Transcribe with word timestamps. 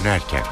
dönerken. 0.00 0.42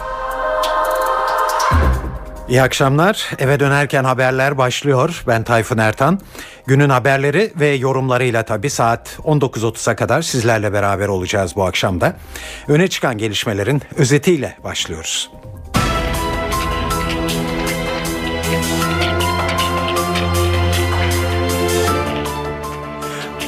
İyi 2.49 2.63
akşamlar. 2.63 3.31
Eve 3.39 3.61
dönerken 3.61 4.05
haberler 4.05 4.59
başlıyor. 4.59 5.25
Ben 5.27 5.43
Tayfun 5.43 5.79
Ertan. 5.79 6.21
Günün 6.67 6.89
haberleri 6.89 7.53
ve 7.61 7.69
yorumlarıyla 7.69 8.43
tabii 8.43 8.71
saat 8.71 9.19
19.30'a 9.25 9.97
kadar 9.97 10.23
sizlerle 10.23 10.73
beraber 10.73 11.09
olacağız 11.09 11.57
bu 11.57 11.65
akşamda. 11.65 12.17
Öne 12.69 12.89
çıkan 12.89 13.19
gelişmelerin 13.19 13.83
özetiyle 13.97 14.57
başlıyoruz. 14.65 15.31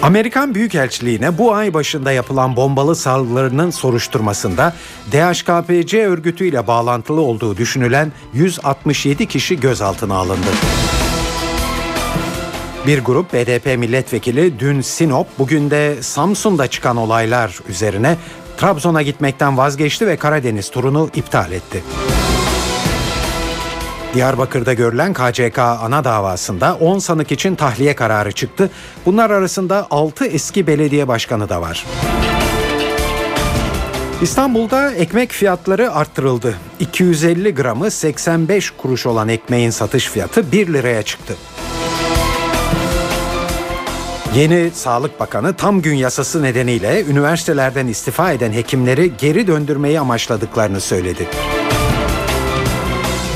Amerikan 0.03 0.55
Büyükelçiliğine 0.55 1.39
bu 1.39 1.55
ay 1.55 1.75
başında 1.75 2.13
yapılan 2.13 2.57
bombalı 2.57 2.97
saldırılarının 2.97 3.71
soruşturmasında 3.71 4.75
DHKPC 5.13 6.07
örgütüyle 6.07 6.67
bağlantılı 6.67 7.21
olduğu 7.21 7.57
düşünülen 7.57 8.13
167 8.35 9.27
kişi 9.27 9.61
gözaltına 9.61 10.15
alındı. 10.15 10.47
Bir 12.87 12.99
grup 12.99 13.33
BDP 13.33 13.79
milletvekili 13.79 14.59
dün 14.59 14.81
Sinop, 14.81 15.27
bugün 15.39 15.71
de 15.71 16.03
Samsun'da 16.03 16.67
çıkan 16.67 16.97
olaylar 16.97 17.59
üzerine 17.69 18.17
Trabzon'a 18.57 19.03
gitmekten 19.03 19.59
vazgeçti 19.59 20.07
ve 20.07 20.17
Karadeniz 20.17 20.71
turunu 20.71 21.11
iptal 21.15 21.53
etti. 21.53 21.83
Diyarbakır'da 24.15 24.75
görülen 24.75 25.13
KCK 25.13 25.59
ana 25.59 26.05
davasında 26.05 26.75
10 26.75 26.99
sanık 26.99 27.33
için 27.33 27.55
tahliye 27.55 27.95
kararı 27.95 28.33
çıktı. 28.33 28.71
Bunlar 29.07 29.31
arasında 29.31 29.87
6 29.91 30.27
eski 30.27 30.67
belediye 30.67 31.09
başkanı 31.09 31.49
da 31.49 31.61
var. 31.61 31.87
İstanbul'da 34.23 34.93
ekmek 34.93 35.33
fiyatları 35.33 35.93
arttırıldı. 35.93 36.55
250 36.81 37.55
gramı 37.55 37.91
85 37.91 38.71
kuruş 38.71 39.07
olan 39.07 39.29
ekmeğin 39.29 39.71
satış 39.71 40.09
fiyatı 40.09 40.53
1 40.53 40.73
liraya 40.73 41.03
çıktı. 41.03 41.37
Yeni 44.35 44.71
Sağlık 44.75 45.21
Bakanı 45.21 45.55
tam 45.55 45.83
gün 45.83 45.95
yasası 45.95 46.43
nedeniyle 46.43 47.05
üniversitelerden 47.05 47.87
istifa 47.87 48.33
eden 48.33 48.53
hekimleri 48.53 49.13
geri 49.19 49.47
döndürmeyi 49.47 50.01
amaçladıklarını 50.01 50.81
söyledi. 50.81 51.27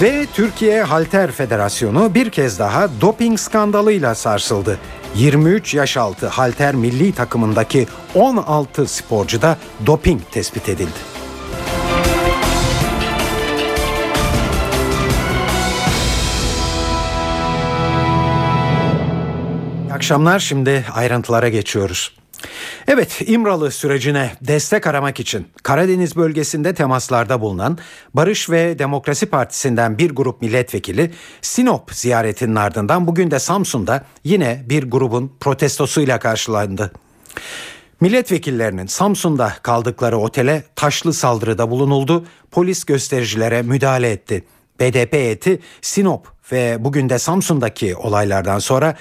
Ve 0.03 0.27
Türkiye 0.34 0.83
Halter 0.83 1.31
Federasyonu 1.31 2.14
bir 2.14 2.31
kez 2.31 2.58
daha 2.58 2.89
doping 3.00 3.39
skandalıyla 3.39 4.14
sarsıldı. 4.14 4.78
23 5.14 5.75
yaş 5.75 5.97
altı 5.97 6.27
halter 6.27 6.75
milli 6.75 7.12
takımındaki 7.12 7.86
16 8.14 8.86
sporcuda 8.86 9.59
doping 9.86 10.20
tespit 10.31 10.69
edildi. 10.69 10.91
Akşamlar 19.92 20.39
şimdi 20.39 20.84
ayrıntılara 20.94 21.48
geçiyoruz. 21.48 22.22
Evet 22.89 23.23
İmralı 23.27 23.71
sürecine 23.71 24.33
destek 24.41 24.87
aramak 24.87 25.21
için 25.21 25.47
Karadeniz 25.62 26.17
bölgesinde 26.17 26.75
temaslarda 26.75 27.41
bulunan 27.41 27.79
Barış 28.15 28.51
ve 28.51 28.79
Demokrasi 28.79 29.27
Partisi'nden 29.27 29.99
bir 29.99 30.11
grup 30.11 30.43
milletvekili 30.43 31.12
Sinop 31.43 31.95
ziyaretinin 31.95 32.57
ardından 32.57 33.07
bugün 33.07 33.31
de 33.31 33.39
Samsun'da 33.39 34.05
yine 34.25 34.65
bir 34.69 34.91
grubun 34.91 35.33
protestosuyla 35.41 36.19
karşılandı. 36.19 36.93
Milletvekillerinin 38.01 38.87
Samsun'da 38.87 39.53
kaldıkları 39.62 40.19
otele 40.19 40.62
taşlı 40.77 41.12
saldırıda 41.12 41.71
bulunuldu. 41.71 42.27
Polis 42.50 42.84
göstericilere 42.84 43.62
müdahale 43.62 44.11
etti. 44.11 44.45
BDP 44.81 45.12
heyeti 45.12 45.61
Sinop 45.83 46.27
ve 46.53 46.77
bugün 46.81 47.09
de 47.09 47.19
Samsun'daki 47.19 47.97
olaylardan 47.97 48.59
sonra 48.59 48.97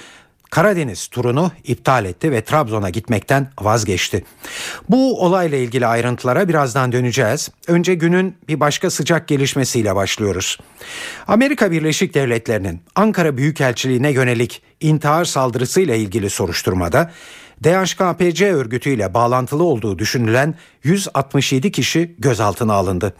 Karadeniz 0.52 1.06
turunu 1.06 1.50
iptal 1.64 2.04
etti 2.04 2.32
ve 2.32 2.44
Trabzon'a 2.44 2.90
gitmekten 2.90 3.50
vazgeçti. 3.60 4.24
Bu 4.88 5.24
olayla 5.24 5.58
ilgili 5.58 5.86
ayrıntılara 5.86 6.48
birazdan 6.48 6.92
döneceğiz. 6.92 7.50
Önce 7.68 7.94
günün 7.94 8.36
bir 8.48 8.60
başka 8.60 8.90
sıcak 8.90 9.28
gelişmesiyle 9.28 9.94
başlıyoruz. 9.94 10.58
Amerika 11.26 11.70
Birleşik 11.70 12.14
Devletleri'nin 12.14 12.80
Ankara 12.94 13.36
Büyükelçiliğine 13.36 14.10
yönelik 14.10 14.62
intihar 14.80 15.24
saldırısıyla 15.24 15.94
ilgili 15.94 16.30
soruşturmada 16.30 17.10
DHKPC 17.64 18.52
örgütüyle 18.54 19.14
bağlantılı 19.14 19.64
olduğu 19.64 19.98
düşünülen 19.98 20.54
167 20.82 21.72
kişi 21.72 22.14
gözaltına 22.18 22.72
alındı. 22.72 23.14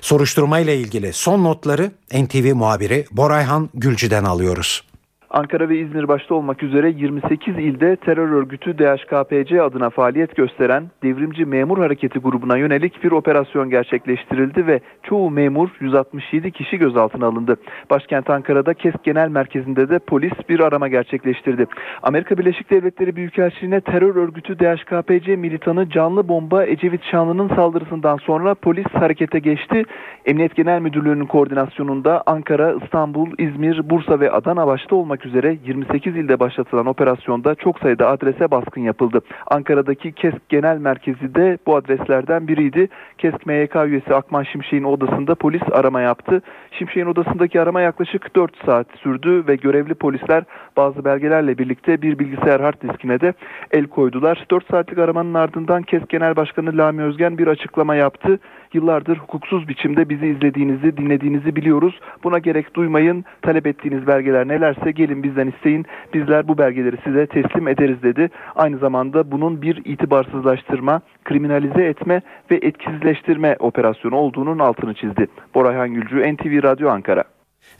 Soruşturma 0.00 0.58
ile 0.58 0.76
ilgili 0.76 1.12
son 1.12 1.44
notları 1.44 1.92
NTV 2.14 2.54
muhabiri 2.54 3.06
Borayhan 3.10 3.70
Gülcü'den 3.74 4.24
alıyoruz. 4.24 4.89
Ankara 5.32 5.68
ve 5.68 5.78
İzmir 5.78 6.08
başta 6.08 6.34
olmak 6.34 6.62
üzere 6.62 6.90
28 6.90 7.58
ilde 7.58 7.96
terör 7.96 8.28
örgütü 8.28 8.78
DHKPC 8.78 9.62
adına 9.62 9.90
faaliyet 9.90 10.36
gösteren 10.36 10.90
Devrimci 11.02 11.44
Memur 11.44 11.78
Hareketi 11.78 12.18
grubuna 12.18 12.56
yönelik 12.56 13.04
bir 13.04 13.10
operasyon 13.10 13.70
gerçekleştirildi 13.70 14.66
ve 14.66 14.80
çoğu 15.02 15.30
memur 15.30 15.68
167 15.80 16.50
kişi 16.50 16.78
gözaltına 16.78 17.26
alındı. 17.26 17.56
Başkent 17.90 18.30
Ankara'da 18.30 18.74
KESK 18.74 19.04
Genel 19.04 19.28
Merkezi'nde 19.28 19.88
de 19.88 19.98
polis 19.98 20.32
bir 20.48 20.60
arama 20.60 20.88
gerçekleştirdi. 20.88 21.66
Amerika 22.02 22.38
Birleşik 22.38 22.70
Devletleri 22.70 23.16
Büyükelçiliğine 23.16 23.80
terör 23.80 24.16
örgütü 24.16 24.58
DHKPC 24.58 25.36
militanı 25.36 25.90
canlı 25.90 26.28
bomba 26.28 26.64
Ecevit 26.64 27.04
Şanlı'nın 27.04 27.48
saldırısından 27.48 28.16
sonra 28.16 28.54
polis 28.54 28.86
harekete 28.86 29.38
geçti. 29.38 29.82
Emniyet 30.26 30.56
Genel 30.56 30.80
Müdürlüğü'nün 30.80 31.26
koordinasyonunda 31.26 32.22
Ankara, 32.26 32.74
İstanbul, 32.84 33.28
İzmir, 33.38 33.90
Bursa 33.90 34.20
ve 34.20 34.30
Adana 34.30 34.66
başta 34.66 34.96
olmak 34.96 35.19
olmak 35.20 35.26
üzere 35.26 35.56
28 35.64 36.16
ilde 36.16 36.40
başlatılan 36.40 36.86
operasyonda 36.86 37.54
çok 37.54 37.78
sayıda 37.78 38.08
adrese 38.08 38.50
baskın 38.50 38.80
yapıldı. 38.80 39.20
Ankara'daki 39.46 40.12
KESK 40.12 40.48
Genel 40.48 40.78
Merkezi 40.78 41.34
de 41.34 41.58
bu 41.66 41.76
adreslerden 41.76 42.48
biriydi. 42.48 42.88
KESK 43.18 43.46
MYK 43.46 43.76
üyesi 43.86 44.14
Akman 44.14 44.42
Şimşek'in 44.42 44.84
odasında 44.84 45.34
polis 45.34 45.62
arama 45.72 46.00
yaptı. 46.00 46.42
Şimşek'in 46.70 47.06
odasındaki 47.06 47.60
arama 47.60 47.80
yaklaşık 47.80 48.36
4 48.36 48.64
saat 48.64 48.86
sürdü 49.02 49.44
ve 49.48 49.56
görevli 49.56 49.94
polisler 49.94 50.44
bazı 50.76 51.04
belgelerle 51.04 51.58
birlikte 51.58 52.02
bir 52.02 52.18
bilgisayar 52.18 52.60
hard 52.60 52.82
diskine 52.82 53.20
de 53.20 53.32
el 53.70 53.86
koydular. 53.86 54.44
4 54.50 54.66
saatlik 54.70 54.98
aramanın 54.98 55.34
ardından 55.34 55.82
KESK 55.82 56.08
Genel 56.08 56.36
Başkanı 56.36 56.78
Lami 56.78 57.02
Özgen 57.02 57.38
bir 57.38 57.46
açıklama 57.46 57.94
yaptı. 57.94 58.38
Yıllardır 58.72 59.16
hukuksuz 59.16 59.68
biçimde 59.68 60.08
bizi 60.08 60.26
izlediğinizi, 60.26 60.96
dinlediğinizi 60.96 61.56
biliyoruz. 61.56 62.00
Buna 62.24 62.38
gerek 62.38 62.74
duymayın. 62.74 63.24
Talep 63.42 63.66
ettiğiniz 63.66 64.06
belgeler 64.06 64.48
nelerse 64.48 64.90
gelin 64.90 65.22
bizden 65.22 65.48
isteyin. 65.48 65.86
Bizler 66.14 66.48
bu 66.48 66.58
belgeleri 66.58 66.96
size 67.04 67.26
teslim 67.26 67.68
ederiz 67.68 68.02
dedi. 68.02 68.30
Aynı 68.56 68.78
zamanda 68.78 69.30
bunun 69.30 69.62
bir 69.62 69.82
itibarsızlaştırma, 69.84 71.00
kriminalize 71.24 71.84
etme 71.84 72.20
ve 72.50 72.56
etkisizleştirme 72.62 73.56
operasyonu 73.58 74.16
olduğunun 74.16 74.58
altını 74.58 74.94
çizdi. 74.94 75.26
Borayhan 75.54 75.94
Gülcü, 75.94 76.34
NTV 76.34 76.59
Radyo 76.62 76.88
Ankara. 76.88 77.24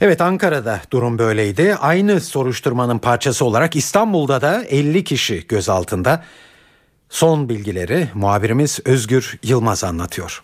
Evet 0.01 0.21
Ankara'da 0.21 0.75
durum 0.91 1.19
böyleydi. 1.19 1.75
Aynı 1.81 2.19
soruşturmanın 2.19 2.99
parçası 2.99 3.45
olarak 3.45 3.75
İstanbul'da 3.75 4.41
da 4.41 4.63
50 4.63 5.03
kişi 5.03 5.47
gözaltında. 5.47 6.23
Son 7.09 7.49
bilgileri 7.49 8.07
muhabirimiz 8.13 8.79
Özgür 8.85 9.39
Yılmaz 9.43 9.83
anlatıyor. 9.83 10.43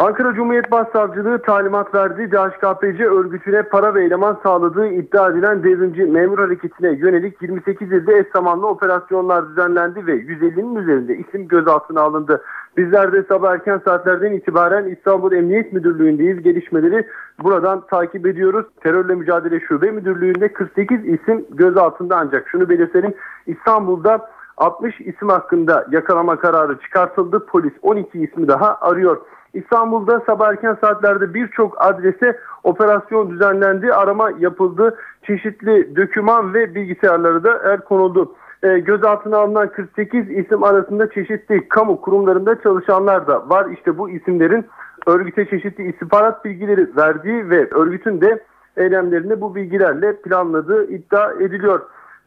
Ankara 0.00 0.34
Cumhuriyet 0.34 0.70
Başsavcılığı 0.70 1.42
talimat 1.42 1.94
verdi. 1.94 2.30
DHKPC 2.32 3.04
örgütüne 3.04 3.62
para 3.62 3.94
ve 3.94 4.04
eleman 4.04 4.40
sağladığı 4.42 4.88
iddia 4.88 5.30
edilen 5.30 5.62
devrimci 5.62 6.02
memur 6.02 6.38
hareketine 6.38 6.88
yönelik 6.90 7.42
28 7.42 7.92
ilde 7.92 8.18
eş 8.18 8.26
zamanlı 8.32 8.66
operasyonlar 8.66 9.48
düzenlendi 9.48 10.06
ve 10.06 10.16
150'nin 10.16 10.76
üzerinde 10.76 11.16
isim 11.16 11.48
gözaltına 11.48 12.00
alındı. 12.00 12.42
Bizler 12.76 13.12
de 13.12 13.22
sabah 13.22 13.52
erken 13.52 13.80
saatlerden 13.84 14.32
itibaren 14.32 14.88
İstanbul 14.88 15.32
Emniyet 15.32 15.72
Müdürlüğü'ndeyiz. 15.72 16.42
Gelişmeleri 16.42 17.06
buradan 17.42 17.86
takip 17.86 18.26
ediyoruz. 18.26 18.66
Terörle 18.80 19.14
Mücadele 19.14 19.60
Şube 19.60 19.90
Müdürlüğü'nde 19.90 20.52
48 20.52 21.06
isim 21.06 21.46
gözaltında 21.50 22.16
ancak 22.16 22.48
şunu 22.48 22.68
belirtelim 22.68 23.14
İstanbul'da 23.46 24.30
60 24.56 25.00
isim 25.00 25.28
hakkında 25.28 25.86
yakalama 25.90 26.36
kararı 26.36 26.78
çıkartıldı. 26.78 27.46
Polis 27.46 27.72
12 27.82 28.18
ismi 28.18 28.48
daha 28.48 28.78
arıyor. 28.80 29.20
İstanbul'da 29.54 30.22
sabah 30.26 30.48
erken 30.48 30.76
saatlerde 30.80 31.34
birçok 31.34 31.84
adrese 31.84 32.38
operasyon 32.64 33.30
düzenlendi, 33.30 33.94
arama 33.94 34.30
yapıldı. 34.38 34.96
Çeşitli 35.26 35.96
döküman 35.96 36.54
ve 36.54 36.74
bilgisayarları 36.74 37.44
da 37.44 37.72
el 37.72 37.80
konuldu. 37.80 38.34
E, 38.62 38.78
gözaltına 38.78 39.38
alınan 39.38 39.68
48 39.68 40.30
isim 40.30 40.64
arasında 40.64 41.10
çeşitli 41.10 41.68
kamu 41.68 42.00
kurumlarında 42.00 42.62
çalışanlar 42.62 43.26
da 43.26 43.48
var. 43.48 43.66
İşte 43.70 43.98
bu 43.98 44.10
isimlerin 44.10 44.66
örgüte 45.06 45.46
çeşitli 45.46 45.90
istihbarat 45.90 46.44
bilgileri 46.44 46.96
verdiği 46.96 47.50
ve 47.50 47.68
örgütün 47.70 48.20
de 48.20 48.44
eylemlerini 48.76 49.40
bu 49.40 49.54
bilgilerle 49.54 50.16
planladığı 50.16 50.90
iddia 50.90 51.32
ediliyor. 51.32 51.80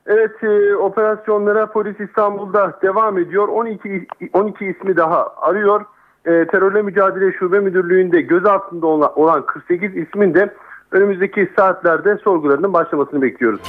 Evet 0.07 0.43
e, 0.43 0.75
operasyonlara 0.75 1.71
polis 1.71 1.99
İstanbul'da 1.99 2.79
devam 2.81 3.17
ediyor. 3.17 3.47
12 3.47 4.07
12 4.33 4.65
ismi 4.65 4.97
daha 4.97 5.27
arıyor. 5.37 5.85
e, 6.25 6.47
Terörle 6.47 6.81
Mücadele 6.81 7.31
Şube 7.31 7.59
Müdürlüğü'nde 7.59 8.21
gözaltında 8.21 8.87
olan, 8.87 9.19
olan 9.19 9.45
48 9.45 9.97
ismin 9.97 10.33
de 10.33 10.53
önümüzdeki 10.91 11.49
saatlerde 11.55 12.17
sorgularının 12.17 12.73
başlamasını 12.73 13.21
bekliyoruz. 13.21 13.61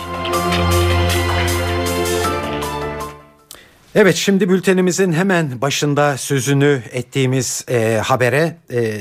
Evet 3.96 4.16
şimdi 4.16 4.48
bültenimizin 4.48 5.12
hemen 5.12 5.60
başında 5.60 6.16
sözünü 6.16 6.82
ettiğimiz 6.92 7.64
e, 7.68 8.00
habere 8.04 8.56
e, 8.70 9.00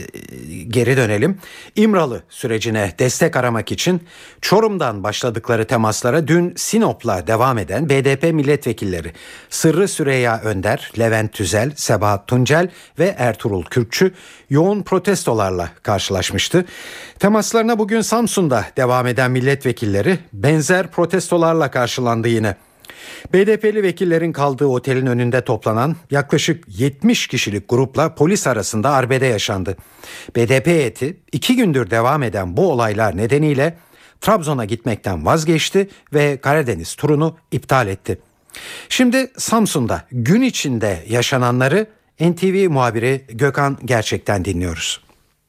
geri 0.68 0.98
dönelim. 0.98 1.38
İmralı 1.76 2.24
sürecine 2.30 2.94
destek 3.00 3.36
aramak 3.36 3.72
için 3.72 4.02
Çorum'dan 4.42 5.04
başladıkları 5.04 5.68
temaslara 5.68 6.28
dün 6.28 6.54
Sinop'la 6.56 7.28
devam 7.28 7.58
eden 7.58 7.90
BDP 7.90 8.24
milletvekilleri 8.24 9.14
Sırrı 9.50 9.88
Süreyya 9.88 10.42
Önder, 10.42 10.92
Levent 11.00 11.34
Tüzel, 11.34 11.72
Sebahat 11.76 12.28
Tuncel 12.28 12.70
ve 13.00 13.16
Ertuğrul 13.18 13.64
Kürkçü 13.64 14.14
yoğun 14.50 14.82
protestolarla 14.82 15.70
karşılaşmıştı. 15.84 16.66
Temaslarına 17.20 17.80
bugün 17.80 18.02
Samsun'da 18.02 18.66
devam 18.78 19.08
eden 19.08 19.32
milletvekilleri 19.32 20.20
benzer 20.34 20.88
protestolarla 20.88 21.72
karşılandı 21.72 22.28
yine. 22.28 22.56
BDP'li 23.34 23.84
vekillerin 23.84 24.32
kaldığı 24.32 24.66
otelin 24.66 25.06
önünde 25.06 25.42
toplanan 25.42 25.96
yaklaşık 26.12 26.64
70 26.68 27.28
kişilik 27.28 27.70
grupla 27.70 28.16
polis 28.16 28.48
arasında 28.48 28.90
arbede 28.90 29.26
yaşandı. 29.26 29.78
BDP 30.36 30.68
heyeti 30.68 31.18
iki 31.32 31.56
gündür 31.56 31.90
devam 31.90 32.24
eden 32.24 32.58
bu 32.58 32.72
olaylar 32.72 33.18
nedeniyle 33.18 33.78
Trabzon'a 34.22 34.66
gitmekten 34.66 35.26
vazgeçti 35.26 35.90
ve 36.14 36.38
Karadeniz 36.38 36.96
turunu 36.96 37.38
iptal 37.52 37.88
etti. 37.88 38.20
Şimdi 38.90 39.32
Samsun'da 39.38 40.06
gün 40.12 40.42
içinde 40.42 41.04
yaşananları 41.10 41.88
NTV 42.20 42.70
muhabiri 42.70 43.26
Gökhan 43.28 43.78
Gerçek'ten 43.86 44.46
dinliyoruz. 44.46 45.02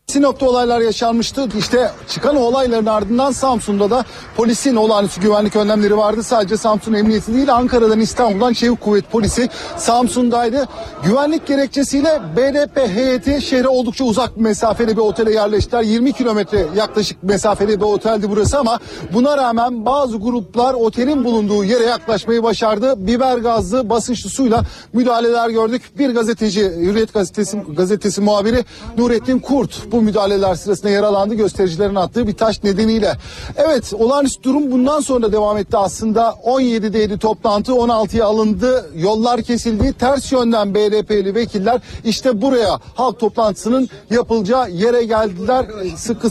Sinop'ta 0.06 0.46
olaylar 0.48 0.80
yaşanmıştı. 0.80 1.48
İşte 1.58 1.90
çıkan 2.08 2.36
olayların 2.36 2.86
ardından 2.86 3.32
Samsun'da 3.32 3.90
da 3.90 4.04
polisin 4.36 4.76
olağanüstü 4.76 5.20
güvenlik 5.20 5.56
önlemleri 5.56 5.96
vardı. 5.96 6.22
Sadece 6.22 6.56
Samsun 6.56 6.92
Emniyeti 6.92 7.34
değil 7.34 7.54
Ankara'dan 7.54 8.00
İstanbul'dan 8.00 8.52
Çevik 8.52 8.80
Kuvvet 8.80 9.10
Polisi 9.10 9.48
Samsun'daydı. 9.76 10.68
Güvenlik 11.04 11.46
gerekçesiyle 11.46 12.22
BDP 12.36 12.76
heyeti 12.76 13.42
şehre 13.42 13.68
oldukça 13.68 14.04
uzak 14.04 14.36
bir 14.36 14.42
mesafede 14.42 14.92
bir 14.92 15.00
otele 15.00 15.32
yerleştiler. 15.32 15.82
20 15.82 16.12
kilometre 16.12 16.66
yaklaşık 16.76 17.22
mesafede 17.22 17.80
bir 17.80 17.84
oteldi 17.84 18.30
burası 18.30 18.58
ama 18.58 18.80
buna 19.14 19.36
rağmen 19.36 19.86
bazı 19.86 20.16
gruplar 20.16 20.74
otelin 20.74 21.24
bulunduğu 21.24 21.64
yere 21.64 21.84
yaklaşmayı 21.84 22.42
başardı. 22.42 23.06
Biber 23.06 23.38
gazlı 23.38 23.90
basınçlı 23.90 24.30
suyla 24.30 24.62
müdahaleler 24.92 25.50
gördük. 25.50 25.82
Bir 25.98 26.10
gazeteci 26.10 26.62
Hürriyet 26.62 27.14
gazetesi, 27.14 27.62
gazetesi 27.76 28.20
muhabiri 28.20 28.64
Nurettin 28.98 29.38
Kurt 29.38 29.92
bu 29.94 30.02
müdahaleler 30.02 30.54
sırasında 30.54 30.90
yaralandı 30.90 31.34
göstericilerin 31.34 31.94
attığı 31.94 32.26
bir 32.26 32.32
taş 32.32 32.64
nedeniyle. 32.64 33.12
Evet 33.56 33.92
olağanüstü 33.98 34.42
durum 34.42 34.72
bundan 34.72 35.00
sonra 35.00 35.32
devam 35.32 35.56
etti 35.56 35.76
aslında. 35.76 36.34
17'deydi 36.44 37.18
toplantı 37.18 37.72
16'ya 37.72 38.26
alındı. 38.26 38.90
Yollar 38.96 39.42
kesildi. 39.42 39.92
Ters 39.92 40.32
yönden 40.32 40.74
BDP'li 40.74 41.34
vekiller 41.34 41.80
işte 42.04 42.42
buraya 42.42 42.80
halk 42.94 43.20
toplantısının 43.20 43.88
yapılacağı 44.10 44.70
yere 44.70 45.04
geldiler. 45.04 45.66
Sıkı 45.96 46.30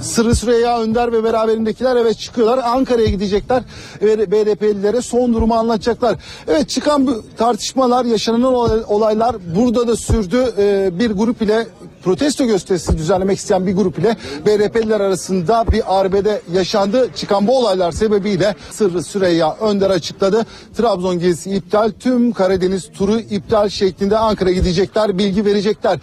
Sırrı 0.00 0.34
Süreyya 0.34 0.80
Önder 0.80 1.12
ve 1.12 1.24
beraberindekiler 1.24 1.96
evet 1.96 2.18
çıkıyorlar. 2.18 2.60
Ankara'ya 2.64 3.08
gidecekler. 3.08 3.62
ve 4.02 4.30
BDP'lilere 4.30 5.02
son 5.02 5.34
durumu 5.34 5.54
anlatacaklar. 5.54 6.16
Evet 6.48 6.68
çıkan 6.68 7.06
bu 7.06 7.22
tartışmalar 7.38 8.04
yaşanan 8.04 8.42
olaylar 8.88 9.36
burada 9.56 9.88
da 9.88 9.96
sürdü. 9.96 10.52
Ee, 10.58 10.98
bir 10.98 11.10
grup 11.10 11.42
ile 11.42 11.66
protesto 12.04 12.46
gösterisi 12.46 12.98
düzenlemek 12.98 13.38
isteyen 13.38 13.66
bir 13.66 13.72
grup 13.72 13.98
ile 13.98 14.16
BRP'liler 14.46 15.00
arasında 15.00 15.64
bir 15.72 16.00
arbede 16.00 16.42
yaşandı. 16.52 17.08
Çıkan 17.14 17.46
bu 17.46 17.58
olaylar 17.58 17.92
sebebiyle 17.92 18.54
Sırrı 18.70 19.02
Süreyya 19.02 19.56
Önder 19.60 19.90
açıkladı. 19.90 20.46
Trabzon 20.76 21.18
gezisi 21.18 21.50
iptal, 21.50 21.90
tüm 22.00 22.32
Karadeniz 22.32 22.92
turu 22.92 23.20
iptal 23.20 23.68
şeklinde 23.68 24.18
Ankara 24.18 24.50
gidecekler, 24.50 25.18
bilgi 25.18 25.44
verecekler. 25.44 25.98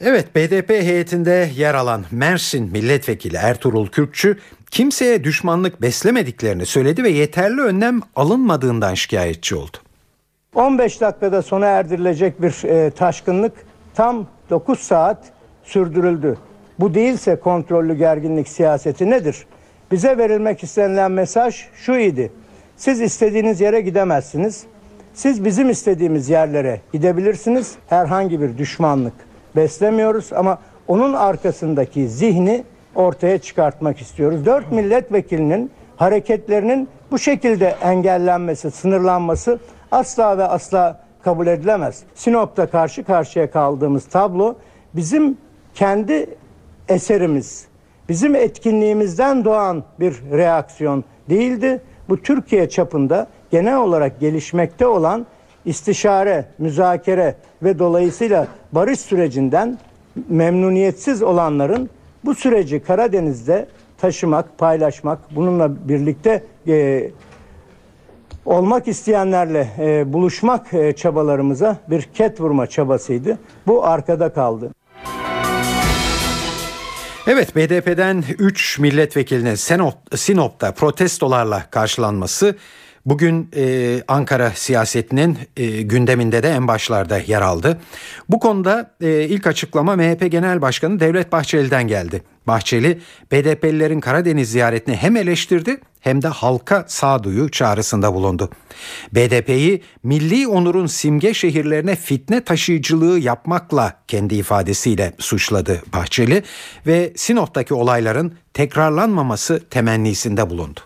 Evet 0.00 0.34
BDP 0.34 0.70
heyetinde 0.70 1.50
yer 1.56 1.74
alan 1.74 2.04
Mersin 2.10 2.70
milletvekili 2.72 3.36
Ertuğrul 3.36 3.86
Kürkçü 3.86 4.38
kimseye 4.70 5.24
düşmanlık 5.24 5.82
beslemediklerini 5.82 6.66
söyledi 6.66 7.02
ve 7.02 7.10
yeterli 7.10 7.60
önlem 7.60 8.00
alınmadığından 8.16 8.94
şikayetçi 8.94 9.56
oldu. 9.56 9.76
15 10.54 11.00
dakikada 11.00 11.42
sona 11.42 11.66
erdirilecek 11.66 12.42
bir 12.42 12.64
e, 12.64 12.90
taşkınlık 12.90 13.52
tam 13.94 14.26
9 14.50 14.78
saat 14.78 15.18
sürdürüldü. 15.62 16.38
Bu 16.80 16.94
değilse 16.94 17.36
kontrollü 17.36 17.94
gerginlik 17.94 18.48
siyaseti 18.48 19.10
nedir? 19.10 19.46
Bize 19.90 20.18
verilmek 20.18 20.62
istenilen 20.62 21.10
mesaj 21.10 21.64
şu 21.74 21.96
idi. 21.96 22.32
Siz 22.76 23.00
istediğiniz 23.00 23.60
yere 23.60 23.80
gidemezsiniz. 23.80 24.64
Siz 25.14 25.44
bizim 25.44 25.70
istediğimiz 25.70 26.28
yerlere 26.28 26.80
gidebilirsiniz. 26.92 27.74
Herhangi 27.88 28.40
bir 28.40 28.58
düşmanlık 28.58 29.14
beslemiyoruz 29.56 30.32
ama 30.32 30.58
onun 30.88 31.12
arkasındaki 31.12 32.08
zihni 32.08 32.64
ortaya 32.94 33.38
çıkartmak 33.38 34.00
istiyoruz. 34.00 34.46
Dört 34.46 34.72
milletvekilinin 34.72 35.70
hareketlerinin 35.96 36.88
bu 37.10 37.18
şekilde 37.18 37.74
engellenmesi, 37.82 38.70
sınırlanması 38.70 39.58
asla 39.92 40.38
ve 40.38 40.44
asla 40.44 41.00
kabul 41.24 41.46
edilemez. 41.46 42.02
Sinop'ta 42.14 42.66
karşı 42.66 43.04
karşıya 43.04 43.50
kaldığımız 43.50 44.04
tablo 44.04 44.54
bizim 44.94 45.38
kendi 45.74 46.26
eserimiz, 46.88 47.64
bizim 48.08 48.34
etkinliğimizden 48.34 49.44
doğan 49.44 49.84
bir 50.00 50.14
reaksiyon 50.32 51.04
değildi. 51.30 51.80
Bu 52.08 52.22
Türkiye 52.22 52.68
çapında 52.68 53.26
genel 53.50 53.76
olarak 53.76 54.20
gelişmekte 54.20 54.86
olan 54.86 55.26
istişare, 55.64 56.44
müzakere 56.58 57.34
ve 57.62 57.78
dolayısıyla 57.78 58.46
barış 58.72 59.00
sürecinden 59.00 59.78
memnuniyetsiz 60.28 61.22
olanların 61.22 61.90
bu 62.24 62.34
süreci 62.34 62.80
Karadeniz'de 62.80 63.66
taşımak, 63.98 64.58
paylaşmak, 64.58 65.18
bununla 65.36 65.88
birlikte 65.88 66.42
e, 66.68 67.10
olmak 68.46 68.88
isteyenlerle 68.88 69.68
e, 69.78 70.12
buluşmak 70.12 70.74
e, 70.74 70.92
çabalarımıza 70.92 71.76
bir 71.90 72.02
ket 72.02 72.40
vurma 72.40 72.66
çabasıydı. 72.66 73.38
Bu 73.66 73.86
arkada 73.86 74.32
kaldı. 74.32 74.70
Evet 77.26 77.56
BDP'den 77.56 78.24
3 78.38 78.78
milletvekilinin 78.78 79.54
Sinop'ta 80.14 80.72
protestolarla 80.72 81.62
karşılanması 81.70 82.56
Bugün 83.06 83.50
e, 83.56 84.02
Ankara 84.08 84.50
siyasetinin 84.50 85.38
e, 85.56 85.82
gündeminde 85.82 86.42
de 86.42 86.48
en 86.48 86.68
başlarda 86.68 87.18
yer 87.18 87.42
aldı. 87.42 87.80
Bu 88.28 88.40
konuda 88.40 88.94
e, 89.00 89.22
ilk 89.22 89.46
açıklama 89.46 89.96
MHP 89.96 90.30
Genel 90.30 90.62
Başkanı 90.62 91.00
Devlet 91.00 91.32
Bahçeli'den 91.32 91.88
geldi. 91.88 92.22
Bahçeli 92.46 93.00
BDP'lilerin 93.32 94.00
Karadeniz 94.00 94.50
ziyaretini 94.50 94.96
hem 94.96 95.16
eleştirdi 95.16 95.80
hem 96.00 96.22
de 96.22 96.28
halka 96.28 96.84
sağduyu 96.88 97.50
çağrısında 97.50 98.14
bulundu. 98.14 98.50
BDP'yi 99.12 99.82
milli 100.02 100.48
onurun 100.48 100.86
simge 100.86 101.34
şehirlerine 101.34 101.96
fitne 101.96 102.44
taşıyıcılığı 102.44 103.18
yapmakla 103.18 103.96
kendi 104.08 104.34
ifadesiyle 104.34 105.12
suçladı 105.18 105.82
Bahçeli 105.92 106.42
ve 106.86 107.12
Sinop'taki 107.16 107.74
olayların 107.74 108.34
tekrarlanmaması 108.54 109.62
temennisinde 109.70 110.50
bulundu. 110.50 110.80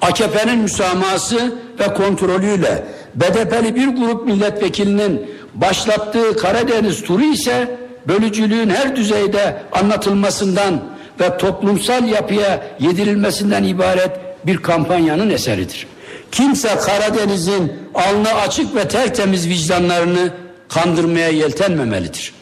AKP'nin 0.00 0.58
müsamahası 0.58 1.54
ve 1.80 1.94
kontrolüyle 1.94 2.84
BDP'li 3.14 3.74
bir 3.74 3.88
grup 3.88 4.26
milletvekilinin 4.26 5.30
başlattığı 5.54 6.36
Karadeniz 6.36 7.02
turu 7.02 7.22
ise 7.22 7.78
bölücülüğün 8.08 8.70
her 8.70 8.96
düzeyde 8.96 9.62
anlatılmasından 9.72 10.82
ve 11.20 11.36
toplumsal 11.38 12.08
yapıya 12.08 12.66
yedirilmesinden 12.80 13.64
ibaret 13.64 14.10
bir 14.46 14.56
kampanyanın 14.56 15.30
eseridir. 15.30 15.86
Kimse 16.32 16.68
Karadeniz'in 16.76 17.72
alnı 17.94 18.34
açık 18.34 18.76
ve 18.76 18.88
tertemiz 18.88 19.48
vicdanlarını 19.48 20.32
kandırmaya 20.68 21.28
yeltenmemelidir. 21.28 22.34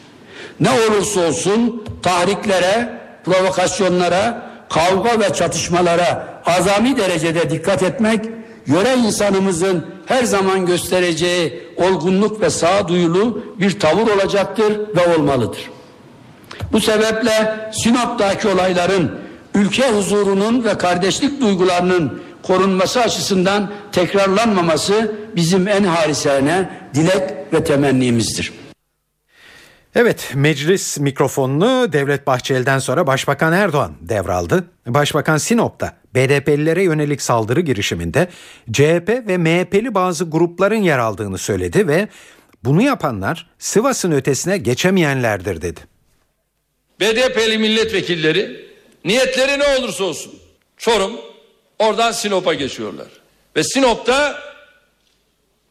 Ne 0.59 0.69
olursa 0.69 1.21
olsun 1.21 1.83
tahriklere, 2.03 2.99
provokasyonlara, 3.25 4.52
kavga 4.73 5.19
ve 5.19 5.33
çatışmalara 5.33 6.27
azami 6.45 6.97
derecede 6.97 7.49
dikkat 7.49 7.83
etmek, 7.83 8.25
yöre 8.67 8.93
insanımızın 8.93 9.85
her 10.05 10.23
zaman 10.23 10.65
göstereceği 10.65 11.63
olgunluk 11.77 12.41
ve 12.41 12.49
sağduyulu 12.49 13.43
bir 13.59 13.79
tavır 13.79 14.07
olacaktır 14.07 14.79
ve 14.95 15.15
olmalıdır. 15.15 15.69
Bu 16.71 16.81
sebeple 16.81 17.69
Sinop'taki 17.73 18.47
olayların 18.47 19.11
ülke 19.55 19.91
huzurunun 19.91 20.63
ve 20.63 20.77
kardeşlik 20.77 21.41
duygularının 21.41 22.21
korunması 22.43 23.01
açısından 23.01 23.71
tekrarlanmaması 23.91 25.15
bizim 25.35 25.67
en 25.67 25.83
harisane 25.83 26.69
dilek 26.93 27.53
ve 27.53 27.63
temennimizdir. 27.63 28.62
Evet 29.95 30.31
meclis 30.35 30.99
mikrofonunu 30.99 31.93
Devlet 31.93 32.27
Bahçeli'den 32.27 32.79
sonra 32.79 33.07
Başbakan 33.07 33.53
Erdoğan 33.53 33.95
devraldı. 34.01 34.67
Başbakan 34.87 35.37
Sinop'ta 35.37 35.97
BDP'lilere 36.15 36.83
yönelik 36.83 37.21
saldırı 37.21 37.61
girişiminde 37.61 38.27
CHP 38.71 39.09
ve 39.27 39.37
MHP'li 39.37 39.95
bazı 39.95 40.29
grupların 40.29 40.81
yer 40.81 40.99
aldığını 40.99 41.37
söyledi 41.37 41.87
ve 41.87 42.07
bunu 42.63 42.81
yapanlar 42.81 43.49
Sivas'ın 43.59 44.11
ötesine 44.11 44.57
geçemeyenlerdir 44.57 45.61
dedi. 45.61 45.79
BDP'li 46.99 47.57
milletvekilleri 47.57 48.69
niyetleri 49.05 49.59
ne 49.59 49.77
olursa 49.77 50.03
olsun 50.03 50.33
Çorum 50.77 51.13
oradan 51.79 52.11
Sinop'a 52.11 52.53
geçiyorlar. 52.53 53.07
Ve 53.55 53.63
Sinop'ta 53.63 54.39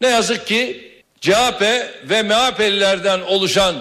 ne 0.01 0.09
yazık 0.09 0.47
ki 0.47 0.91
CHP 1.21 1.63
ve 2.11 2.23
MHP'lilerden 2.23 3.21
oluşan 3.21 3.75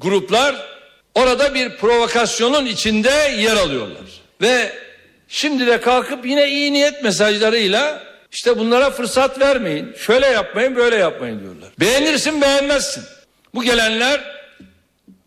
gruplar 0.00 0.66
orada 1.14 1.54
bir 1.54 1.76
provokasyonun 1.76 2.66
içinde 2.66 3.34
yer 3.38 3.56
alıyorlar. 3.56 4.02
Ve 4.40 4.72
şimdi 5.28 5.66
de 5.66 5.80
kalkıp 5.80 6.26
yine 6.26 6.48
iyi 6.48 6.72
niyet 6.72 7.02
mesajlarıyla 7.02 8.02
işte 8.32 8.58
bunlara 8.58 8.90
fırsat 8.90 9.40
vermeyin. 9.40 9.94
Şöyle 9.98 10.26
yapmayın, 10.26 10.76
böyle 10.76 10.96
yapmayın 10.96 11.40
diyorlar. 11.40 11.68
Beğenirsin, 11.80 12.42
beğenmezsin. 12.42 13.04
Bu 13.54 13.62
gelenler 13.62 14.20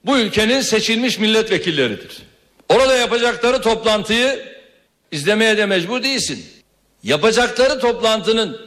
bu 0.06 0.18
ülkenin 0.18 0.62
seçilmiş 0.62 1.20
milletvekilleridir. 1.20 2.18
Orada 2.70 2.96
yapacakları 2.96 3.62
toplantıyı 3.62 4.46
izlemeye 5.12 5.58
de 5.58 5.66
mecbur 5.66 6.04
değilsin. 6.04 6.46
Yapacakları 7.04 7.80
toplantının 7.80 8.62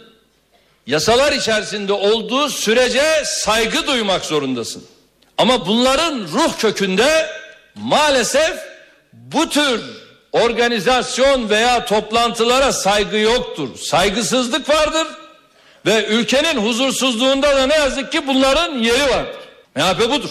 yasalar 0.87 1.33
içerisinde 1.33 1.93
olduğu 1.93 2.49
sürece 2.49 3.23
saygı 3.25 3.87
duymak 3.87 4.25
zorundasın. 4.25 4.85
Ama 5.39 5.67
bunların 5.67 6.29
ruh 6.33 6.59
kökünde 6.59 7.31
maalesef 7.75 8.59
bu 9.13 9.49
tür 9.49 9.81
organizasyon 10.33 11.51
veya 11.51 11.85
toplantılara 11.85 12.73
saygı 12.73 13.17
yoktur. 13.17 13.79
Saygısızlık 13.79 14.69
vardır 14.69 15.07
ve 15.87 16.07
ülkenin 16.07 16.57
huzursuzluğunda 16.57 17.57
da 17.57 17.67
ne 17.67 17.75
yazık 17.75 18.13
ki 18.13 18.27
bunların 18.27 18.79
yeri 18.79 19.11
vardır. 19.11 19.37
MHP 19.77 20.11
budur. 20.11 20.31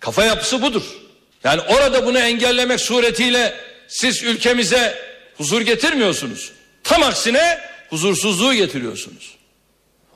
Kafa 0.00 0.24
yapısı 0.24 0.62
budur. 0.62 0.82
Yani 1.44 1.60
orada 1.60 2.06
bunu 2.06 2.18
engellemek 2.18 2.80
suretiyle 2.80 3.54
siz 3.88 4.22
ülkemize 4.22 4.98
huzur 5.36 5.60
getirmiyorsunuz. 5.60 6.52
Tam 6.84 7.02
aksine 7.02 7.58
huzursuzluğu 7.90 8.54
getiriyorsunuz. 8.54 9.36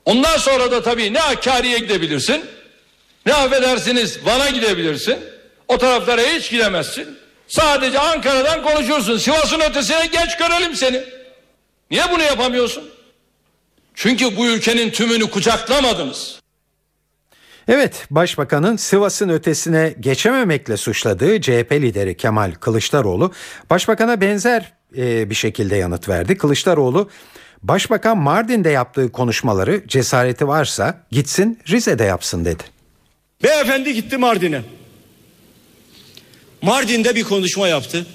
Ondan 0.05 0.37
sonra 0.37 0.71
da 0.71 0.83
tabii 0.83 1.15
ne 1.15 1.19
Hakkari'ye 1.19 1.79
gidebilirsin 1.79 2.45
ne 3.27 3.35
affedersiniz 3.35 4.27
Van'a 4.27 4.51
gidebilirsin. 4.51 5.19
O 5.69 5.79
taraflara 5.79 6.23
hiç 6.23 6.51
gidemezsin. 6.51 7.19
Sadece 7.49 7.99
Ankara'dan 7.99 8.63
konuşursun. 8.63 9.19
Sivas'ın 9.19 9.61
ötesine 9.61 10.07
geç 10.07 10.37
görelim 10.39 10.75
seni. 10.75 11.03
Niye 11.91 12.03
bunu 12.13 12.23
yapamıyorsun? 12.23 12.91
Çünkü 13.95 14.37
bu 14.37 14.47
ülkenin 14.47 14.91
tümünü 14.91 15.31
kucaklamadınız. 15.31 16.41
Evet, 17.69 18.07
Başbakanın 18.11 18.77
Sivas'ın 18.77 19.29
ötesine 19.29 19.95
geçememekle 20.01 20.77
suçladığı 20.77 21.41
CHP 21.41 21.73
lideri 21.73 22.17
Kemal 22.17 22.53
Kılıçdaroğlu, 22.53 23.33
Başbakan'a 23.71 24.21
benzer 24.21 24.73
e, 24.97 25.31
bir 25.31 25.35
şekilde 25.35 25.77
yanıt 25.77 26.09
verdi. 26.09 26.39
Kılıçdaroğlu, 26.39 27.11
Başbakan 27.63 28.19
Mardin'de 28.19 28.71
yaptığı 28.71 29.13
konuşmaları 29.13 29.89
cesareti 29.89 30.49
varsa 30.49 31.01
gitsin 31.11 31.59
Rize'de 31.69 32.05
yapsın 32.05 32.45
dedi. 32.45 32.63
Beyefendi 33.43 33.95
gitti 33.95 34.17
Mardin'e. 34.17 34.63
Mardin'de 36.63 37.15
bir 37.15 37.25
konuşma 37.25 37.69
yaptı. 37.69 38.07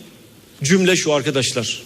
Cümle 0.64 0.96
şu 0.96 1.14
arkadaşlar. 1.14 1.82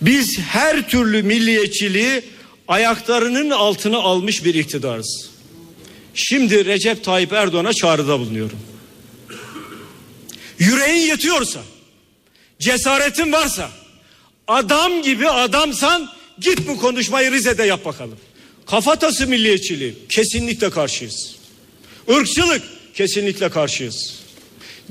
Biz 0.00 0.38
her 0.38 0.88
türlü 0.88 1.22
milliyetçiliği 1.22 2.22
ayaklarının 2.68 3.50
altına 3.50 3.98
almış 3.98 4.44
bir 4.44 4.54
iktidarız. 4.54 5.30
Şimdi 6.14 6.64
Recep 6.64 7.04
Tayyip 7.04 7.32
Erdoğan'a 7.32 7.72
çağrıda 7.72 8.18
bulunuyorum. 8.18 8.58
Yüreğin 10.58 11.06
yetiyorsa, 11.06 11.60
cesaretin 12.58 13.32
varsa, 13.32 13.70
adam 14.48 15.02
gibi 15.02 15.28
adamsan 15.28 16.10
git 16.38 16.68
bu 16.68 16.80
konuşmayı 16.80 17.32
Rize'de 17.32 17.64
yap 17.64 17.84
bakalım. 17.84 18.18
Kafatası 18.66 19.26
milliyetçiliği 19.26 19.94
kesinlikle 20.08 20.70
karşıyız. 20.70 21.43
Irkçılık 22.08 22.62
kesinlikle 22.94 23.48
karşıyız. 23.50 24.14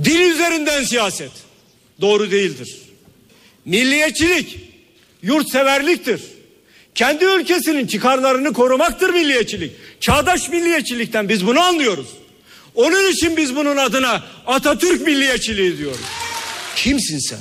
Dil 0.03 0.19
üzerinden 0.19 0.83
siyaset 0.83 1.31
doğru 2.01 2.31
değildir. 2.31 2.77
Milliyetçilik 3.65 4.59
yurtseverliktir. 5.23 6.21
Kendi 6.95 7.25
ülkesinin 7.25 7.87
çıkarlarını 7.87 8.53
korumaktır 8.53 9.09
milliyetçilik. 9.09 9.71
Çağdaş 9.99 10.49
milliyetçilikten 10.49 11.29
biz 11.29 11.47
bunu 11.47 11.59
anlıyoruz. 11.59 12.07
Onun 12.75 13.11
için 13.11 13.37
biz 13.37 13.55
bunun 13.55 13.77
adına 13.77 14.23
Atatürk 14.47 15.01
milliyetçiliği 15.01 15.77
diyoruz. 15.77 16.05
Kimsin 16.75 17.19
sen? 17.19 17.39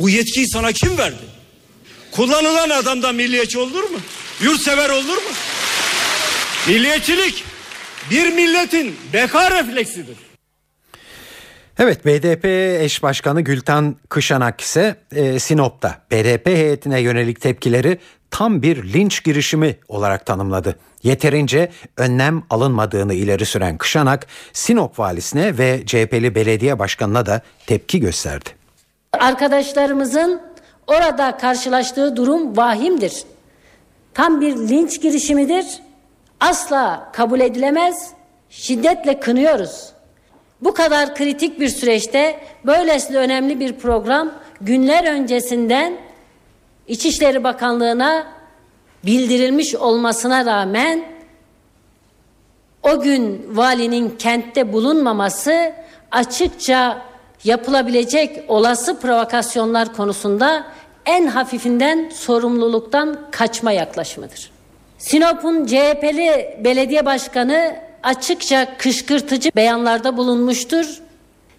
Bu 0.00 0.08
yetkiyi 0.08 0.48
sana 0.48 0.72
kim 0.72 0.98
verdi? 0.98 1.32
Kullanılan 2.10 2.70
adamdan 2.70 3.14
milliyetçi 3.14 3.58
olur 3.58 3.82
mu? 3.82 3.98
Yurtsever 4.42 4.90
olur 4.90 5.16
mu? 5.16 5.30
Milliyetçilik 6.68 7.44
bir 8.10 8.32
milletin 8.34 8.96
beka 9.12 9.50
refleksidir. 9.50 10.16
Evet 11.78 12.06
BDP 12.06 12.44
eş 12.82 13.02
başkanı 13.02 13.40
Gültan 13.40 13.96
Kışanak 14.08 14.60
ise 14.60 14.96
e, 15.14 15.38
Sinop'ta 15.38 15.98
BDP 16.10 16.46
heyetine 16.46 17.00
yönelik 17.00 17.40
tepkileri 17.40 17.98
tam 18.30 18.62
bir 18.62 18.92
linç 18.92 19.24
girişimi 19.24 19.76
olarak 19.88 20.26
tanımladı. 20.26 20.78
Yeterince 21.02 21.72
önlem 21.96 22.42
alınmadığını 22.50 23.14
ileri 23.14 23.46
süren 23.46 23.78
Kışanak, 23.78 24.26
Sinop 24.52 24.98
valisine 24.98 25.58
ve 25.58 25.82
CHP'li 25.86 26.34
belediye 26.34 26.78
başkanına 26.78 27.26
da 27.26 27.42
tepki 27.66 28.00
gösterdi. 28.00 28.48
Arkadaşlarımızın 29.12 30.42
orada 30.86 31.36
karşılaştığı 31.36 32.16
durum 32.16 32.56
vahimdir. 32.56 33.24
Tam 34.14 34.40
bir 34.40 34.56
linç 34.56 35.02
girişimidir. 35.02 35.66
Asla 36.42 37.10
kabul 37.12 37.40
edilemez. 37.40 38.10
Şiddetle 38.50 39.20
kınıyoruz. 39.20 39.88
Bu 40.60 40.74
kadar 40.74 41.14
kritik 41.14 41.60
bir 41.60 41.68
süreçte 41.68 42.40
böylesine 42.66 43.16
önemli 43.16 43.60
bir 43.60 43.78
program 43.78 44.32
günler 44.60 45.12
öncesinden 45.12 45.96
İçişleri 46.88 47.44
Bakanlığı'na 47.44 48.26
bildirilmiş 49.04 49.74
olmasına 49.74 50.44
rağmen 50.46 51.04
o 52.82 53.00
gün 53.00 53.46
valinin 53.56 54.16
kentte 54.18 54.72
bulunmaması 54.72 55.72
açıkça 56.10 57.02
yapılabilecek 57.44 58.44
olası 58.48 59.00
provokasyonlar 59.00 59.94
konusunda 59.94 60.66
en 61.06 61.26
hafifinden 61.26 62.10
sorumluluktan 62.14 63.18
kaçma 63.30 63.72
yaklaşımıdır. 63.72 64.51
Sinop'un 65.02 65.66
CHP'li 65.66 66.56
belediye 66.64 67.06
başkanı 67.06 67.76
açıkça 68.02 68.76
kışkırtıcı 68.78 69.50
beyanlarda 69.56 70.16
bulunmuştur. 70.16 71.00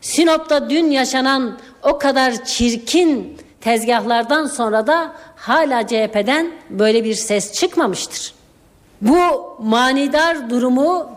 Sinop'ta 0.01 0.69
dün 0.69 0.91
yaşanan 0.91 1.57
o 1.83 1.97
kadar 1.97 2.45
çirkin 2.45 3.37
tezgahlardan 3.61 4.45
sonra 4.45 4.87
da 4.87 5.13
hala 5.35 5.87
CHP'den 5.87 6.51
böyle 6.69 7.03
bir 7.03 7.15
ses 7.15 7.53
çıkmamıştır. 7.53 8.33
Bu 9.01 9.55
manidar 9.59 10.49
durumu 10.49 11.09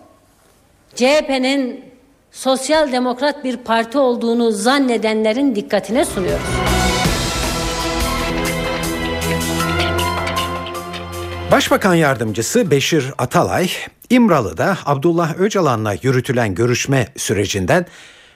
CHP'nin 0.95 1.85
sosyal 2.33 2.93
demokrat 2.93 3.45
bir 3.45 3.57
parti 3.57 3.99
olduğunu 3.99 4.51
zannedenlerin 4.51 5.55
dikkatine 5.55 6.05
sunuyoruz. 6.05 6.76
Başbakan 11.51 11.95
yardımcısı 11.95 12.71
Beşir 12.71 13.13
Atalay, 13.19 13.71
İmralı'da 14.11 14.79
Abdullah 14.85 15.39
Öcalan'la 15.39 15.95
yürütülen 16.03 16.55
görüşme 16.55 17.09
sürecinden 17.17 17.87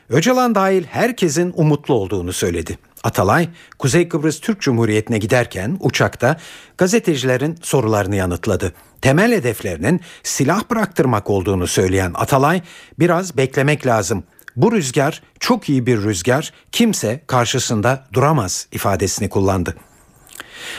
Öcalan 0.09 0.55
dahil 0.55 0.85
herkesin 0.85 1.53
umutlu 1.57 1.95
olduğunu 1.95 2.33
söyledi. 2.33 2.79
Atalay, 3.05 3.49
Kuzey 3.79 4.09
Kıbrıs 4.09 4.41
Türk 4.41 4.61
Cumhuriyeti'ne 4.61 5.19
giderken 5.19 5.77
uçakta 5.81 6.37
gazetecilerin 6.79 7.59
sorularını 7.63 8.17
yanıtladı. 8.17 8.73
Temel 9.03 9.33
hedeflerinin 9.33 10.01
silah 10.23 10.71
bıraktırmak 10.71 11.31
olduğunu 11.31 11.67
söyleyen 11.67 12.13
Atalay, 12.15 12.63
biraz 12.99 13.37
beklemek 13.37 13.87
lazım. 13.87 14.25
Bu 14.57 14.73
rüzgar 14.73 15.23
çok 15.41 15.69
iyi 15.69 15.87
bir 15.87 16.03
rüzgar, 16.03 16.53
kimse 16.73 17.21
karşısında 17.27 18.07
duramaz 18.13 18.67
ifadesini 18.73 19.29
kullandı. 19.29 19.77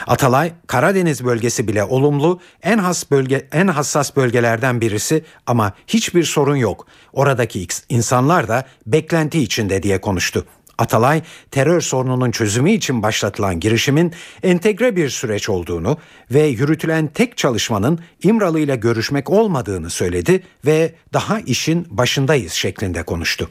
Atalay, 0.08 0.52
Karadeniz 0.68 1.26
bölgesi 1.26 1.68
bile 1.68 1.84
olumlu, 1.84 2.40
en 2.64 2.78
has 2.78 3.12
bölge 3.12 3.48
en 3.52 3.68
hassas 3.68 4.16
bölgelerden 4.16 4.82
birisi 4.82 5.24
ama 5.46 5.74
hiçbir 5.88 6.24
sorun 6.24 6.56
yok. 6.56 6.88
Oradaki 7.14 7.68
insanlar 7.90 8.48
da 8.48 8.66
beklenti 8.86 9.40
içinde 9.40 9.84
diye 9.84 10.02
konuştu. 10.02 10.46
Atalay, 10.78 11.22
terör 11.52 11.82
sorununun 11.82 12.32
çözümü 12.32 12.72
için 12.72 13.04
başlatılan 13.04 13.60
girişimin 13.60 14.14
entegre 14.44 14.96
bir 14.96 15.10
süreç 15.10 15.50
olduğunu 15.50 15.98
ve 16.32 16.42
yürütülen 16.42 17.08
tek 17.08 17.38
çalışmanın 17.38 18.00
İmralı 18.24 18.60
ile 18.60 18.76
görüşmek 18.76 19.30
olmadığını 19.30 19.90
söyledi 19.90 20.44
ve 20.66 20.94
daha 21.14 21.40
işin 21.40 21.88
başındayız 21.90 22.54
şeklinde 22.54 23.04
konuştu. 23.04 23.50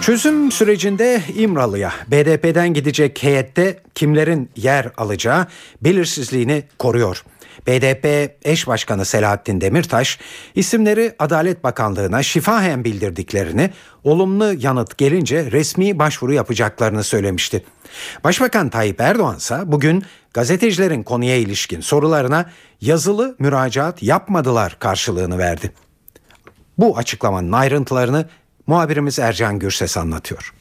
Çözüm 0.00 0.52
sürecinde 0.52 1.22
İmralı'ya 1.36 1.92
BDP'den 2.08 2.74
gidecek 2.74 3.22
heyette 3.22 3.80
kimlerin 3.94 4.50
yer 4.56 4.90
alacağı 4.96 5.46
belirsizliğini 5.82 6.62
koruyor. 6.78 7.24
BDP 7.66 8.36
eş 8.44 8.66
başkanı 8.66 9.04
Selahattin 9.04 9.60
Demirtaş 9.60 10.18
isimleri 10.54 11.14
Adalet 11.18 11.64
Bakanlığı'na 11.64 12.22
şifahen 12.22 12.84
bildirdiklerini, 12.84 13.70
olumlu 14.04 14.52
yanıt 14.58 14.98
gelince 14.98 15.50
resmi 15.52 15.98
başvuru 15.98 16.32
yapacaklarını 16.32 17.04
söylemişti. 17.04 17.64
Başbakan 18.24 18.68
Tayyip 18.68 19.00
Erdoğan 19.00 19.36
ise 19.36 19.58
bugün 19.66 20.04
gazetecilerin 20.34 21.02
konuya 21.02 21.36
ilişkin 21.36 21.80
sorularına 21.80 22.50
yazılı 22.80 23.36
müracaat 23.38 24.02
yapmadılar 24.02 24.76
karşılığını 24.78 25.38
verdi. 25.38 25.72
Bu 26.78 26.98
açıklamanın 26.98 27.52
ayrıntılarını 27.52 28.26
muhabirimiz 28.66 29.18
Ercan 29.18 29.58
Gürses 29.58 29.96
anlatıyor. 29.96 30.54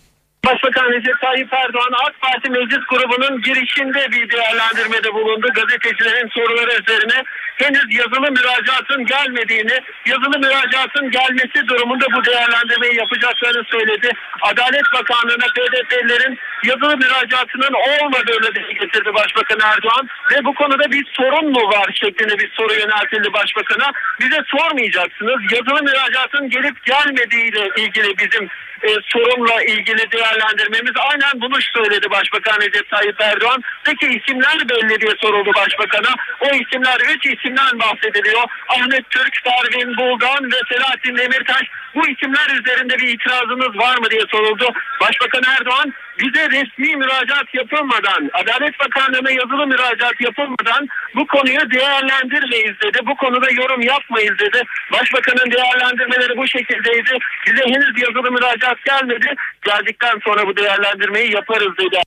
Başbakan 0.50 0.92
Recep 0.92 1.22
Tayyip 1.22 1.54
Erdoğan 1.54 1.94
AK 2.06 2.22
Parti 2.22 2.50
Meclis 2.50 2.86
Grubu'nun 2.90 3.42
girişinde 3.42 4.12
bir 4.12 4.30
değerlendirmede 4.30 5.14
bulundu. 5.14 5.48
Gazetecilerin 5.54 6.30
soruları 6.30 6.72
üzerine 6.82 7.24
henüz 7.56 7.88
yazılı 8.00 8.32
müracaatın 8.32 9.06
gelmediğini, 9.06 9.78
yazılı 10.06 10.40
müracaatın 10.40 11.12
gelmesi 11.12 11.68
durumunda 11.68 12.06
bu 12.16 12.26
değerlendirmeyi 12.26 12.96
yapacaklarını 12.96 13.64
söyledi. 13.64 14.12
Adalet 14.42 14.88
Bakanlığı'na 14.94 15.48
PDP'lerin 15.56 16.40
yazılı 16.64 16.98
müracaatının 16.98 17.74
olmadığını 17.74 18.56
dile 18.56 18.74
getirdi 18.74 19.14
Başbakan 19.14 19.60
Erdoğan 19.72 20.08
ve 20.32 20.46
bu 20.46 20.54
konuda 20.54 20.92
bir 20.92 21.06
sorun 21.18 21.52
mu 21.52 21.64
var 21.74 21.90
şeklinde 22.02 22.40
bir 22.40 22.52
soru 22.58 22.74
yöneltildi 22.74 23.34
Başbakan'a. 23.34 23.92
Bize 24.20 24.40
sormayacaksınız. 24.48 25.40
Yazılı 25.54 25.84
müracaatın 25.84 26.50
gelip 26.50 26.86
gelmediğiyle 26.86 27.70
ilgili 27.78 28.18
bizim 28.18 28.50
e, 28.84 28.90
sorunla 29.06 29.64
ilgili 29.64 30.12
değerlendirmemiz 30.40 30.94
aynen 31.10 31.42
bunu 31.42 31.62
söyledi 31.62 32.12
Başbakan 32.12 32.62
Recep 32.62 32.90
Tayyip 32.90 33.22
Erdoğan. 33.22 33.64
Peki 33.84 34.06
isimler 34.06 34.70
belli 34.70 35.02
diye 35.02 35.12
soruldu 35.22 35.52
Başbakan'a. 35.56 36.16
O 36.40 36.46
isimler 36.46 37.00
üç 37.16 37.26
isimden 37.26 37.80
bahsediliyor. 37.80 38.44
Ahmet 38.70 39.10
Türk, 39.10 39.34
Pervin 39.44 39.98
Buldan 39.98 40.52
ve 40.52 40.58
Selahattin 40.70 41.18
Demirtaş. 41.18 41.64
Bu 41.96 42.02
isimler 42.08 42.50
üzerinde 42.60 42.96
bir 43.00 43.08
itirazınız 43.08 43.78
var 43.78 43.98
mı 43.98 44.10
diye 44.12 44.22
soruldu. 44.32 44.66
Başbakan 45.02 45.44
Erdoğan 45.56 45.94
bize 46.20 46.50
resmi 46.50 46.96
müracaat 46.96 47.54
yapılmadan, 47.54 48.30
Adalet 48.34 48.80
Bakanlığı'na 48.80 49.32
yazılı 49.32 49.68
müracaat 49.68 50.22
yapılmadan 50.22 50.88
bu 51.16 51.28
konuyu 51.28 51.72
değerlendirmeyiz 51.72 52.76
dedi. 52.84 53.00
Bu 53.08 53.16
konuda 53.16 53.52
yorum 53.52 53.82
yapmayız 53.82 54.40
dedi. 54.40 54.64
Başbakanın 54.94 55.52
değerlendirmeleri 55.52 56.38
bu 56.38 56.48
şekildeydi. 56.48 57.14
Bize 57.48 57.64
henüz 57.66 58.02
yazılı 58.02 58.32
müracaat 58.32 58.86
gelmedi. 58.86 59.36
Geldikten 59.66 60.20
sonra 60.26 60.48
bu 60.48 60.58
değerlendirmeyi 60.58 61.34
yaparız 61.34 61.78
dedi. 61.78 62.02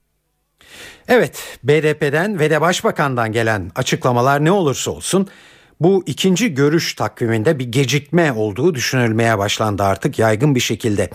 Evet, 1.09 1.59
BDP'den 1.65 2.39
ve 2.39 2.51
de 2.51 2.61
Başbakan'dan 2.61 3.33
gelen 3.33 3.71
açıklamalar 3.75 4.45
ne 4.45 4.51
olursa 4.51 4.91
olsun 4.91 5.29
bu 5.83 6.03
ikinci 6.07 6.55
görüş 6.55 6.95
takviminde 6.95 7.59
bir 7.59 7.65
gecikme 7.65 8.33
olduğu 8.33 8.75
düşünülmeye 8.75 9.39
başlandı 9.39 9.83
artık 9.83 10.19
yaygın 10.19 10.55
bir 10.55 10.61
şekilde. 10.61 11.11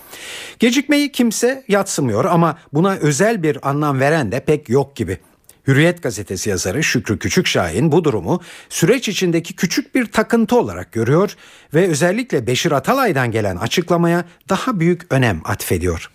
Gecikmeyi 0.60 1.12
kimse 1.12 1.64
yatsımıyor 1.68 2.26
ama 2.26 2.58
buna 2.74 2.96
özel 2.96 3.44
bir 3.44 3.70
anlam 3.70 4.00
veren 4.00 4.32
de 4.32 4.40
pek 4.40 4.70
yok 4.70 4.96
gibi. 4.96 5.18
Hürriyet 5.68 6.04
gazetesi 6.04 6.50
yazarı 6.50 6.84
Şükrü 6.84 7.20
Küçükşahin 7.20 7.92
bu 7.92 8.04
durumu 8.04 8.42
süreç 8.70 9.10
içindeki 9.10 9.56
küçük 9.56 9.96
bir 9.96 10.06
takıntı 10.06 10.60
olarak 10.60 10.92
görüyor 10.92 11.36
ve 11.74 11.88
özellikle 11.88 12.48
Beşir 12.48 12.72
Atalay'dan 12.72 13.32
gelen 13.32 13.56
açıklamaya 13.56 14.26
daha 14.50 14.80
büyük 14.80 15.14
önem 15.14 15.42
atfediyor. 15.46 16.12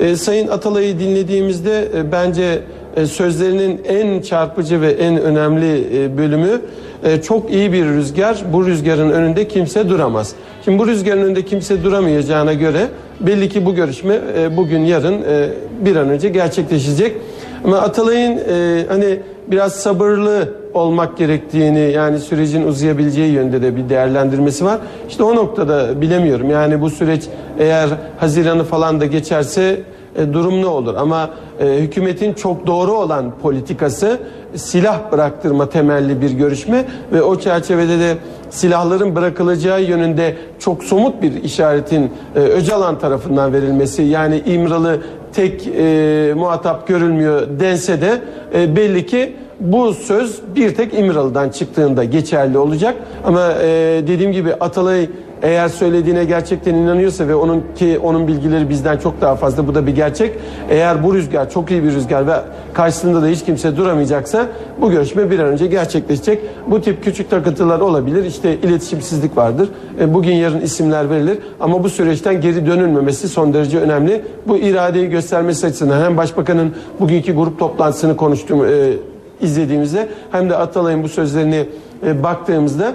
E, 0.00 0.16
Sayın 0.16 0.48
Atalay'ı 0.48 0.98
dinlediğimizde 1.00 1.88
e, 1.96 2.12
bence 2.12 2.62
e, 2.96 3.06
sözlerinin 3.06 3.80
en 3.88 4.22
çarpıcı 4.22 4.80
ve 4.80 4.90
en 4.90 5.20
önemli 5.20 5.86
e, 5.94 6.18
bölümü 6.18 6.60
e, 7.04 7.22
çok 7.22 7.52
iyi 7.52 7.72
bir 7.72 7.84
rüzgar. 7.84 8.44
Bu 8.52 8.66
rüzgarın 8.66 9.10
önünde 9.10 9.48
kimse 9.48 9.88
duramaz. 9.88 10.34
Şimdi 10.64 10.78
bu 10.78 10.86
rüzgarın 10.86 11.22
önünde 11.22 11.44
kimse 11.44 11.84
duramayacağına 11.84 12.52
göre 12.52 12.86
belli 13.20 13.48
ki 13.48 13.66
bu 13.66 13.74
görüşme 13.74 14.18
e, 14.38 14.56
bugün 14.56 14.80
yarın 14.80 15.22
e, 15.22 15.48
bir 15.84 15.96
an 15.96 16.08
önce 16.08 16.28
gerçekleşecek. 16.28 17.16
Ama 17.64 17.78
Atalay'ın 17.78 18.36
e, 18.36 18.84
hani 18.88 19.20
biraz 19.46 19.76
sabırlı 19.76 20.54
olmak 20.74 21.18
gerektiğini 21.18 21.92
yani 21.92 22.18
sürecin 22.18 22.66
uzayabileceği 22.66 23.32
yönde 23.32 23.62
de 23.62 23.76
bir 23.76 23.88
değerlendirmesi 23.88 24.64
var. 24.64 24.78
İşte 25.08 25.22
o 25.22 25.36
noktada 25.36 26.00
bilemiyorum. 26.00 26.50
Yani 26.50 26.80
bu 26.80 26.90
süreç 26.90 27.22
eğer 27.58 27.88
Haziran'ı 28.18 28.64
falan 28.64 29.00
da 29.00 29.06
geçerse 29.06 29.82
e, 30.16 30.32
durum 30.32 30.62
ne 30.62 30.66
olur? 30.66 30.94
Ama 30.94 31.30
e, 31.60 31.66
hükümetin 31.66 32.34
çok 32.34 32.66
doğru 32.66 32.92
olan 32.92 33.32
politikası 33.42 34.20
silah 34.54 35.12
bıraktırma 35.12 35.68
temelli 35.68 36.22
bir 36.22 36.30
görüşme 36.30 36.84
ve 37.12 37.22
o 37.22 37.38
çerçevede 37.38 37.98
de 37.98 38.16
silahların 38.50 39.16
bırakılacağı 39.16 39.82
yönünde 39.82 40.36
çok 40.58 40.84
somut 40.84 41.22
bir 41.22 41.42
işaretin 41.42 42.12
e, 42.36 42.38
Öcalan 42.38 42.98
tarafından 42.98 43.52
verilmesi 43.52 44.02
yani 44.02 44.42
İmralı 44.46 45.00
tek 45.32 45.66
e, 45.66 46.34
muhatap 46.36 46.88
görülmüyor 46.88 47.42
dense 47.60 48.00
de 48.00 48.20
e, 48.54 48.76
belli 48.76 49.06
ki 49.06 49.36
bu 49.60 49.94
söz 49.94 50.40
bir 50.56 50.74
tek 50.74 50.94
İmralı'dan 50.94 51.48
çıktığında 51.48 52.04
geçerli 52.04 52.58
olacak. 52.58 52.94
Ama 53.24 53.52
e, 53.62 53.66
dediğim 54.06 54.32
gibi 54.32 54.54
Atalay 54.54 55.08
eğer 55.42 55.68
söylediğine 55.68 56.24
gerçekten 56.24 56.74
inanıyorsa 56.74 57.28
ve 57.28 57.34
onun 57.34 57.64
ki 57.76 57.98
onun 57.98 58.28
bilgileri 58.28 58.68
bizden 58.68 58.98
çok 58.98 59.20
daha 59.20 59.36
fazla 59.36 59.66
bu 59.66 59.74
da 59.74 59.86
bir 59.86 59.94
gerçek. 59.94 60.32
Eğer 60.70 61.04
bu 61.04 61.14
rüzgar 61.14 61.50
çok 61.50 61.70
iyi 61.70 61.82
bir 61.82 61.92
rüzgar 61.92 62.26
ve 62.26 62.32
karşısında 62.72 63.22
da 63.22 63.26
hiç 63.26 63.44
kimse 63.44 63.76
duramayacaksa 63.76 64.46
bu 64.80 64.90
görüşme 64.90 65.30
bir 65.30 65.38
an 65.38 65.46
önce 65.46 65.66
gerçekleşecek. 65.66 66.40
Bu 66.66 66.80
tip 66.80 67.04
küçük 67.04 67.30
takıntılar 67.30 67.80
olabilir. 67.80 68.24
İşte 68.24 68.56
iletişimsizlik 68.56 69.36
vardır. 69.36 69.68
E, 70.00 70.14
bugün 70.14 70.34
yarın 70.34 70.60
isimler 70.60 71.10
verilir 71.10 71.38
ama 71.60 71.84
bu 71.84 71.88
süreçten 71.88 72.40
geri 72.40 72.66
dönülmemesi 72.66 73.28
son 73.28 73.54
derece 73.54 73.78
önemli. 73.78 74.22
Bu 74.48 74.56
iradeyi 74.56 75.08
göstermesi 75.08 75.66
açısından 75.66 76.04
hem 76.04 76.16
başbakanın 76.16 76.74
bugünkü 77.00 77.34
grup 77.34 77.58
toplantısını 77.58 78.16
konuştuğum 78.16 78.64
e, 78.64 78.92
izlediğimizde 79.40 80.08
hem 80.32 80.50
de 80.50 80.56
Atalay'ın 80.56 81.02
bu 81.02 81.08
sözlerini 81.08 81.68
e, 82.06 82.22
baktığımızda 82.22 82.94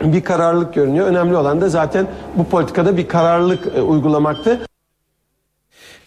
bir 0.00 0.24
kararlılık 0.24 0.74
görünüyor. 0.74 1.06
Önemli 1.06 1.36
olan 1.36 1.60
da 1.60 1.68
zaten 1.68 2.06
bu 2.36 2.44
politikada 2.44 2.96
bir 2.96 3.08
kararlılık 3.08 3.66
e, 3.76 3.82
uygulamaktı. 3.82 4.60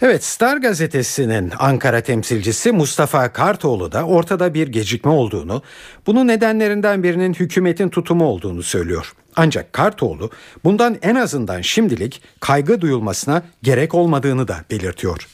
Evet 0.01 0.23
Star 0.23 0.57
gazetesinin 0.57 1.51
Ankara 1.59 2.01
temsilcisi 2.01 2.71
Mustafa 2.71 3.33
Kartoğlu 3.33 3.91
da 3.91 4.03
ortada 4.03 4.53
bir 4.53 4.67
gecikme 4.67 5.11
olduğunu, 5.11 5.61
bunun 6.07 6.27
nedenlerinden 6.27 7.03
birinin 7.03 7.33
hükümetin 7.33 7.89
tutumu 7.89 8.25
olduğunu 8.25 8.63
söylüyor. 8.63 9.13
Ancak 9.35 9.73
Kartoğlu 9.73 10.29
bundan 10.63 10.97
en 11.01 11.15
azından 11.15 11.61
şimdilik 11.61 12.21
kaygı 12.39 12.81
duyulmasına 12.81 13.43
gerek 13.63 13.95
olmadığını 13.95 14.47
da 14.47 14.55
belirtiyor. 14.71 15.27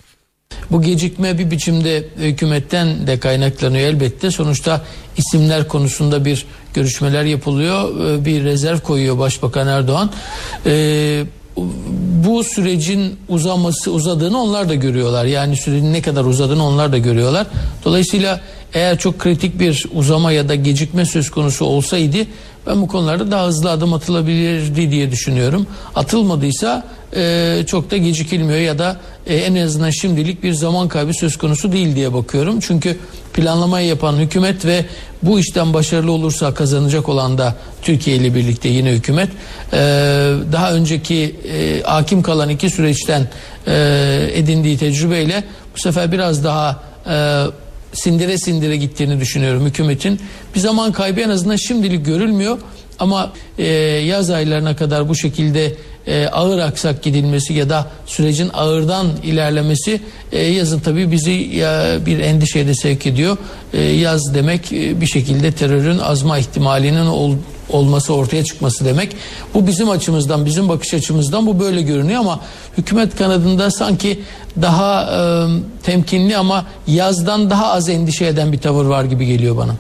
Bu 0.72 0.82
gecikme 0.82 1.38
bir 1.38 1.52
biçimde 1.52 2.04
hükümetten 2.18 3.08
de 3.08 3.20
kaynaklanıyor 3.20 3.90
elbette. 3.90 4.32
Sonuçta 4.32 4.82
isimler 5.18 5.68
konusunda 5.68 6.26
bir 6.26 6.46
görüşmeler 6.74 7.24
yapılıyor. 7.24 8.06
Ee, 8.06 8.26
bir 8.26 8.44
rezerv 8.44 8.80
koyuyor 8.80 9.18
Başbakan 9.20 9.68
Erdoğan. 9.68 10.12
Ee, 10.66 11.24
bu 12.26 12.44
sürecin 12.44 13.16
uzaması 13.30 13.92
uzadığını 13.92 14.42
onlar 14.42 14.70
da 14.70 14.76
görüyorlar. 14.76 15.26
Yani 15.26 15.58
sürecin 15.58 15.94
ne 15.94 16.02
kadar 16.02 16.26
uzadığını 16.26 16.66
onlar 16.66 16.92
da 16.92 16.98
görüyorlar. 16.98 17.48
Dolayısıyla 17.86 18.42
eğer 18.74 18.98
çok 18.98 19.20
kritik 19.20 19.60
bir 19.60 19.86
uzama 19.94 20.32
ya 20.32 20.50
da 20.50 20.56
gecikme 20.56 21.06
söz 21.06 21.30
konusu 21.32 21.66
olsaydı 21.66 22.18
ben 22.68 22.82
bu 22.82 22.88
konularda 22.88 23.32
daha 23.32 23.48
hızlı 23.48 23.72
adım 23.72 23.94
atılabilirdi 23.94 24.92
diye 24.92 25.12
düşünüyorum. 25.12 25.68
Atılmadıysa 25.96 26.84
e, 27.16 27.64
çok 27.68 27.92
da 27.92 27.98
gecikilmiyor 27.98 28.60
ya 28.60 28.80
da 28.80 28.98
e, 29.26 29.36
en 29.36 29.56
azından 29.56 29.90
şimdilik 29.90 30.44
bir 30.44 30.54
zaman 30.54 30.88
kaybı 30.88 31.14
söz 31.14 31.38
konusu 31.38 31.72
değil 31.72 31.96
diye 31.96 32.14
bakıyorum. 32.14 32.60
Çünkü 32.60 32.98
planlamayı 33.34 33.88
yapan 33.88 34.18
hükümet 34.18 34.66
ve 34.66 34.86
bu 35.24 35.40
işten 35.40 35.74
başarılı 35.74 36.12
olursa 36.12 36.54
kazanacak 36.54 37.10
olan 37.10 37.38
da 37.38 37.56
Türkiye 37.82 38.18
ile 38.18 38.36
birlikte 38.36 38.70
yine 38.70 38.92
hükümet 38.92 39.30
e, 39.74 39.78
daha 40.52 40.74
önceki 40.74 41.36
e, 41.54 41.82
hakim 41.82 42.22
kalan 42.22 42.50
iki 42.50 42.70
süreçten 42.70 43.28
e, 43.68 44.30
edindiği 44.34 44.78
tecrübeyle 44.78 45.44
bu 45.76 45.80
sefer 45.80 46.12
biraz 46.12 46.44
daha 46.44 46.84
e, 47.10 47.46
sindire 47.94 48.38
sindire 48.38 48.78
gittiğini 48.78 49.20
düşünüyorum 49.20 49.66
hükümetin. 49.66 50.20
Bir 50.56 50.60
zaman 50.60 50.92
kaybı 50.92 51.20
en 51.20 51.30
azından 51.30 51.56
şimdilik 51.56 52.06
görülmüyor 52.06 52.58
ama 53.00 53.34
e, 53.58 53.66
yaz 54.06 54.30
aylarına 54.30 54.76
kadar 54.76 55.10
bu 55.10 55.16
şekilde 55.16 55.76
e, 56.08 56.28
ağır 56.28 56.60
aksak 56.60 57.04
gidilmesi 57.04 57.54
ya 57.54 57.70
da 57.70 57.88
sürecin 58.06 58.50
ağırdan 58.54 59.08
ilerlemesi 59.24 60.02
e, 60.32 60.44
yazın 60.44 60.80
tabii 60.80 61.12
bizi 61.12 61.32
ya, 61.32 61.98
bir 62.06 62.20
endişeye 62.20 62.68
de 62.68 62.76
sevk 62.76 63.06
ediyor. 63.06 63.38
E, 63.74 63.82
yaz 63.82 64.36
demek 64.36 64.74
e, 64.74 65.02
bir 65.02 65.06
şekilde 65.06 65.52
terörün 65.52 66.00
azma 66.00 66.38
ihtimalinin 66.38 67.06
ol, 67.06 67.36
olması 67.70 68.14
ortaya 68.14 68.44
çıkması 68.44 68.86
demek. 68.86 69.16
Bu 69.54 69.68
bizim 69.68 69.90
açımızdan, 69.90 70.46
bizim 70.46 70.70
bakış 70.70 70.94
açımızdan 70.94 71.48
bu 71.48 71.60
böyle 71.60 71.82
görünüyor 71.82 72.20
ama 72.20 72.40
hükümet 72.78 73.16
kanadında 73.16 73.72
sanki 73.72 74.24
daha 74.62 75.04
e, 75.04 75.18
temkinli 75.84 76.38
ama 76.38 76.66
yazdan 76.88 77.50
daha 77.50 77.68
az 77.72 77.90
endişe 77.90 78.26
eden 78.26 78.52
bir 78.52 78.58
tavır 78.58 78.86
var 78.86 79.04
gibi 79.04 79.26
geliyor 79.26 79.58
bana. 79.58 79.76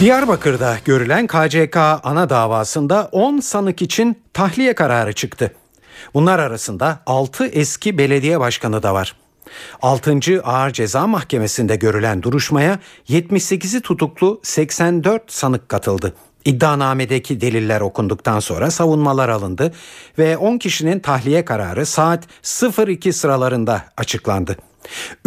Diyarbakır'da 0.00 0.76
görülen 0.84 1.26
KCK 1.26 1.76
ana 1.76 2.30
davasında 2.30 3.08
10 3.12 3.40
sanık 3.40 3.82
için 3.82 4.22
tahliye 4.32 4.74
kararı 4.74 5.12
çıktı. 5.12 5.52
Bunlar 6.14 6.38
arasında 6.38 7.00
6 7.06 7.46
eski 7.46 7.98
belediye 7.98 8.40
başkanı 8.40 8.82
da 8.82 8.94
var. 8.94 9.21
6. 9.82 10.20
Ağır 10.44 10.70
Ceza 10.70 11.06
Mahkemesi'nde 11.06 11.76
görülen 11.76 12.22
duruşmaya 12.22 12.78
78'i 13.08 13.80
tutuklu 13.80 14.40
84 14.42 15.32
sanık 15.32 15.68
katıldı. 15.68 16.14
İddianamedeki 16.44 17.40
deliller 17.40 17.80
okunduktan 17.80 18.40
sonra 18.40 18.70
savunmalar 18.70 19.28
alındı 19.28 19.72
ve 20.18 20.36
10 20.36 20.58
kişinin 20.58 21.00
tahliye 21.00 21.44
kararı 21.44 21.86
saat 21.86 22.24
02 22.88 23.12
sıralarında 23.12 23.84
açıklandı. 23.96 24.56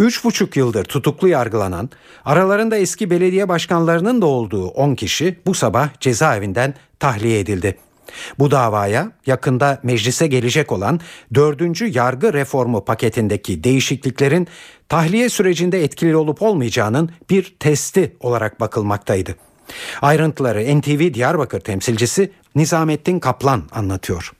3,5 0.00 0.58
yıldır 0.58 0.84
tutuklu 0.84 1.28
yargılanan, 1.28 1.90
aralarında 2.24 2.76
eski 2.76 3.10
belediye 3.10 3.48
başkanlarının 3.48 4.22
da 4.22 4.26
olduğu 4.26 4.68
10 4.68 4.94
kişi 4.94 5.38
bu 5.46 5.54
sabah 5.54 6.00
cezaevinden 6.00 6.74
tahliye 7.00 7.40
edildi. 7.40 7.76
Bu 8.38 8.50
davaya 8.50 9.12
yakında 9.26 9.80
meclise 9.82 10.26
gelecek 10.26 10.72
olan 10.72 11.00
4. 11.34 11.96
yargı 11.96 12.32
reformu 12.32 12.84
paketindeki 12.84 13.64
değişikliklerin 13.64 14.48
tahliye 14.88 15.28
sürecinde 15.28 15.84
etkili 15.84 16.16
olup 16.16 16.42
olmayacağının 16.42 17.10
bir 17.30 17.54
testi 17.60 18.16
olarak 18.20 18.60
bakılmaktaydı. 18.60 19.34
Ayrıntıları 20.02 20.78
NTV 20.80 21.14
Diyarbakır 21.14 21.60
temsilcisi 21.60 22.32
Nizamettin 22.54 23.20
Kaplan 23.20 23.62
anlatıyor. 23.72 24.32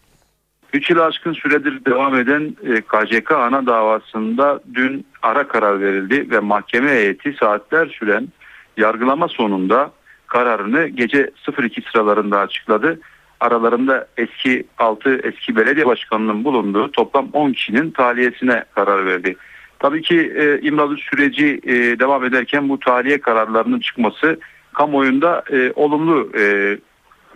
3 0.72 0.90
yıl 0.90 0.98
aşkın 0.98 1.32
süredir 1.32 1.84
devam 1.84 2.14
eden 2.14 2.56
e, 2.64 2.80
KCK 2.80 3.32
ana 3.32 3.66
davasında 3.66 4.60
dün 4.74 5.06
ara 5.22 5.48
karar 5.48 5.80
verildi 5.80 6.30
ve 6.30 6.38
mahkeme 6.40 6.90
heyeti 6.90 7.36
saatler 7.40 7.86
süren 7.86 8.28
yargılama 8.76 9.28
sonunda 9.28 9.90
kararını 10.26 10.86
gece 10.86 11.30
02 11.62 11.82
sıralarında 11.92 12.38
açıkladı. 12.38 13.00
Aralarında 13.40 14.06
eski 14.16 14.64
6 14.78 15.20
eski 15.24 15.56
belediye 15.56 15.86
başkanının 15.86 16.44
bulunduğu 16.44 16.90
toplam 16.90 17.28
10 17.32 17.52
kişinin 17.52 17.90
tahliyesine 17.90 18.64
karar 18.74 19.06
verdi. 19.06 19.36
Tabii 19.78 20.02
ki 20.02 20.32
e, 20.36 20.60
İmralı 20.60 20.96
süreci 20.96 21.60
e, 21.64 21.74
devam 21.74 22.24
ederken 22.24 22.68
bu 22.68 22.80
tahliye 22.80 23.20
kararlarının 23.20 23.80
çıkması 23.80 24.40
kamuoyunda 24.72 25.44
e, 25.52 25.72
olumlu 25.76 26.30
e, 26.38 26.78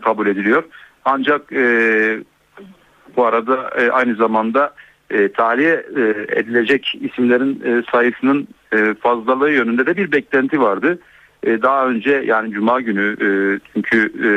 kabul 0.02 0.26
ediliyor. 0.26 0.64
Ancak 1.04 1.52
e, 1.52 1.64
bu 3.16 3.26
arada 3.26 3.70
e, 3.78 3.90
aynı 3.90 4.14
zamanda 4.14 4.74
e, 5.10 5.32
tahliye 5.32 5.86
e, 5.96 6.00
edilecek 6.40 6.94
isimlerin 7.00 7.62
e, 7.64 7.82
sayısının 7.92 8.48
e, 8.72 8.94
fazlalığı 8.94 9.50
yönünde 9.50 9.86
de 9.86 9.96
bir 9.96 10.12
beklenti 10.12 10.60
vardı. 10.60 10.98
E, 11.42 11.62
daha 11.62 11.86
önce 11.86 12.10
yani 12.26 12.52
Cuma 12.52 12.80
günü 12.80 13.16
e, 13.20 13.28
çünkü 13.74 14.12
e, 14.24 14.28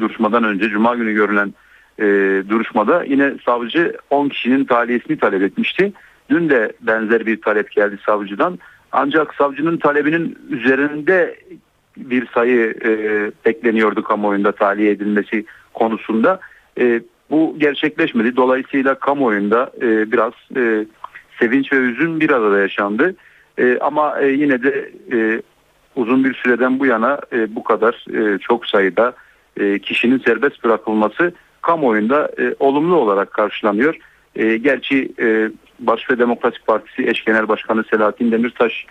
duruşmadan 0.00 0.44
önce 0.44 0.68
Cuma 0.68 0.94
günü 0.94 1.12
görülen 1.12 1.54
e, 1.98 2.04
duruşmada 2.48 3.04
yine 3.04 3.32
savcı 3.44 3.96
10 4.10 4.28
kişinin 4.28 4.64
tahliyesini 4.64 5.18
talep 5.18 5.42
etmişti. 5.42 5.92
Dün 6.30 6.48
de 6.48 6.72
benzer 6.80 7.26
bir 7.26 7.40
talep 7.40 7.70
geldi 7.70 7.98
savcıdan. 8.06 8.58
Ancak 8.92 9.34
savcının 9.34 9.76
talebinin 9.76 10.38
üzerinde 10.50 11.36
bir 11.96 12.26
sayı 12.26 12.74
e, 12.84 12.90
bekleniyordu 13.44 14.02
kamuoyunda 14.02 14.52
tahliye 14.52 14.90
edilmesi 14.90 15.44
konusunda. 15.74 16.40
E, 16.80 17.00
bu 17.30 17.56
gerçekleşmedi. 17.58 18.36
Dolayısıyla 18.36 18.94
kamuoyunda 18.94 19.70
e, 19.80 20.12
biraz 20.12 20.32
e, 20.56 20.86
sevinç 21.40 21.72
ve 21.72 21.76
üzün 21.76 22.20
bir 22.20 22.30
arada 22.30 22.58
yaşandı. 22.58 23.14
E, 23.58 23.78
ama 23.80 24.20
e, 24.20 24.28
yine 24.28 24.62
de 24.62 24.90
e, 25.12 25.42
uzun 25.96 26.24
bir 26.24 26.34
süreden 26.34 26.78
bu 26.78 26.86
yana 26.86 27.20
e, 27.32 27.54
bu 27.54 27.64
kadar 27.64 28.04
e, 28.14 28.38
çok 28.38 28.66
sayıda 28.66 29.14
e, 29.58 29.78
kişinin 29.78 30.18
serbest 30.18 30.64
bırakılması 30.64 31.32
kamuoyunda 31.62 32.30
e, 32.38 32.54
olumlu 32.58 32.96
olarak 32.96 33.32
karşılanıyor. 33.32 33.96
E, 34.36 34.56
gerçi 34.56 35.12
e, 35.20 35.50
Barış 35.80 36.10
ve 36.10 36.18
Demokrasi 36.18 36.64
Partisi 36.66 37.08
eş 37.08 37.24
genel 37.24 37.48
başkanı 37.48 37.84
Selahattin 37.90 38.32
Demirtaş 38.32 38.86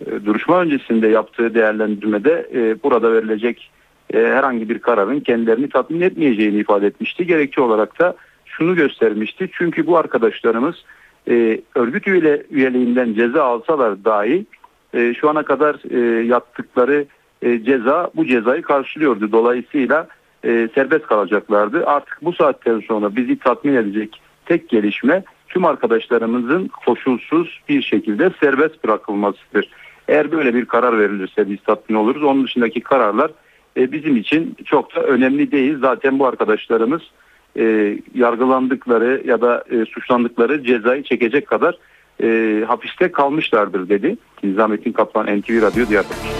e, 0.00 0.24
duruşma 0.24 0.60
öncesinde 0.60 1.08
yaptığı 1.08 1.54
değerlendirmede 1.54 2.50
e, 2.54 2.82
burada 2.82 3.12
verilecek 3.12 3.70
e, 4.14 4.18
herhangi 4.18 4.68
bir 4.68 4.78
kararın 4.78 5.20
kendilerini 5.20 5.68
tatmin 5.68 6.00
etmeyeceğini 6.00 6.56
ifade 6.56 6.86
etmişti. 6.86 7.26
Gerekçe 7.26 7.60
olarak 7.60 8.00
da 8.00 8.14
şunu 8.44 8.74
göstermişti. 8.74 9.50
Çünkü 9.52 9.86
bu 9.86 9.96
arkadaşlarımız 9.96 10.84
e, 11.30 11.60
örgüt 11.74 12.08
üyeliğinden 12.50 13.14
ceza 13.14 13.44
alsalar 13.44 14.04
dahi 14.04 14.46
e, 14.94 15.14
şu 15.14 15.30
ana 15.30 15.42
kadar 15.42 15.76
e, 15.90 16.26
yaptıkları 16.26 17.06
e, 17.42 17.64
ceza 17.64 18.10
bu 18.16 18.26
cezayı 18.26 18.62
karşılıyordu. 18.62 19.32
Dolayısıyla 19.32 20.08
e, 20.44 20.68
serbest 20.74 21.06
kalacaklardı. 21.06 21.86
Artık 21.86 22.18
bu 22.22 22.32
saatten 22.32 22.80
sonra 22.80 23.16
bizi 23.16 23.38
tatmin 23.38 23.74
edecek 23.74 24.20
tek 24.46 24.68
gelişme 24.68 25.24
tüm 25.48 25.64
arkadaşlarımızın 25.64 26.70
koşulsuz 26.86 27.60
bir 27.68 27.82
şekilde 27.82 28.30
serbest 28.40 28.84
bırakılmasıdır. 28.84 29.68
Eğer 30.08 30.32
böyle 30.32 30.54
bir 30.54 30.64
karar 30.64 30.98
verilirse 30.98 31.50
biz 31.50 31.58
tatmin 31.66 31.96
oluruz. 31.96 32.22
Onun 32.22 32.44
dışındaki 32.44 32.80
kararlar 32.80 33.30
e, 33.76 33.92
bizim 33.92 34.16
için 34.16 34.56
çok 34.64 34.96
da 34.96 35.02
önemli 35.02 35.52
değil. 35.52 35.76
Zaten 35.80 36.18
bu 36.18 36.26
arkadaşlarımız 36.26 37.02
e, 37.58 37.96
yargılandıkları 38.14 39.22
ya 39.24 39.40
da 39.40 39.64
e, 39.70 39.84
suçlandıkları 39.84 40.64
cezayı 40.64 41.02
çekecek 41.02 41.46
kadar 41.46 41.78
e, 42.22 42.64
hapiste 42.64 43.12
kalmışlardır 43.12 43.88
dedi. 43.88 44.16
Nizamettin 44.42 44.92
Kaplan 44.92 45.26
NTV 45.26 45.62
Radyo 45.62 45.88
Diyarbakır. 45.88 46.30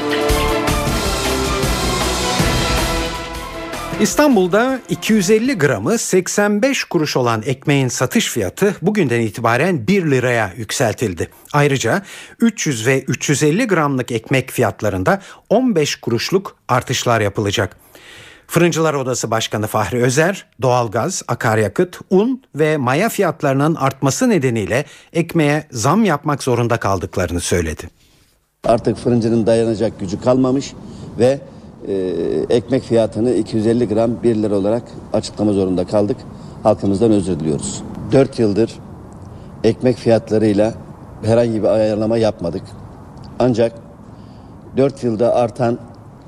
İstanbul'da 4.00 4.80
250 4.88 5.58
gramı 5.58 5.98
85 5.98 6.84
kuruş 6.84 7.16
olan 7.16 7.42
ekmeğin 7.46 7.88
satış 7.88 8.28
fiyatı 8.28 8.74
bugünden 8.82 9.20
itibaren 9.20 9.86
1 9.86 10.10
liraya 10.10 10.52
yükseltildi. 10.56 11.28
Ayrıca 11.52 12.02
300 12.40 12.86
ve 12.86 13.02
350 13.02 13.66
gramlık 13.66 14.12
ekmek 14.12 14.50
fiyatlarında 14.50 15.20
15 15.48 15.96
kuruşluk 15.96 16.56
artışlar 16.68 17.20
yapılacak. 17.20 17.76
Fırıncılar 18.46 18.94
Odası 18.94 19.30
Başkanı 19.30 19.66
Fahri 19.66 20.02
Özer, 20.02 20.46
doğalgaz, 20.62 21.22
akaryakıt, 21.28 22.00
un 22.10 22.42
ve 22.54 22.76
maya 22.76 23.08
fiyatlarının 23.08 23.74
artması 23.74 24.28
nedeniyle 24.28 24.84
ekmeğe 25.12 25.66
zam 25.70 26.04
yapmak 26.04 26.42
zorunda 26.42 26.76
kaldıklarını 26.76 27.40
söyledi. 27.40 27.90
Artık 28.64 28.98
fırıncının 28.98 29.46
dayanacak 29.46 30.00
gücü 30.00 30.20
kalmamış 30.20 30.72
ve 31.18 31.40
e, 31.88 31.94
ekmek 32.50 32.82
fiyatını 32.82 33.30
250 33.30 33.88
gram 33.88 34.22
1 34.22 34.42
lira 34.42 34.54
olarak 34.54 34.82
açıklama 35.12 35.52
zorunda 35.52 35.86
kaldık. 35.86 36.16
Halkımızdan 36.62 37.10
özür 37.10 37.40
diliyoruz. 37.40 37.82
4 38.12 38.38
yıldır 38.38 38.78
ekmek 39.64 39.96
fiyatlarıyla 39.96 40.74
herhangi 41.22 41.62
bir 41.62 41.68
ayarlama 41.68 42.16
yapmadık. 42.16 42.62
Ancak 43.38 43.72
4 44.76 45.04
yılda 45.04 45.34
artan 45.34 45.78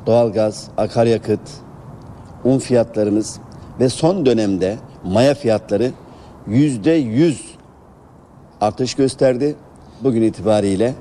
doğalgaz, 0.06 0.68
akaryakıt, 0.76 1.40
un 2.44 2.58
fiyatlarımız 2.58 3.40
ve 3.80 3.88
son 3.88 4.26
dönemde 4.26 4.76
maya 5.04 5.34
fiyatları 5.34 5.90
yüzde 6.46 6.90
yüz 6.90 7.42
artış 8.60 8.94
gösterdi. 8.94 9.54
Bugün 10.04 10.22
itibariyle 10.22 10.94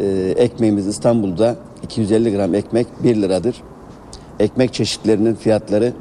e, 0.00 0.06
ekmeğimiz 0.36 0.86
İstanbul'da 0.86 1.56
250 1.82 2.36
gram 2.36 2.54
ekmek 2.54 2.86
1 3.04 3.22
liradır. 3.22 3.62
Ekmek 4.40 4.72
çeşitlerinin 4.72 5.34
fiyatları 5.34 5.92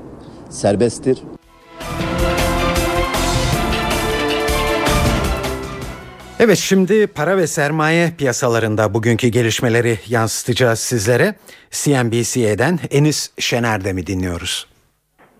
serbesttir. 0.50 1.20
Evet 6.40 6.58
şimdi 6.58 7.08
para 7.08 7.38
ve 7.38 7.48
sermaye 7.48 8.12
piyasalarında 8.18 8.94
bugünkü 8.94 9.28
gelişmeleri 9.28 9.96
yansıtacağız 10.08 10.80
sizlere. 10.80 11.34
CNBC'den 11.72 12.80
Enis 12.92 13.34
Şener'de 13.40 13.94
mi 13.94 14.08
dinliyoruz? 14.08 14.68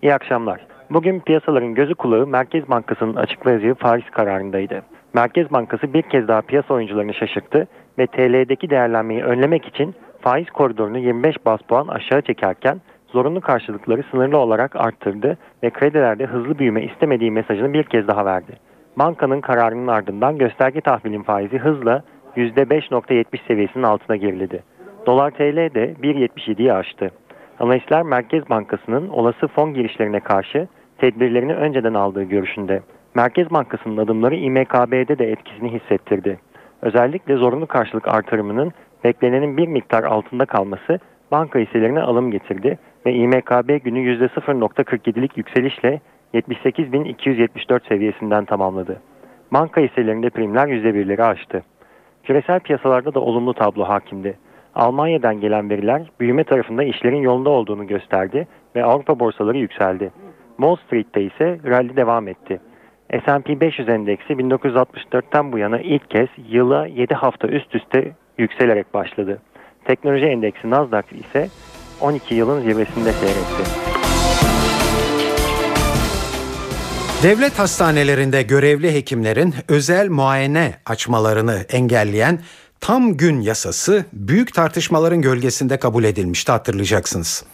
İyi 0.02 0.14
akşamlar. 0.14 0.66
Bugün 0.90 1.20
piyasaların 1.20 1.74
gözü 1.74 1.94
kulağı 1.94 2.26
Merkez 2.26 2.68
Bankası'nın 2.68 3.14
açıklayacağı 3.14 3.74
faiz 3.74 4.04
kararındaydı. 4.10 4.82
Merkez 5.14 5.52
Bankası 5.52 5.94
bir 5.94 6.02
kez 6.02 6.28
daha 6.28 6.40
piyasa 6.40 6.74
oyuncularını 6.74 7.14
şaşırttı 7.14 7.68
ve 7.98 8.06
TL'deki 8.06 8.70
değerlenmeyi 8.70 9.22
önlemek 9.22 9.66
için 9.66 9.94
faiz 10.20 10.50
koridorunu 10.50 10.98
25 10.98 11.36
bas 11.46 11.60
puan 11.60 11.88
aşağı 11.88 12.22
çekerken 12.22 12.80
zorunlu 13.12 13.40
karşılıkları 13.40 14.02
sınırlı 14.10 14.38
olarak 14.38 14.76
arttırdı 14.76 15.38
ve 15.62 15.70
kredilerde 15.70 16.26
hızlı 16.26 16.58
büyüme 16.58 16.82
istemediği 16.82 17.30
mesajını 17.30 17.72
bir 17.72 17.84
kez 17.84 18.08
daha 18.08 18.24
verdi. 18.24 18.52
Bankanın 18.96 19.40
kararının 19.40 19.86
ardından 19.86 20.38
gösterge 20.38 20.80
tahvilin 20.80 21.22
faizi 21.22 21.58
hızla 21.58 22.02
%5.70 22.36 23.46
seviyesinin 23.46 23.84
altına 23.84 24.16
geriledi. 24.16 24.62
Dolar 25.06 25.30
TL 25.30 25.74
de 25.74 25.94
1.77'yi 26.02 26.72
aştı. 26.72 27.10
Analistler 27.60 28.02
Merkez 28.02 28.50
Bankası'nın 28.50 29.08
olası 29.08 29.48
fon 29.48 29.74
girişlerine 29.74 30.20
karşı 30.20 30.68
tedbirlerini 30.98 31.54
önceden 31.54 31.94
aldığı 31.94 32.22
görüşünde. 32.22 32.82
Merkez 33.14 33.50
Bankası'nın 33.50 33.96
adımları 33.96 34.34
İMKB'de 34.34 35.18
de 35.18 35.30
etkisini 35.30 35.72
hissettirdi. 35.72 36.38
Özellikle 36.82 37.36
zorunlu 37.36 37.66
karşılık 37.66 38.08
artırımının 38.08 38.72
beklenenin 39.04 39.56
bir 39.56 39.68
miktar 39.68 40.04
altında 40.04 40.44
kalması 40.44 40.98
banka 41.30 41.58
hisselerine 41.58 42.00
alım 42.00 42.30
getirdi 42.30 42.78
ve 43.06 43.12
İMKB 43.12 43.82
günü 43.84 43.98
%0.47'lik 43.98 45.36
yükselişle 45.36 46.00
78.274 46.34 47.88
seviyesinden 47.88 48.44
tamamladı. 48.44 49.00
Banka 49.52 49.80
hisselerinde 49.80 50.30
primler 50.30 50.68
%1'leri 50.68 51.22
aştı. 51.22 51.62
Küresel 52.24 52.60
piyasalarda 52.60 53.14
da 53.14 53.20
olumlu 53.20 53.54
tablo 53.54 53.84
hakimdi. 53.84 54.38
Almanya'dan 54.74 55.40
gelen 55.40 55.70
veriler 55.70 56.10
büyüme 56.20 56.44
tarafında 56.44 56.84
işlerin 56.84 57.22
yolunda 57.22 57.50
olduğunu 57.50 57.86
gösterdi 57.86 58.46
ve 58.76 58.84
Avrupa 58.84 59.20
borsaları 59.20 59.58
yükseldi. 59.58 60.10
Wall 60.56 60.76
Street'te 60.76 61.22
ise 61.22 61.58
rally 61.66 61.96
devam 61.96 62.28
etti. 62.28 62.60
S&P 63.24 63.60
500 63.60 63.88
endeksi 63.88 64.32
1964'ten 64.32 65.52
bu 65.52 65.58
yana 65.58 65.80
ilk 65.80 66.10
kez 66.10 66.28
yıla 66.48 66.86
7 66.86 67.14
hafta 67.14 67.48
üst 67.48 67.74
üste 67.74 68.12
yükselerek 68.38 68.94
başladı. 68.94 69.38
Teknoloji 69.84 70.26
endeksi 70.26 70.70
Nasdaq 70.70 71.04
ise 71.12 71.48
12 72.00 72.34
yılın 72.34 72.62
zirvesinde 72.62 73.12
seyretti. 73.12 73.90
Devlet 77.22 77.58
hastanelerinde 77.58 78.42
görevli 78.42 78.94
hekimlerin 78.94 79.54
özel 79.68 80.08
muayene 80.08 80.74
açmalarını 80.86 81.66
engelleyen 81.68 82.40
tam 82.80 83.16
gün 83.16 83.40
yasası 83.40 84.04
büyük 84.12 84.54
tartışmaların 84.54 85.22
gölgesinde 85.22 85.78
kabul 85.78 86.04
edilmişti 86.04 86.52
hatırlayacaksınız. 86.52 87.44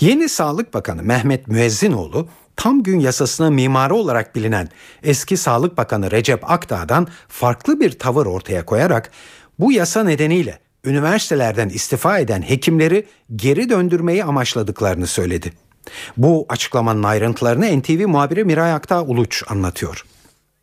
Yeni 0.00 0.28
Sağlık 0.28 0.74
Bakanı 0.74 1.02
Mehmet 1.02 1.48
Müezzinoğlu 1.48 2.28
tam 2.56 2.82
gün 2.82 3.00
yasasına 3.00 3.50
mimarı 3.50 3.94
olarak 3.94 4.34
bilinen 4.34 4.68
eski 5.02 5.36
Sağlık 5.36 5.76
Bakanı 5.76 6.10
Recep 6.10 6.50
Akdağ'dan 6.50 7.08
farklı 7.28 7.80
bir 7.80 7.98
tavır 7.98 8.26
ortaya 8.26 8.64
koyarak 8.64 9.10
bu 9.58 9.72
yasa 9.72 10.04
nedeniyle 10.04 10.58
üniversitelerden 10.86 11.68
istifa 11.68 12.18
eden 12.18 12.42
hekimleri 12.42 13.04
geri 13.36 13.70
döndürmeyi 13.70 14.24
amaçladıklarını 14.24 15.06
söyledi. 15.06 15.52
Bu 16.16 16.46
açıklamanın 16.48 17.02
ayrıntılarını 17.02 17.80
NTV 17.80 18.08
muhabiri 18.08 18.44
Miray 18.44 18.72
Aktağ 18.72 19.02
Uluç 19.02 19.42
anlatıyor. 19.48 20.04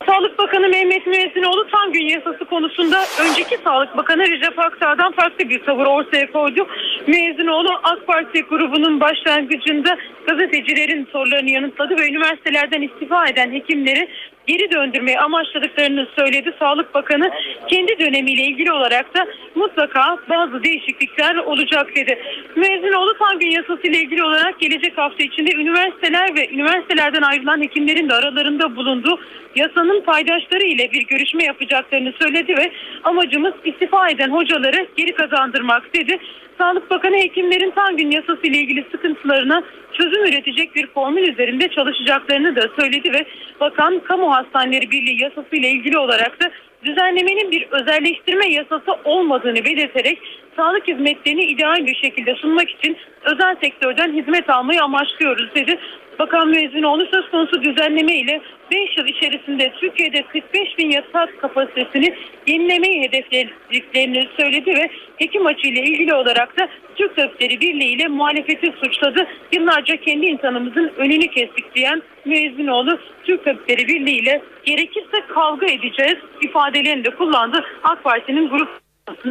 Sağlık 0.06 0.38
Bakanı 0.38 0.70
Mehmet 0.70 1.08
Müezzinoğlu 1.08 1.68
tam 1.72 1.94
gün 1.94 2.08
yasası 2.08 2.46
konusunda 2.46 3.06
önceki 3.22 3.58
Sağlık 3.64 3.98
Bakanı 3.98 4.22
Recep 4.22 4.60
Akdağ'dan 4.60 5.12
farklı 5.12 5.50
bir 5.50 5.66
tavır 5.66 5.86
ortaya 5.86 6.32
koydu. 6.32 6.68
Müezzinoğlu 7.08 7.70
AK 7.84 8.08
Parti 8.08 8.42
grubunun 8.42 9.00
başlangıcında 9.00 9.98
gazetecilerin 10.28 11.08
sorularını 11.12 11.50
yanıtladı 11.50 11.98
ve 11.98 12.08
üniversitelerden 12.08 12.82
istifa 12.82 13.28
eden 13.28 13.52
hekimleri 13.52 14.10
geri 14.48 14.72
döndürmeyi 14.72 15.20
amaçladıklarını 15.20 16.08
söyledi. 16.16 16.54
Sağlık 16.60 16.94
Bakanı 16.94 17.32
kendi 17.68 18.00
dönemiyle 18.00 18.42
ilgili 18.42 18.72
olarak 18.72 19.16
da 19.16 19.28
mutlaka 19.56 20.18
bazı 20.30 20.64
değişiklikler 20.64 21.36
olacak 21.36 21.96
dedi. 21.96 22.20
Müezzinoğlu 22.56 23.18
tam 23.18 23.40
gün 23.40 23.50
yasası 23.50 23.88
ile 23.88 23.98
ilgili 23.98 24.24
olarak 24.24 24.60
gelecek 24.60 24.98
hafta 24.98 25.24
içinde 25.24 25.56
üniversiteler 25.56 26.36
ve 26.36 26.50
üniversitelerden 26.50 27.22
ayrılan 27.22 27.62
hekimlerin 27.62 28.10
de 28.10 28.14
aralarında 28.14 28.76
bulunduğu 28.76 29.20
yasanın 29.56 30.02
paydaşları 30.02 30.64
ile 30.64 30.92
bir 30.92 31.08
görüşme 31.08 31.44
yapacaklarını 31.44 32.14
söyledi 32.22 32.58
ve 32.58 32.72
amacımız 33.04 33.54
istifa 33.66 34.10
eden 34.10 34.30
hocaları 34.30 34.88
geri 34.98 35.12
kazandırmak 35.12 35.94
dedi. 35.96 36.20
Sağlık 36.64 36.90
Bakanı 36.90 37.16
hekimlerin 37.16 37.72
tam 37.72 37.98
gün 37.98 38.12
yasası 38.12 38.42
ile 38.44 38.58
ilgili 38.58 38.86
sıkıntılarına 38.92 39.64
çözüm 39.94 40.26
üretecek 40.26 40.76
bir 40.76 40.88
formül 40.88 41.28
üzerinde 41.34 41.68
çalışacaklarını 41.68 42.56
da 42.56 42.62
söyledi 42.80 43.14
ve 43.14 43.26
bakan 43.60 44.00
Kamu 44.00 44.36
Hastaneleri 44.36 44.92
Birliği 44.92 45.24
yasası 45.24 45.56
ile 45.56 45.70
ilgili 45.70 45.98
olarak 45.98 46.42
da 46.42 46.52
düzenlemenin 46.86 47.52
bir 47.52 47.68
özelleştirme 47.72 48.48
yasası 48.48 48.92
olmadığını 49.04 49.66
belirterek 49.66 50.20
sağlık 50.56 50.88
hizmetlerini 50.88 51.44
ideal 51.44 51.86
bir 51.86 51.96
şekilde 51.96 52.36
sunmak 52.36 52.70
için 52.70 52.98
özel 53.24 53.56
sektörden 53.62 54.14
hizmet 54.14 54.50
almayı 54.50 54.84
amaçlıyoruz 54.84 55.56
dedi. 55.56 55.80
Bakan 56.20 56.48
Müezzinoğlu 56.48 57.06
söz 57.14 57.32
konusu 57.32 57.64
düzenleme 57.64 58.16
ile 58.16 58.42
5 58.72 58.98
yıl 58.98 59.06
içerisinde 59.06 59.74
Türkiye'de 59.80 60.24
45 60.24 60.78
bin 60.78 60.92
yatak 60.92 61.42
kapasitesini 61.42 62.16
yenilemeyi 62.48 63.02
hedeflediklerini 63.02 64.28
söyledi 64.40 64.76
ve 64.76 64.90
hekim 65.18 65.46
açığıyla 65.46 65.82
ilgili 65.82 66.14
olarak 66.14 66.60
da 66.60 66.70
Türk 66.96 67.16
Tabipleri 67.16 67.62
Birliği 67.62 67.96
ile 67.96 68.08
muhalefeti 68.08 68.74
suçladı. 68.84 69.28
Yıllarca 69.52 69.98
kendi 69.98 70.26
insanımızın 70.26 70.92
önünü 70.98 71.28
kestik 71.28 71.76
diyen 71.76 72.02
Müezzinoğlu 72.26 73.00
Türk 73.24 73.46
Tabipleri 73.46 73.88
Birliği 73.88 74.20
ile 74.20 74.42
gerekirse 74.66 75.18
kavga 75.28 75.66
edeceğiz 75.66 76.18
ifadelerini 76.42 77.06
de 77.06 77.10
kullandı. 77.10 77.66
AK 77.84 78.04
Parti'nin 78.04 78.50
grup 78.50 78.70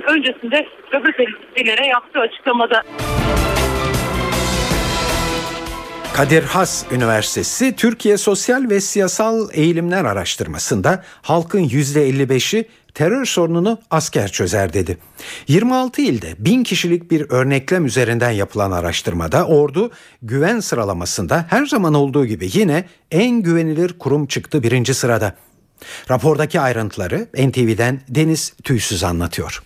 öncesinde 0.06 0.66
gazetecilere 0.90 1.86
yaptığı 1.86 2.20
açıklamada. 2.20 2.82
Kadir 6.16 6.42
Has 6.42 6.84
Üniversitesi 6.90 7.74
Türkiye 7.76 8.16
Sosyal 8.16 8.70
ve 8.70 8.80
Siyasal 8.80 9.48
Eğilimler 9.52 10.04
Araştırması'nda 10.04 11.04
halkın 11.22 11.68
%55'i 11.68 12.68
terör 12.94 13.24
sorununu 13.24 13.78
asker 13.90 14.32
çözer 14.32 14.72
dedi. 14.72 14.98
26 15.48 16.02
ilde 16.02 16.34
bin 16.38 16.64
kişilik 16.64 17.10
bir 17.10 17.30
örneklem 17.30 17.86
üzerinden 17.86 18.30
yapılan 18.30 18.70
araştırmada 18.70 19.46
ordu 19.46 19.90
güven 20.22 20.60
sıralamasında 20.60 21.46
her 21.48 21.66
zaman 21.66 21.94
olduğu 21.94 22.26
gibi 22.26 22.50
yine 22.52 22.84
en 23.10 23.42
güvenilir 23.42 23.98
kurum 23.98 24.26
çıktı 24.26 24.62
birinci 24.62 24.94
sırada. 24.94 25.36
Rapordaki 26.10 26.60
ayrıntıları 26.60 27.26
NTV'den 27.34 28.00
Deniz 28.08 28.52
Tüysüz 28.64 29.04
anlatıyor. 29.04 29.62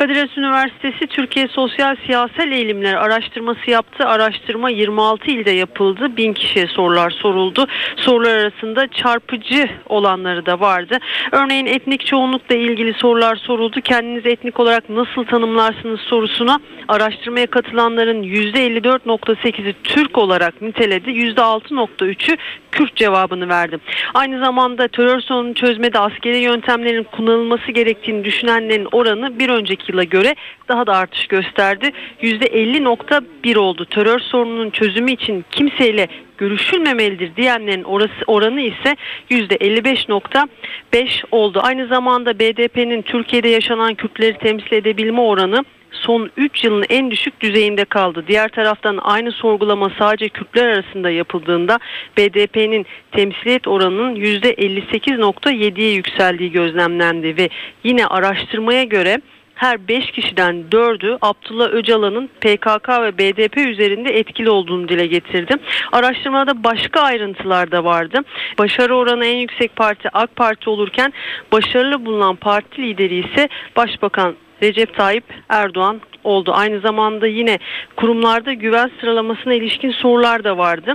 Kadir 0.00 0.16
Has 0.16 0.38
Üniversitesi 0.38 1.06
Türkiye 1.06 1.48
Sosyal 1.48 1.96
Siyasal 2.06 2.52
Eğilimler 2.52 2.94
Araştırması 2.94 3.70
yaptı. 3.70 4.06
Araştırma 4.06 4.70
26 4.70 5.30
ilde 5.30 5.50
yapıldı. 5.50 6.16
Bin 6.16 6.32
kişiye 6.32 6.66
sorular 6.66 7.10
soruldu. 7.10 7.66
Sorular 7.96 8.36
arasında 8.36 8.88
çarpıcı 8.88 9.68
olanları 9.86 10.46
da 10.46 10.60
vardı. 10.60 10.98
Örneğin 11.32 11.66
etnik 11.66 12.06
çoğunlukla 12.06 12.54
ilgili 12.54 12.94
sorular 12.94 13.36
soruldu. 13.36 13.80
Kendinizi 13.80 14.28
etnik 14.28 14.60
olarak 14.60 14.90
nasıl 14.90 15.24
tanımlarsınız 15.24 16.00
sorusuna 16.00 16.60
araştırmaya 16.88 17.46
katılanların 17.46 18.22
%54.8'i 18.22 19.74
Türk 19.84 20.18
olarak 20.18 20.62
niteledi. 20.62 21.10
%6.3'ü 21.10 22.36
Kürt 22.72 22.96
cevabını 22.96 23.48
verdi. 23.48 23.78
Aynı 24.14 24.44
zamanda 24.44 24.88
terör 24.88 25.20
sorununu 25.20 25.54
çözmede 25.54 25.98
askeri 25.98 26.38
yöntemlerin 26.38 27.02
kullanılması 27.02 27.72
gerektiğini 27.72 28.24
düşünenlerin 28.24 28.88
oranı 28.92 29.38
bir 29.38 29.48
önceki 29.48 29.89
yıla 29.90 30.04
göre 30.04 30.34
daha 30.68 30.86
da 30.86 30.96
artış 30.96 31.26
gösterdi. 31.26 31.90
%50.1 32.22 33.58
oldu. 33.58 33.84
Terör 33.84 34.18
sorununun 34.18 34.70
çözümü 34.70 35.12
için 35.12 35.44
kimseyle 35.50 36.08
görüşülmemelidir 36.38 37.36
diyenlerin 37.36 37.84
orası, 37.84 38.24
oranı 38.26 38.60
ise 38.60 38.96
%55.5 39.30 41.24
oldu. 41.30 41.60
Aynı 41.62 41.86
zamanda 41.86 42.38
BDP'nin 42.38 43.02
Türkiye'de 43.02 43.48
yaşanan 43.48 43.94
Kürtleri 43.94 44.38
temsil 44.38 44.72
edebilme 44.72 45.20
oranı 45.20 45.64
son 45.92 46.30
3 46.36 46.64
yılın 46.64 46.84
en 46.88 47.10
düşük 47.10 47.40
düzeyinde 47.40 47.84
kaldı. 47.84 48.24
Diğer 48.28 48.48
taraftan 48.48 48.98
aynı 49.02 49.32
sorgulama 49.32 49.90
sadece 49.98 50.28
Kürtler 50.28 50.68
arasında 50.68 51.10
yapıldığında 51.10 51.78
BDP'nin 52.16 52.86
temsiliyet 53.12 53.68
oranının 53.68 54.16
%58.7'ye 54.16 55.92
yükseldiği 55.92 56.52
gözlemlendi 56.52 57.36
ve 57.36 57.48
yine 57.84 58.06
araştırmaya 58.06 58.84
göre 58.84 59.20
her 59.60 59.88
5 59.88 60.10
kişiden 60.10 60.64
4'ü 60.70 61.18
Abdullah 61.22 61.68
Öcalan'ın 61.68 62.26
PKK 62.26 62.88
ve 62.88 63.18
BDP 63.18 63.56
üzerinde 63.56 64.18
etkili 64.18 64.50
olduğunu 64.50 64.88
dile 64.88 65.06
getirdi. 65.06 65.56
Araştırmada 65.92 66.64
başka 66.64 67.00
ayrıntılar 67.00 67.72
da 67.72 67.84
vardı. 67.84 68.18
Başarı 68.58 68.96
oranı 68.96 69.26
en 69.26 69.36
yüksek 69.36 69.76
parti 69.76 70.08
AK 70.12 70.36
Parti 70.36 70.70
olurken 70.70 71.12
başarılı 71.52 72.06
bulunan 72.06 72.36
parti 72.36 72.82
lideri 72.82 73.14
ise 73.14 73.48
Başbakan 73.76 74.34
Recep 74.62 74.94
Tayyip 74.94 75.24
Erdoğan 75.48 76.00
oldu. 76.24 76.52
Aynı 76.54 76.80
zamanda 76.80 77.26
yine 77.26 77.58
kurumlarda 77.96 78.52
güven 78.52 78.90
sıralamasına 79.00 79.54
ilişkin 79.54 79.90
sorular 79.90 80.44
da 80.44 80.58
vardı. 80.58 80.94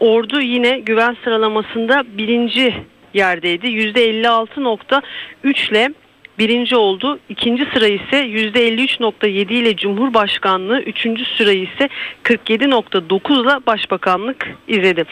Ordu 0.00 0.40
yine 0.40 0.78
güven 0.78 1.16
sıralamasında 1.24 2.04
birinci 2.18 2.74
yerdeydi. 3.14 3.66
%56.3 3.66 5.70
ile 5.70 5.90
birinci 6.38 6.76
oldu. 6.76 7.18
İkinci 7.28 7.66
sıra 7.74 7.86
ise 7.86 8.26
%53.7 8.26 9.52
ile 9.52 9.76
Cumhurbaşkanlığı, 9.76 10.80
üçüncü 10.80 11.24
sırayı 11.24 11.62
ise 11.62 11.88
47.9 12.24 13.42
ile 13.42 13.66
Başbakanlık 13.66 14.54
izledi. 14.68 15.04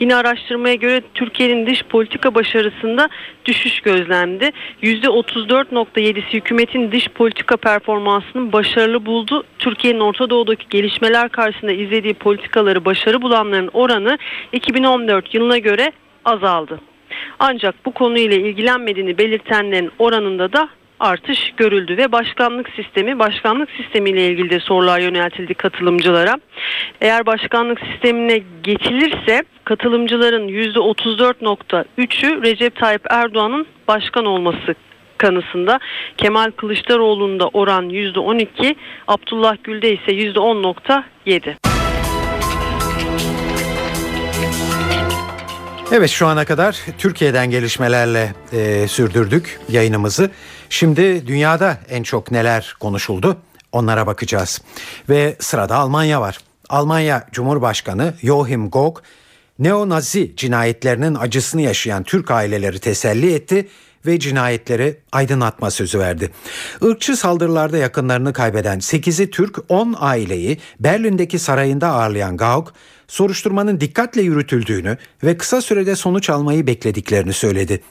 Yine 0.00 0.16
araştırmaya 0.16 0.74
göre 0.74 1.02
Türkiye'nin 1.14 1.66
dış 1.66 1.82
politika 1.82 2.34
başarısında 2.34 3.08
düşüş 3.44 3.80
gözlendi. 3.80 4.50
%34.7'si 4.82 6.32
hükümetin 6.32 6.92
dış 6.92 7.08
politika 7.08 7.56
performansının 7.56 8.52
başarılı 8.52 9.06
buldu. 9.06 9.44
Türkiye'nin 9.58 10.00
Orta 10.00 10.30
Doğu'daki 10.30 10.68
gelişmeler 10.70 11.28
karşısında 11.28 11.72
izlediği 11.72 12.14
politikaları 12.14 12.84
başarı 12.84 13.22
bulanların 13.22 13.70
oranı 13.72 14.18
2014 14.52 15.34
yılına 15.34 15.58
göre 15.58 15.92
azaldı. 16.24 16.80
Ancak 17.38 17.74
bu 17.86 17.90
konuyla 17.90 18.36
ilgilenmediğini 18.36 19.18
belirtenlerin 19.18 19.90
oranında 19.98 20.52
da 20.52 20.68
artış 21.00 21.52
görüldü 21.56 21.96
ve 21.96 22.12
başkanlık 22.12 22.68
sistemi 22.76 23.18
başkanlık 23.18 23.70
sistemiyle 23.70 24.26
ilgili 24.26 24.50
de 24.50 24.60
sorular 24.60 25.00
yöneltildi 25.00 25.54
katılımcılara. 25.54 26.34
Eğer 27.00 27.26
başkanlık 27.26 27.80
sistemine 27.80 28.42
geçilirse 28.62 29.44
katılımcıların 29.64 30.48
%34.3'ü 30.48 32.42
Recep 32.42 32.76
Tayyip 32.76 33.02
Erdoğan'ın 33.10 33.66
başkan 33.88 34.24
olması 34.24 34.74
kanısında 35.18 35.78
Kemal 36.16 36.50
Kılıçdaroğlu'nda 36.50 37.48
oran 37.48 37.90
%12, 37.90 38.74
Abdullah 39.08 39.56
Gül'de 39.64 39.92
ise 39.92 40.12
%10.7. 40.12 41.75
Evet 45.92 46.10
şu 46.10 46.26
ana 46.26 46.44
kadar 46.44 46.80
Türkiye'den 46.98 47.50
gelişmelerle 47.50 48.34
e, 48.52 48.88
sürdürdük 48.88 49.60
yayınımızı. 49.68 50.30
Şimdi 50.70 51.26
dünyada 51.26 51.78
en 51.88 52.02
çok 52.02 52.30
neler 52.30 52.76
konuşuldu 52.80 53.36
onlara 53.72 54.06
bakacağız. 54.06 54.60
Ve 55.08 55.36
sırada 55.40 55.76
Almanya 55.76 56.20
var. 56.20 56.38
Almanya 56.68 57.26
Cumhurbaşkanı 57.32 58.14
Joachim 58.22 58.70
Gauck 58.70 59.02
neo-nazi 59.58 60.36
cinayetlerinin 60.36 61.14
acısını 61.14 61.62
yaşayan 61.62 62.02
Türk 62.02 62.30
aileleri 62.30 62.78
teselli 62.78 63.34
etti 63.34 63.68
ve 64.06 64.18
cinayetleri 64.18 65.00
aydınlatma 65.12 65.70
sözü 65.70 65.98
verdi. 65.98 66.30
Irkçı 66.82 67.16
saldırılarda 67.16 67.76
yakınlarını 67.76 68.32
kaybeden 68.32 68.78
8'i 68.78 69.30
Türk 69.30 69.58
10 69.68 69.94
aileyi 69.98 70.58
Berlin'deki 70.80 71.38
sarayında 71.38 71.88
ağırlayan 71.88 72.36
Gauck 72.36 72.72
soruşturmanın 73.08 73.80
dikkatle 73.80 74.22
yürütüldüğünü 74.22 74.96
ve 75.24 75.36
kısa 75.36 75.60
sürede 75.60 75.96
sonuç 75.96 76.30
almayı 76.30 76.66
beklediklerini 76.66 77.32
söyledi. 77.32 77.82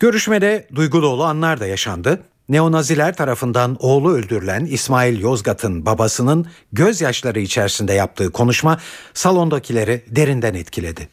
Görüşmede 0.00 0.66
duygu 0.74 1.02
dolu 1.02 1.24
anlar 1.24 1.60
da 1.60 1.66
yaşandı. 1.66 2.20
Neonaziler 2.48 3.16
tarafından 3.16 3.76
oğlu 3.80 4.12
öldürülen 4.12 4.64
İsmail 4.64 5.20
Yozgat'ın 5.20 5.86
babasının 5.86 6.46
gözyaşları 6.72 7.40
içerisinde 7.40 7.92
yaptığı 7.92 8.32
konuşma 8.32 8.78
salondakileri 9.14 10.04
derinden 10.08 10.54
etkiledi. 10.54 11.08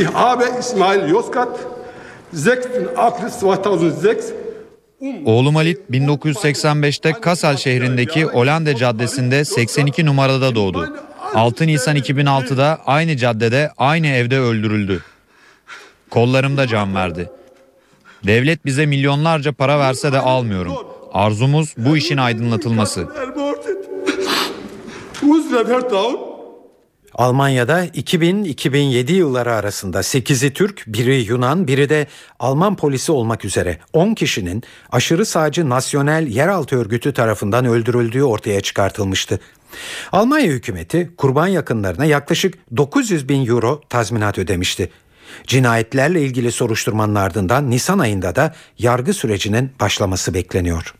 Ich 0.00 0.06
habe 0.14 0.44
İsmail 0.60 1.08
Yozgat 1.08 1.60
6. 2.34 2.90
April 2.96 3.26
2006 3.30 4.42
Oğlum 5.24 5.54
Halit 5.54 5.80
1985'te 5.90 7.12
Kassel 7.12 7.56
şehrindeki 7.56 8.26
Olande 8.26 8.76
Caddesi'nde 8.76 9.44
82 9.44 10.06
numarada 10.06 10.54
doğdu. 10.54 10.96
6 11.34 11.66
Nisan 11.66 11.96
2006'da 11.96 12.78
aynı 12.86 13.16
caddede 13.16 13.70
aynı 13.78 14.06
evde 14.06 14.38
öldürüldü. 14.38 15.02
Kollarımda 16.10 16.66
can 16.66 16.94
verdi. 16.94 17.30
Devlet 18.24 18.64
bize 18.64 18.86
milyonlarca 18.86 19.52
para 19.52 19.78
verse 19.78 20.12
de 20.12 20.18
almıyorum. 20.18 20.72
Arzumuz 21.12 21.74
bu 21.76 21.96
işin 21.96 22.16
aydınlatılması. 22.16 23.08
Almanya'da 27.14 27.86
2000-2007 27.86 29.12
yılları 29.12 29.54
arasında 29.54 29.98
8'i 29.98 30.52
Türk, 30.52 30.84
biri 30.86 31.14
Yunan, 31.14 31.68
biri 31.68 31.88
de 31.88 32.06
Alman 32.40 32.76
polisi 32.76 33.12
olmak 33.12 33.44
üzere 33.44 33.78
10 33.92 34.14
kişinin 34.14 34.62
aşırı 34.92 35.26
sağcı 35.26 35.68
Nasyonel 35.68 36.26
Yeraltı 36.26 36.76
Örgütü 36.76 37.12
tarafından 37.12 37.64
öldürüldüğü 37.64 38.22
ortaya 38.22 38.60
çıkartılmıştı. 38.60 39.40
Almanya 40.12 40.46
hükümeti 40.46 41.10
kurban 41.16 41.46
yakınlarına 41.46 42.04
yaklaşık 42.04 42.76
900 42.76 43.28
bin 43.28 43.46
euro 43.46 43.80
tazminat 43.88 44.38
ödemişti. 44.38 44.90
Cinayetlerle 45.46 46.22
ilgili 46.22 46.52
soruşturmanın 46.52 47.14
ardından 47.14 47.70
Nisan 47.70 47.98
ayında 47.98 48.36
da 48.36 48.54
yargı 48.78 49.14
sürecinin 49.14 49.72
başlaması 49.80 50.34
bekleniyor. 50.34 50.94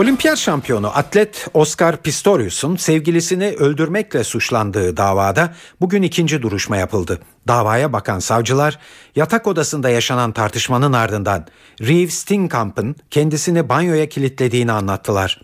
Olimpiyat 0.00 0.38
şampiyonu 0.38 0.98
atlet 0.98 1.48
Oscar 1.54 1.96
Pistorius'un 1.96 2.76
sevgilisini 2.76 3.46
öldürmekle 3.46 4.24
suçlandığı 4.24 4.96
davada 4.96 5.54
bugün 5.80 6.02
ikinci 6.02 6.42
duruşma 6.42 6.76
yapıldı. 6.76 7.20
Davaya 7.48 7.92
bakan 7.92 8.18
savcılar 8.18 8.78
yatak 9.16 9.46
odasında 9.46 9.90
yaşanan 9.90 10.32
tartışmanın 10.32 10.92
ardından 10.92 11.46
Reeve 11.80 12.10
Steenkamp'ın 12.10 12.96
kendisini 13.10 13.68
banyoya 13.68 14.08
kilitlediğini 14.08 14.72
anlattılar. 14.72 15.40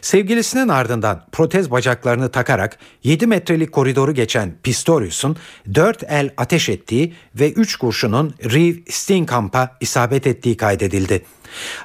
Sevgilisinin 0.00 0.68
ardından 0.68 1.26
protez 1.32 1.70
bacaklarını 1.70 2.30
takarak 2.30 2.78
7 3.04 3.26
metrelik 3.26 3.72
koridoru 3.72 4.14
geçen 4.14 4.54
Pistorius'un 4.62 5.36
4 5.74 6.02
el 6.08 6.30
ateş 6.36 6.68
ettiği 6.68 7.14
ve 7.34 7.52
3 7.52 7.76
kurşunun 7.76 8.34
Reeve 8.44 8.78
Steenkamp'a 8.90 9.76
isabet 9.80 10.26
ettiği 10.26 10.56
kaydedildi. 10.56 11.24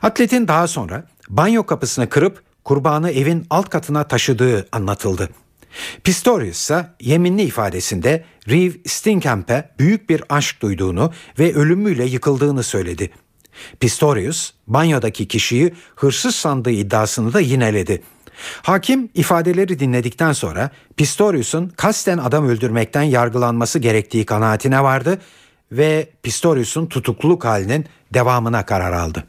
Atletin 0.02 0.48
daha 0.48 0.68
sonra 0.68 1.04
banyo 1.30 1.66
kapısını 1.66 2.10
kırıp 2.10 2.44
kurbanı 2.64 3.12
evin 3.12 3.46
alt 3.50 3.70
katına 3.70 4.04
taşıdığı 4.04 4.68
anlatıldı. 4.72 5.30
Pistorius 6.04 6.58
ise 6.58 6.88
yeminli 7.02 7.42
ifadesinde 7.42 8.24
Reeve 8.50 8.74
Steenkamp'e 8.86 9.70
büyük 9.80 10.10
bir 10.10 10.24
aşk 10.30 10.62
duyduğunu 10.62 11.12
ve 11.40 11.54
ölümüyle 11.54 12.06
yıkıldığını 12.06 12.64
söyledi. 12.64 13.12
Pistorius 13.80 14.52
banyodaki 14.68 15.28
kişiyi 15.28 15.74
hırsız 15.96 16.36
sandığı 16.36 16.72
iddiasını 16.72 17.34
da 17.34 17.40
yineledi. 17.40 18.02
Hakim 18.62 19.10
ifadeleri 19.14 19.80
dinledikten 19.80 20.34
sonra 20.34 20.70
Pistorius'un 20.98 21.68
kasten 21.68 22.18
adam 22.18 22.48
öldürmekten 22.48 23.04
yargılanması 23.04 23.80
gerektiği 23.80 24.26
kanaatine 24.26 24.84
vardı 24.84 25.22
ve 25.72 26.10
Pistorius'un 26.24 26.86
tutukluluk 26.86 27.46
halinin 27.46 27.86
devamına 28.14 28.66
karar 28.66 28.94
aldı. 28.94 29.24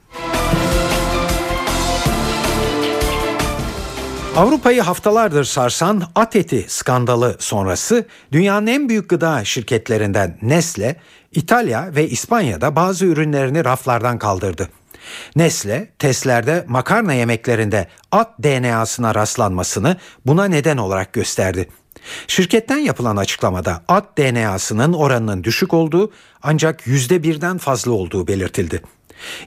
Avrupa'yı 4.41 4.83
haftalardır 4.83 5.45
sarsan 5.45 6.03
at 6.15 6.37
eti 6.37 6.65
skandalı 6.69 7.37
sonrası 7.39 8.07
dünyanın 8.33 8.67
en 8.67 8.89
büyük 8.89 9.09
gıda 9.09 9.45
şirketlerinden 9.45 10.39
Nestle, 10.43 10.97
İtalya 11.33 11.95
ve 11.95 12.09
İspanya'da 12.09 12.77
bazı 12.77 13.07
ürünlerini 13.07 13.65
raflardan 13.65 14.19
kaldırdı. 14.19 14.69
Nestle, 15.37 15.91
testlerde 15.99 16.65
makarna 16.69 17.13
yemeklerinde 17.13 17.89
at 18.13 18.43
DNA'sına 18.43 19.15
rastlanmasını 19.15 19.97
buna 20.27 20.45
neden 20.45 20.77
olarak 20.77 21.13
gösterdi. 21.13 21.69
Şirketten 22.27 22.79
yapılan 22.79 23.17
açıklamada 23.17 23.83
at 23.89 24.19
DNA'sının 24.19 24.93
oranının 24.93 25.45
düşük 25.45 25.75
olduğu 25.75 26.13
ancak 26.43 26.87
yüzde 26.87 27.23
birden 27.23 27.59
fazla 27.59 27.93
olduğu 27.93 28.27
belirtildi. 28.27 28.83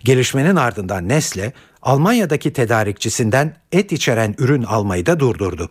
Gelişmenin 0.04 0.56
ardından 0.56 1.10
Nestle 1.10 1.54
Almanya'daki 1.84 2.54
tedarikçisinden 2.54 3.56
et 3.72 3.92
içeren 3.92 4.36
ürün 4.38 4.64
almayı 4.64 5.06
da 5.06 5.20
durdurdu. 5.20 5.70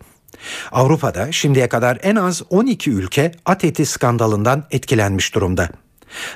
Avrupa'da 0.73 1.33
şimdiye 1.33 1.69
kadar 1.69 1.98
en 2.02 2.17
az 2.17 2.42
12 2.50 2.90
ülke 2.90 3.33
at 3.46 3.65
eti 3.65 3.87
skandalından 3.87 4.65
etkilenmiş 4.71 5.35
durumda. 5.35 5.69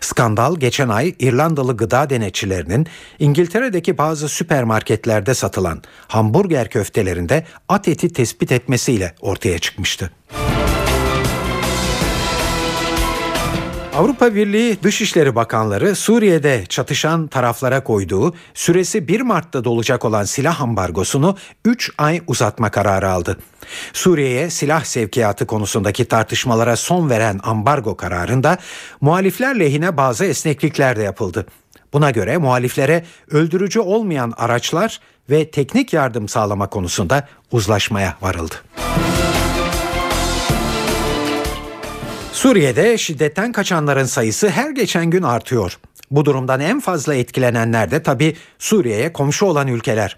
Skandal 0.00 0.56
geçen 0.56 0.88
ay 0.88 1.14
İrlandalı 1.18 1.76
gıda 1.76 2.10
denetçilerinin 2.10 2.86
İngiltere'deki 3.18 3.98
bazı 3.98 4.28
süpermarketlerde 4.28 5.34
satılan 5.34 5.82
hamburger 6.08 6.70
köftelerinde 6.70 7.44
at 7.68 7.88
eti 7.88 8.12
tespit 8.12 8.52
etmesiyle 8.52 9.14
ortaya 9.20 9.58
çıkmıştı. 9.58 10.10
Avrupa 13.96 14.34
Birliği 14.34 14.82
Dışişleri 14.82 15.34
Bakanları 15.34 15.94
Suriye'de 15.94 16.66
çatışan 16.68 17.26
taraflara 17.26 17.84
koyduğu 17.84 18.34
süresi 18.54 19.08
1 19.08 19.20
Mart'ta 19.20 19.64
dolacak 19.64 20.04
olan 20.04 20.24
silah 20.24 20.60
ambargosunu 20.60 21.36
3 21.64 21.90
ay 21.98 22.20
uzatma 22.26 22.70
kararı 22.70 23.10
aldı. 23.10 23.38
Suriye'ye 23.92 24.50
silah 24.50 24.84
sevkiyatı 24.84 25.46
konusundaki 25.46 26.04
tartışmalara 26.04 26.76
son 26.76 27.10
veren 27.10 27.40
ambargo 27.42 27.96
kararında 27.96 28.58
muhalifler 29.00 29.60
lehine 29.60 29.96
bazı 29.96 30.24
esneklikler 30.24 30.96
de 30.96 31.02
yapıldı. 31.02 31.46
Buna 31.92 32.10
göre 32.10 32.38
muhaliflere 32.38 33.04
öldürücü 33.30 33.80
olmayan 33.80 34.32
araçlar 34.36 35.00
ve 35.30 35.50
teknik 35.50 35.92
yardım 35.92 36.28
sağlama 36.28 36.66
konusunda 36.66 37.28
uzlaşmaya 37.52 38.16
varıldı. 38.22 38.54
Suriye'de 42.36 42.98
şiddetten 42.98 43.52
kaçanların 43.52 44.04
sayısı 44.04 44.48
her 44.48 44.70
geçen 44.70 45.06
gün 45.06 45.22
artıyor. 45.22 45.78
Bu 46.10 46.24
durumdan 46.24 46.60
en 46.60 46.80
fazla 46.80 47.14
etkilenenler 47.14 47.90
de 47.90 48.02
tabii 48.02 48.36
Suriye'ye 48.58 49.12
komşu 49.12 49.46
olan 49.46 49.68
ülkeler. 49.68 50.16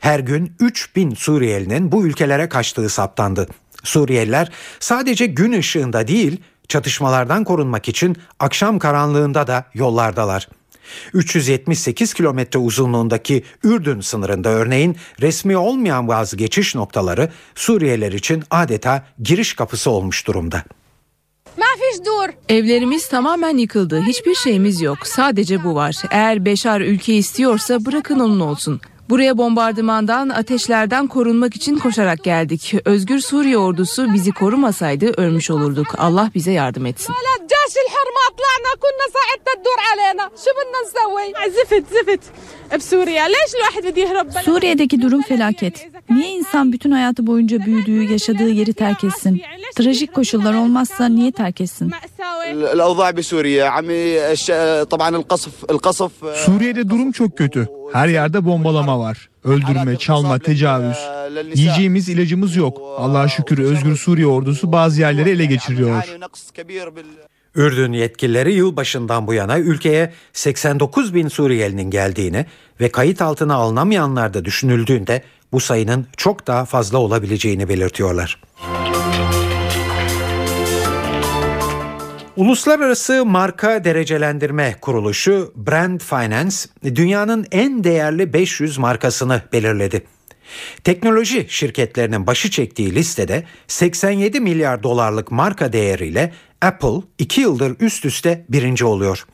Her 0.00 0.20
gün 0.20 0.52
3000 0.60 1.14
Suriyelinin 1.14 1.92
bu 1.92 2.06
ülkelere 2.06 2.48
kaçtığı 2.48 2.88
saptandı. 2.88 3.46
Suriyeliler 3.84 4.50
sadece 4.80 5.26
gün 5.26 5.52
ışığında 5.52 6.08
değil, 6.08 6.40
çatışmalardan 6.68 7.44
korunmak 7.44 7.88
için 7.88 8.16
akşam 8.40 8.78
karanlığında 8.78 9.46
da 9.46 9.64
yollardalar. 9.74 10.48
378 11.14 12.14
kilometre 12.14 12.58
uzunluğundaki 12.58 13.44
Ürdün 13.64 14.00
sınırında 14.00 14.48
örneğin 14.48 14.96
resmi 15.20 15.56
olmayan 15.56 16.08
bazı 16.08 16.36
geçiş 16.36 16.74
noktaları 16.74 17.30
Suriyeliler 17.54 18.12
için 18.12 18.44
adeta 18.50 19.06
giriş 19.22 19.54
kapısı 19.54 19.90
olmuş 19.90 20.26
durumda. 20.26 20.64
Evlerimiz 22.48 23.08
tamamen 23.08 23.56
yıkıldı. 23.56 24.02
Hiçbir 24.02 24.34
şeyimiz 24.34 24.80
yok. 24.80 24.98
Sadece 25.04 25.64
bu 25.64 25.74
var. 25.74 25.96
Eğer 26.10 26.44
Beşar 26.44 26.80
ülke 26.80 27.14
istiyorsa 27.14 27.84
bırakın 27.84 28.20
onun 28.20 28.40
olsun. 28.40 28.80
Buraya 29.10 29.38
bombardımandan, 29.38 30.28
ateşlerden 30.28 31.06
korunmak 31.06 31.56
için 31.56 31.78
koşarak 31.78 32.24
geldik. 32.24 32.74
Özgür 32.84 33.20
Suriye 33.20 33.58
ordusu 33.58 34.14
bizi 34.14 34.32
korumasaydı 34.32 35.06
ölmüş 35.06 35.50
olurduk. 35.50 35.86
Allah 35.98 36.30
bize 36.34 36.52
yardım 36.52 36.86
etsin. 36.86 37.14
Suriye'deki 44.44 45.02
durum 45.02 45.22
felaket. 45.22 45.88
Niye 46.10 46.28
insan 46.30 46.72
bütün 46.72 46.90
hayatı 46.90 47.26
boyunca 47.26 47.58
büyüdüğü, 47.66 48.12
yaşadığı 48.12 48.48
yeri 48.48 48.72
terk 48.72 49.04
etsin? 49.04 49.42
Trajik 49.74 50.14
koşullar 50.14 50.54
olmazsa 50.54 51.08
niye 51.08 51.32
terk 51.32 51.60
etsin? 51.60 51.90
Suriye'de 56.34 56.88
durum 56.90 57.12
çok 57.12 57.38
kötü. 57.38 57.79
Her 57.92 58.08
yerde 58.08 58.44
bombalama 58.44 58.98
var. 58.98 59.28
Öldürme, 59.44 59.96
çalma, 59.96 60.38
tecavüz. 60.38 60.96
Yiyeceğimiz 61.54 62.08
ilacımız 62.08 62.56
yok. 62.56 62.78
Allah'a 62.98 63.28
şükür 63.28 63.58
Özgür 63.58 63.96
Suriye 63.96 64.26
ordusu 64.26 64.72
bazı 64.72 65.00
yerleri 65.00 65.30
ele 65.30 65.44
geçiriyor. 65.44 66.02
Ürdün 67.54 67.92
yetkilileri 67.92 68.52
yılbaşından 68.52 69.26
bu 69.26 69.34
yana 69.34 69.58
ülkeye 69.58 70.12
89 70.32 71.14
bin 71.14 71.28
Suriyelinin 71.28 71.90
geldiğini 71.90 72.46
ve 72.80 72.88
kayıt 72.88 73.22
altına 73.22 73.54
alınamayanlar 73.54 74.34
da 74.34 74.44
düşünüldüğünde 74.44 75.22
bu 75.52 75.60
sayının 75.60 76.06
çok 76.16 76.46
daha 76.46 76.64
fazla 76.64 76.98
olabileceğini 76.98 77.68
belirtiyorlar. 77.68 78.38
Uluslararası 82.40 83.24
Marka 83.26 83.84
Derecelendirme 83.84 84.76
Kuruluşu 84.80 85.52
Brand 85.56 86.00
Finance 86.00 86.56
dünyanın 86.96 87.46
en 87.52 87.84
değerli 87.84 88.32
500 88.32 88.78
markasını 88.78 89.42
belirledi. 89.52 90.02
Teknoloji 90.84 91.46
şirketlerinin 91.48 92.26
başı 92.26 92.50
çektiği 92.50 92.94
listede 92.94 93.44
87 93.68 94.40
milyar 94.40 94.82
dolarlık 94.82 95.30
marka 95.30 95.72
değeriyle 95.72 96.32
Apple 96.62 97.02
2 97.18 97.40
yıldır 97.40 97.76
üst 97.80 98.04
üste 98.04 98.44
birinci 98.48 98.84
oluyor. 98.84 99.26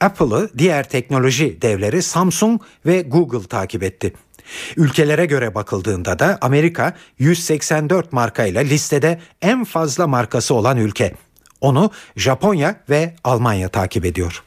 Apple'ı 0.00 0.50
diğer 0.58 0.88
teknoloji 0.88 1.62
devleri 1.62 2.02
Samsung 2.02 2.62
ve 2.86 3.02
Google 3.02 3.48
takip 3.48 3.82
etti. 3.82 4.12
Ülkelere 4.76 5.26
göre 5.26 5.54
bakıldığında 5.54 6.18
da 6.18 6.38
Amerika 6.40 6.96
184 7.18 8.12
markayla 8.12 8.60
listede 8.60 9.20
en 9.42 9.64
fazla 9.64 10.06
markası 10.06 10.54
olan 10.54 10.76
ülke. 10.76 11.14
Onu 11.62 11.90
Japonya 12.16 12.76
ve 12.90 13.14
Almanya 13.24 13.68
takip 13.68 14.04
ediyor. 14.04 14.42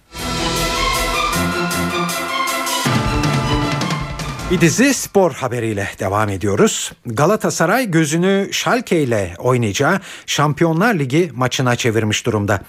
Bir 4.52 4.62
dizi 4.62 4.94
spor 4.94 5.34
haberiyle 5.34 5.90
devam 6.00 6.30
ediyoruz. 6.30 6.92
Galatasaray 7.06 7.92
gözünü 7.92 8.50
Schalke 8.52 9.04
ile 9.04 9.34
oynayacağı 9.40 10.00
Şampiyonlar 10.26 10.96
Ligi 10.96 11.32
maçına 11.34 11.76
çevirmiş 11.76 12.26
durumda. 12.26 12.62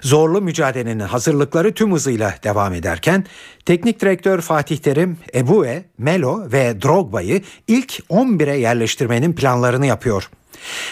Zorlu 0.00 0.40
mücadelenin 0.40 1.00
hazırlıkları 1.00 1.74
tüm 1.74 1.92
hızıyla 1.92 2.34
devam 2.44 2.74
ederken 2.74 3.26
teknik 3.64 4.00
direktör 4.00 4.40
Fatih 4.40 4.78
Terim, 4.78 5.18
Ebue, 5.34 5.84
Melo 5.98 6.52
ve 6.52 6.82
Drogba'yı 6.82 7.42
ilk 7.68 7.92
11'e 8.10 8.56
yerleştirmenin 8.56 9.32
planlarını 9.32 9.86
yapıyor. 9.86 10.30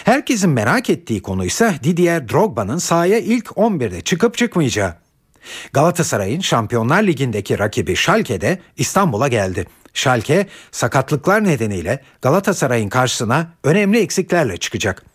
Herkesin 0.03 0.49
merak 0.49 0.89
ettiği 0.89 1.21
konu 1.21 1.45
ise 1.45 1.75
Didier 1.83 2.29
Drogba'nın 2.29 2.77
sahaya 2.77 3.19
ilk 3.19 3.45
11'de 3.45 4.01
çıkıp 4.01 4.37
çıkmayacağı. 4.37 4.93
Galatasaray'ın 5.73 6.41
Şampiyonlar 6.41 7.03
Ligi'ndeki 7.03 7.59
rakibi 7.59 7.95
Schalke'de 7.95 8.59
İstanbul'a 8.77 9.27
geldi. 9.27 9.65
Schalke 9.93 10.47
sakatlıklar 10.71 11.43
nedeniyle 11.43 12.03
Galatasaray'ın 12.21 12.89
karşısına 12.89 13.53
önemli 13.63 13.99
eksiklerle 13.99 14.57
çıkacak. 14.57 15.05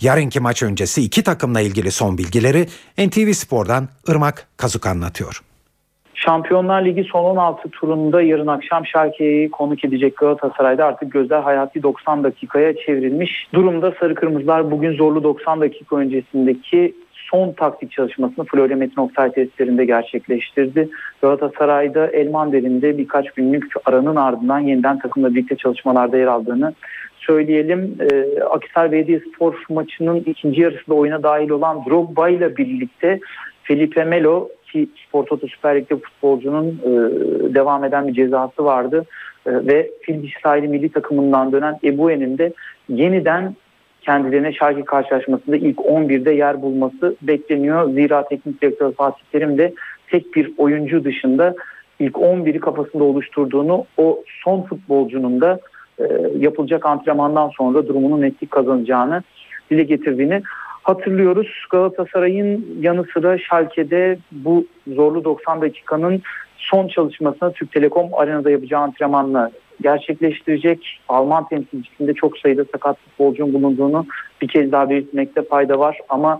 Yarınki 0.00 0.40
maç 0.40 0.62
öncesi 0.62 1.02
iki 1.02 1.22
takımla 1.22 1.60
ilgili 1.60 1.90
son 1.92 2.18
bilgileri 2.18 2.68
NTV 2.98 3.32
Spor'dan 3.32 3.88
Irmak 4.08 4.46
Kazuk 4.56 4.86
anlatıyor. 4.86 5.42
Şampiyonlar 6.18 6.84
Ligi 6.84 7.04
son 7.04 7.24
16 7.24 7.70
turunda 7.70 8.22
yarın 8.22 8.46
akşam 8.46 8.86
Schalke'yi 8.86 9.50
konuk 9.50 9.84
edecek 9.84 10.16
Galatasaray'da 10.16 10.84
artık 10.84 11.12
gözler 11.12 11.40
hayati 11.40 11.82
90 11.82 12.24
dakikaya 12.24 12.76
çevrilmiş. 12.76 13.48
Durumda 13.54 13.94
Sarı 14.00 14.14
Kırmızılar 14.14 14.70
bugün 14.70 14.92
zorlu 14.92 15.22
90 15.22 15.60
dakika 15.60 15.96
öncesindeki 15.96 16.94
son 17.12 17.52
taktik 17.52 17.92
çalışmasını 17.92 18.44
Florya 18.44 18.76
Metin 18.76 19.00
Oktay 19.00 19.32
testlerinde 19.32 19.84
gerçekleştirdi. 19.84 20.88
Galatasaray'da 21.22 22.06
Elmander'inde 22.06 22.98
birkaç 22.98 23.30
günlük 23.30 23.72
aranın 23.84 24.16
ardından 24.16 24.58
yeniden 24.58 24.98
takımla 24.98 25.30
birlikte 25.30 25.56
çalışmalarda 25.56 26.16
yer 26.16 26.26
aldığını 26.26 26.74
söyleyelim. 27.18 27.96
Ee, 28.00 28.42
Akisar 28.42 28.92
Belediye 28.92 29.20
Spor 29.20 29.64
maçının 29.68 30.22
ikinci 30.26 30.60
yarısında 30.60 30.96
oyuna 30.96 31.22
dahil 31.22 31.50
olan 31.50 31.84
Drogba 31.84 32.28
ile 32.28 32.56
birlikte 32.56 33.20
Felipe 33.62 34.04
Melo 34.04 34.48
ki 34.72 34.88
Spor 35.08 35.26
Toto 35.26 35.46
Süper 35.46 35.76
Lig'de 35.76 35.96
futbolcunun 35.96 36.66
e, 36.66 36.90
devam 37.54 37.84
eden 37.84 38.08
bir 38.08 38.14
cezası 38.14 38.64
vardı. 38.64 39.04
E, 39.46 39.50
ve 39.52 39.90
Fil 40.02 40.22
Dişi 40.22 40.68
milli 40.68 40.92
takımından 40.92 41.52
dönen 41.52 41.78
Ebue'nin 41.84 42.38
de 42.38 42.52
yeniden 42.88 43.54
kendilerine 44.02 44.52
Şarkı 44.52 44.84
karşılaşmasında 44.84 45.56
ilk 45.56 45.78
11'de 45.78 46.32
yer 46.32 46.62
bulması 46.62 47.16
bekleniyor. 47.22 47.90
Zira 47.90 48.28
teknik 48.28 48.62
direktör 48.62 48.92
Fatih 48.92 49.22
Terim 49.32 49.58
de 49.58 49.74
tek 50.10 50.34
bir 50.34 50.52
oyuncu 50.58 51.04
dışında 51.04 51.54
ilk 51.98 52.14
11'i 52.14 52.60
kafasında 52.60 53.04
oluşturduğunu 53.04 53.86
o 53.96 54.22
son 54.44 54.62
futbolcunun 54.62 55.40
da 55.40 55.60
e, 55.98 56.04
yapılacak 56.38 56.86
antrenmandan 56.86 57.48
sonra 57.48 57.88
durumunun 57.88 58.20
netlik 58.20 58.50
kazanacağını 58.50 59.22
dile 59.70 59.82
getirdiğini 59.82 60.42
hatırlıyoruz. 60.88 61.64
Galatasaray'ın 61.70 62.66
yanı 62.80 63.04
sıra 63.14 63.38
Schalke'de 63.38 64.18
bu 64.32 64.66
zorlu 64.86 65.24
90 65.24 65.62
dakikanın 65.62 66.22
son 66.56 66.88
çalışmasını 66.88 67.52
Türk 67.52 67.72
Telekom 67.72 68.14
Arena'da 68.14 68.50
yapacağı 68.50 68.80
antrenmanla 68.80 69.50
gerçekleştirecek. 69.82 71.00
Alman 71.08 71.48
temsilcisinde 71.48 72.14
çok 72.14 72.38
sayıda 72.38 72.64
sakat 72.72 72.98
futbolcunun 72.98 73.54
bulunduğunu 73.54 74.06
bir 74.42 74.48
kez 74.48 74.72
daha 74.72 74.90
belirtmekte 74.90 75.42
fayda 75.42 75.78
var. 75.78 75.98
Ama 76.08 76.38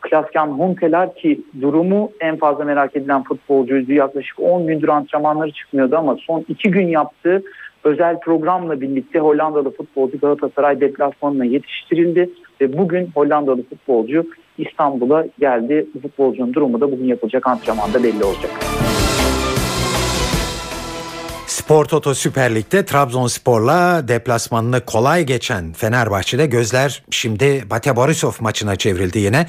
Klaskan 0.00 0.46
Hunkeler 0.46 1.14
ki 1.14 1.40
durumu 1.60 2.10
en 2.20 2.36
fazla 2.36 2.64
merak 2.64 2.96
edilen 2.96 3.22
futbolcuydu. 3.22 3.92
Yaklaşık 3.92 4.40
10 4.40 4.66
gündür 4.66 4.88
antrenmanları 4.88 5.52
çıkmıyordu 5.52 5.96
ama 5.96 6.16
son 6.16 6.44
2 6.48 6.70
gün 6.70 6.88
yaptığı 6.88 7.42
özel 7.84 8.20
programla 8.20 8.80
birlikte 8.80 9.18
Hollandalı 9.18 9.70
futbolcu 9.70 10.18
Galatasaray 10.18 10.80
deplasmanına 10.80 11.44
yetiştirildi. 11.44 12.30
Ve 12.62 12.78
bugün 12.78 13.10
Hollandalı 13.14 13.62
futbolcu 13.68 14.26
İstanbul'a 14.58 15.26
geldi. 15.40 15.86
Futbolcunun 16.02 16.54
durumu 16.54 16.80
da 16.80 16.92
bugün 16.92 17.04
yapılacak 17.04 17.46
antrenmanda 17.46 18.02
belli 18.02 18.24
olacak. 18.24 18.50
Spor 21.46 21.84
Toto 21.84 22.14
Süper 22.14 22.54
Lig'de 22.54 22.84
Trabzonspor'la 22.84 24.08
deplasmanını 24.08 24.80
kolay 24.80 25.24
geçen 25.24 25.72
Fenerbahçe'de 25.72 26.46
gözler 26.46 27.02
şimdi 27.10 27.62
Bate 27.70 27.96
Borisov 27.96 28.32
maçına 28.40 28.76
çevrildi 28.76 29.18
yine. 29.18 29.46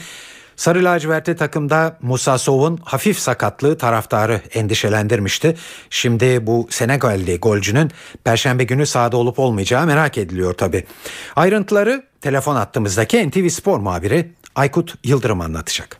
Sarı 0.55 0.83
lacivertli 0.83 1.35
takımda 1.35 1.97
Musa 2.01 2.37
Sow'un 2.37 2.77
hafif 2.85 3.17
sakatlığı 3.17 3.77
taraftarı 3.77 4.39
endişelendirmişti. 4.53 5.55
Şimdi 5.89 6.47
bu 6.47 6.67
Senegalli 6.69 7.39
golcünün 7.39 7.91
perşembe 8.25 8.63
günü 8.63 8.85
sahada 8.85 9.17
olup 9.17 9.39
olmayacağı 9.39 9.85
merak 9.85 10.17
ediliyor 10.17 10.53
tabi. 10.53 10.83
Ayrıntıları 11.35 12.03
telefon 12.21 12.55
attığımızdaki 12.55 13.29
NTV 13.29 13.47
Spor 13.47 13.79
muhabiri 13.79 14.25
Aykut 14.55 14.93
Yıldırım 15.03 15.41
anlatacak. 15.41 15.97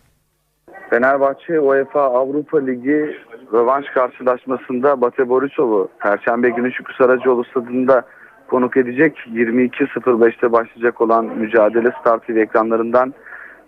Fenerbahçe 0.89 1.59
UEFA 1.59 2.01
Avrupa 2.01 2.59
Ligi 2.59 3.17
rövanş 3.53 3.85
karşılaşmasında 3.93 5.01
Bate 5.01 5.29
Borisov'u 5.29 5.89
Perşembe 5.99 6.49
günü 6.49 6.71
Şükrü 6.71 6.93
Saracoğlu 6.93 7.43
stadında 7.43 8.03
konuk 8.47 8.77
edecek. 8.77 9.17
22.05'te 9.33 10.51
başlayacak 10.51 11.01
olan 11.01 11.25
mücadele 11.25 11.91
Star 12.01 12.19
TV 12.19 12.37
ekranlarından 12.37 13.13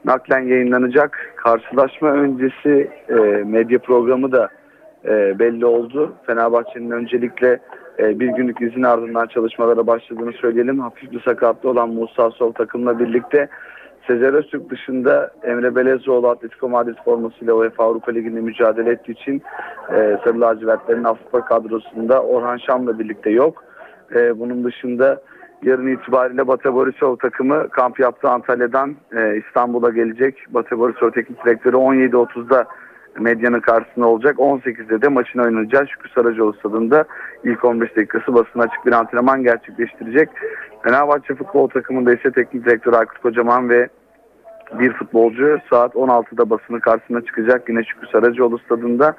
naklen 0.06 0.42
yayınlanacak. 0.42 1.34
Karşılaşma 1.36 2.12
öncesi 2.12 2.90
e, 3.10 3.14
medya 3.46 3.80
programı 3.80 4.32
da 4.32 4.50
e, 5.06 5.40
belli 5.40 5.66
oldu. 5.66 6.14
Fenerbahçe'nin 6.26 6.92
öncelikle 6.92 7.60
e, 8.00 8.20
bir 8.20 8.28
günlük 8.28 8.62
izin 8.62 8.84
ardından 8.84 9.28
çalışmalara 9.28 9.88
başladığını 9.88 10.34
söyleyelim. 10.34 10.80
Hafif 10.80 11.12
bir 11.12 11.22
sakatlı 11.22 11.70
olan 11.70 11.90
Musa 11.90 12.32
Sol 12.32 12.52
takımla 12.52 13.00
birlikte 13.00 13.48
Sezer 14.08 14.34
Öztürk 14.34 14.70
dışında 14.70 15.32
Emre 15.44 15.76
Belezoğlu 15.76 16.30
Atletico 16.30 16.70
Madrid 16.70 16.98
formasıyla 17.06 17.54
UEFA 17.54 17.84
Avrupa 17.84 18.12
Ligi'nde 18.12 18.42
mücadele 18.42 18.92
ettiği 18.92 19.12
için 19.12 19.42
e, 19.90 20.18
Sarı 20.24 20.42
Lacivertlerin 20.42 21.04
Avrupa 21.04 21.46
kadrosunda 21.46 22.24
Orhan 22.24 22.58
Şam'la 22.58 23.00
birlikte 23.00 23.30
yok. 23.30 23.64
E, 24.16 24.40
bunun 24.40 24.64
dışında 24.64 25.22
yarın 25.64 25.88
itibariyle 25.88 26.48
Batı 26.48 26.74
Borisov 26.74 27.16
takımı 27.16 27.70
kamp 27.70 28.00
yaptığı 28.00 28.30
Antalya'dan 28.30 28.96
e, 29.18 29.38
İstanbul'a 29.38 29.90
gelecek. 29.90 30.46
Batı 30.50 30.80
Borisov 30.80 31.12
teknik 31.12 31.46
direktörü 31.46 31.76
17.30'da 31.76 32.66
medyanın 33.20 33.60
karşısında 33.60 34.08
olacak. 34.08 34.36
18'de 34.38 35.02
de 35.02 35.08
maçın 35.08 35.40
oynanacağı 35.40 35.88
Şükrü 35.88 36.10
Saracoğlu 36.10 36.54
stadında 36.54 37.06
ilk 37.44 37.66
15 37.66 37.96
dakikası 37.96 38.34
basın 38.34 38.60
açık 38.60 38.86
bir 38.86 38.92
antrenman 38.92 39.44
gerçekleştirecek. 39.44 40.30
Fenerbahçe 40.84 41.36
futbol 41.36 41.68
takımında 41.68 42.14
ise 42.14 42.32
teknik 42.32 42.66
direktör 42.66 42.94
Aykut 42.94 43.18
Kocaman 43.18 43.70
ve 43.70 43.88
bir 44.80 44.94
futbolcu 44.94 45.60
saat 45.70 45.94
16'da 45.94 46.50
basının 46.50 46.80
karşısına 46.80 47.22
çıkacak. 47.22 47.70
Yine 47.70 47.84
Şükrü 47.84 48.08
Saracoğlu 48.08 48.60
stadında. 48.60 49.16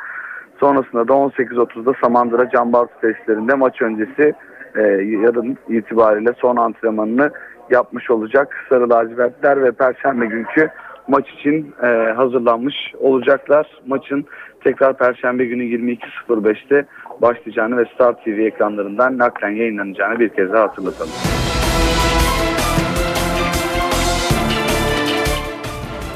Sonrasında 0.60 1.08
da 1.08 1.12
18.30'da 1.12 1.92
Samandıra 2.02 2.50
Can 2.50 2.88
tesislerinde 3.00 3.54
maç 3.54 3.82
öncesi 3.82 4.34
e, 4.76 4.82
yarın 5.24 5.58
itibariyle 5.68 6.32
son 6.40 6.56
antrenmanını 6.56 7.30
yapmış 7.70 8.10
olacak. 8.10 8.66
Sarı 8.68 8.90
lacivertler 8.90 9.62
ve 9.62 9.72
Perşembe 9.72 10.26
günkü 10.26 10.70
maç 11.08 11.28
için 11.30 11.74
e, 11.82 11.86
hazırlanmış 12.12 12.74
olacaklar. 13.00 13.80
Maçın 13.86 14.26
tekrar 14.64 14.98
Perşembe 14.98 15.44
günü 15.44 15.62
22.05'te 15.62 16.86
başlayacağını 17.22 17.76
ve 17.76 17.84
Star 17.94 18.24
TV 18.24 18.28
ekranlarından 18.28 19.18
naklen 19.18 19.50
yayınlanacağını 19.50 20.20
bir 20.20 20.28
kez 20.28 20.52
daha 20.52 20.62
hatırlatalım. 20.62 21.12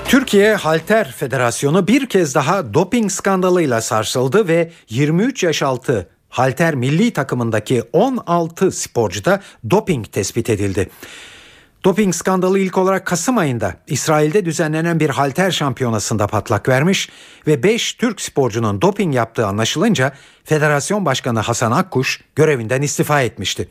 Türkiye 0.08 0.54
Halter 0.54 1.04
Federasyonu 1.04 1.86
bir 1.86 2.06
kez 2.06 2.34
daha 2.34 2.74
doping 2.74 3.10
skandalıyla 3.10 3.80
sarsıldı 3.80 4.48
ve 4.48 4.70
23 4.88 5.44
yaş 5.44 5.62
altı 5.62 6.08
halter 6.30 6.74
milli 6.74 7.12
takımındaki 7.12 7.82
16 7.92 8.70
sporcuda 8.70 9.40
doping 9.70 10.12
tespit 10.12 10.50
edildi. 10.50 10.90
Doping 11.84 12.14
skandalı 12.14 12.58
ilk 12.58 12.78
olarak 12.78 13.06
Kasım 13.06 13.38
ayında 13.38 13.76
İsrail'de 13.86 14.44
düzenlenen 14.44 15.00
bir 15.00 15.10
halter 15.10 15.50
şampiyonasında 15.50 16.26
patlak 16.26 16.68
vermiş 16.68 17.08
ve 17.46 17.62
5 17.62 17.92
Türk 17.92 18.20
sporcunun 18.20 18.82
doping 18.82 19.14
yaptığı 19.14 19.46
anlaşılınca 19.46 20.12
Federasyon 20.44 21.04
Başkanı 21.04 21.40
Hasan 21.40 21.72
Akkuş 21.72 22.20
görevinden 22.34 22.82
istifa 22.82 23.22
etmişti. 23.22 23.68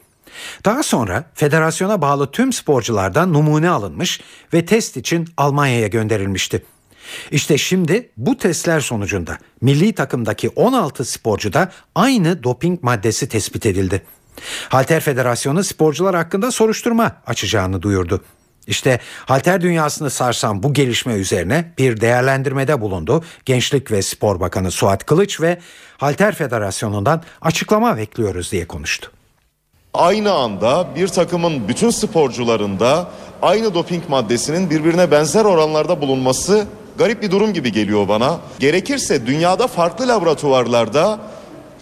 Daha 0.65 0.83
sonra 0.83 1.23
federasyona 1.33 2.01
bağlı 2.01 2.31
tüm 2.31 2.53
sporculardan 2.53 3.33
numune 3.33 3.69
alınmış 3.69 4.21
ve 4.53 4.65
test 4.65 4.97
için 4.97 5.27
Almanya'ya 5.37 5.87
gönderilmişti. 5.87 6.63
İşte 7.31 7.57
şimdi 7.57 8.09
bu 8.17 8.37
testler 8.37 8.79
sonucunda 8.79 9.37
milli 9.61 9.93
takımdaki 9.93 10.49
16 10.49 11.05
sporcuda 11.05 11.71
aynı 11.95 12.43
doping 12.43 12.83
maddesi 12.83 13.29
tespit 13.29 13.65
edildi. 13.65 14.01
Halter 14.69 14.99
Federasyonu 14.99 15.63
sporcular 15.63 16.15
hakkında 16.15 16.51
soruşturma 16.51 17.15
açacağını 17.25 17.81
duyurdu. 17.81 18.23
İşte 18.67 18.99
halter 19.25 19.61
dünyasını 19.61 20.09
sarsan 20.09 20.63
bu 20.63 20.73
gelişme 20.73 21.13
üzerine 21.13 21.73
bir 21.77 22.01
değerlendirmede 22.01 22.81
bulundu. 22.81 23.23
Gençlik 23.45 23.91
ve 23.91 24.01
Spor 24.01 24.39
Bakanı 24.39 24.71
Suat 24.71 25.05
Kılıç 25.05 25.41
ve 25.41 25.59
Halter 25.97 26.35
Federasyonu'ndan 26.35 27.23
açıklama 27.41 27.97
bekliyoruz 27.97 28.51
diye 28.51 28.67
konuştu. 28.67 29.11
Aynı 29.93 30.31
anda 30.31 30.87
bir 30.95 31.07
takımın 31.07 31.67
bütün 31.67 31.89
sporcularında 31.89 33.07
aynı 33.41 33.73
doping 33.73 34.09
maddesinin 34.09 34.69
birbirine 34.69 35.11
benzer 35.11 35.45
oranlarda 35.45 36.01
bulunması 36.01 36.67
garip 36.99 37.21
bir 37.21 37.31
durum 37.31 37.53
gibi 37.53 37.71
geliyor 37.71 38.07
bana. 38.07 38.39
Gerekirse 38.59 39.27
dünyada 39.27 39.67
farklı 39.67 40.07
laboratuvarlarda 40.07 41.19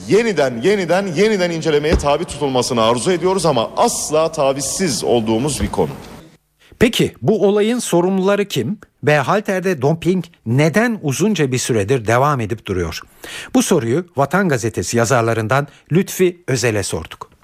yeniden 0.08 0.62
yeniden 0.62 1.08
yeniden 1.08 1.52
incelemeye 1.52 1.98
tabi 1.98 2.26
tutulmasını 2.26 2.84
arzu 2.84 3.12
ediyoruz 3.12 3.46
ama 3.46 3.70
asla 3.78 4.32
tavizsiz 4.32 5.04
olduğumuz 5.04 5.62
bir 5.62 5.68
konu. 5.68 5.90
Peki 6.80 7.14
bu 7.22 7.48
olayın 7.48 7.80
sorumluları 7.80 8.46
kim 8.46 8.80
ve 9.04 9.18
halterde 9.18 9.82
doping 9.82 10.26
neden 10.46 11.00
uzunca 11.02 11.52
bir 11.52 11.58
süredir 11.58 12.08
devam 12.08 12.40
edip 12.40 12.66
duruyor? 12.66 13.02
Bu 13.54 13.64
soruyu 13.64 14.06
Vatan 14.18 14.50
Gazetesi 14.50 14.98
yazarlarından 14.98 15.68
Lütfi 15.92 16.44
Özel'e 16.48 16.84
sorduk. 16.84 17.37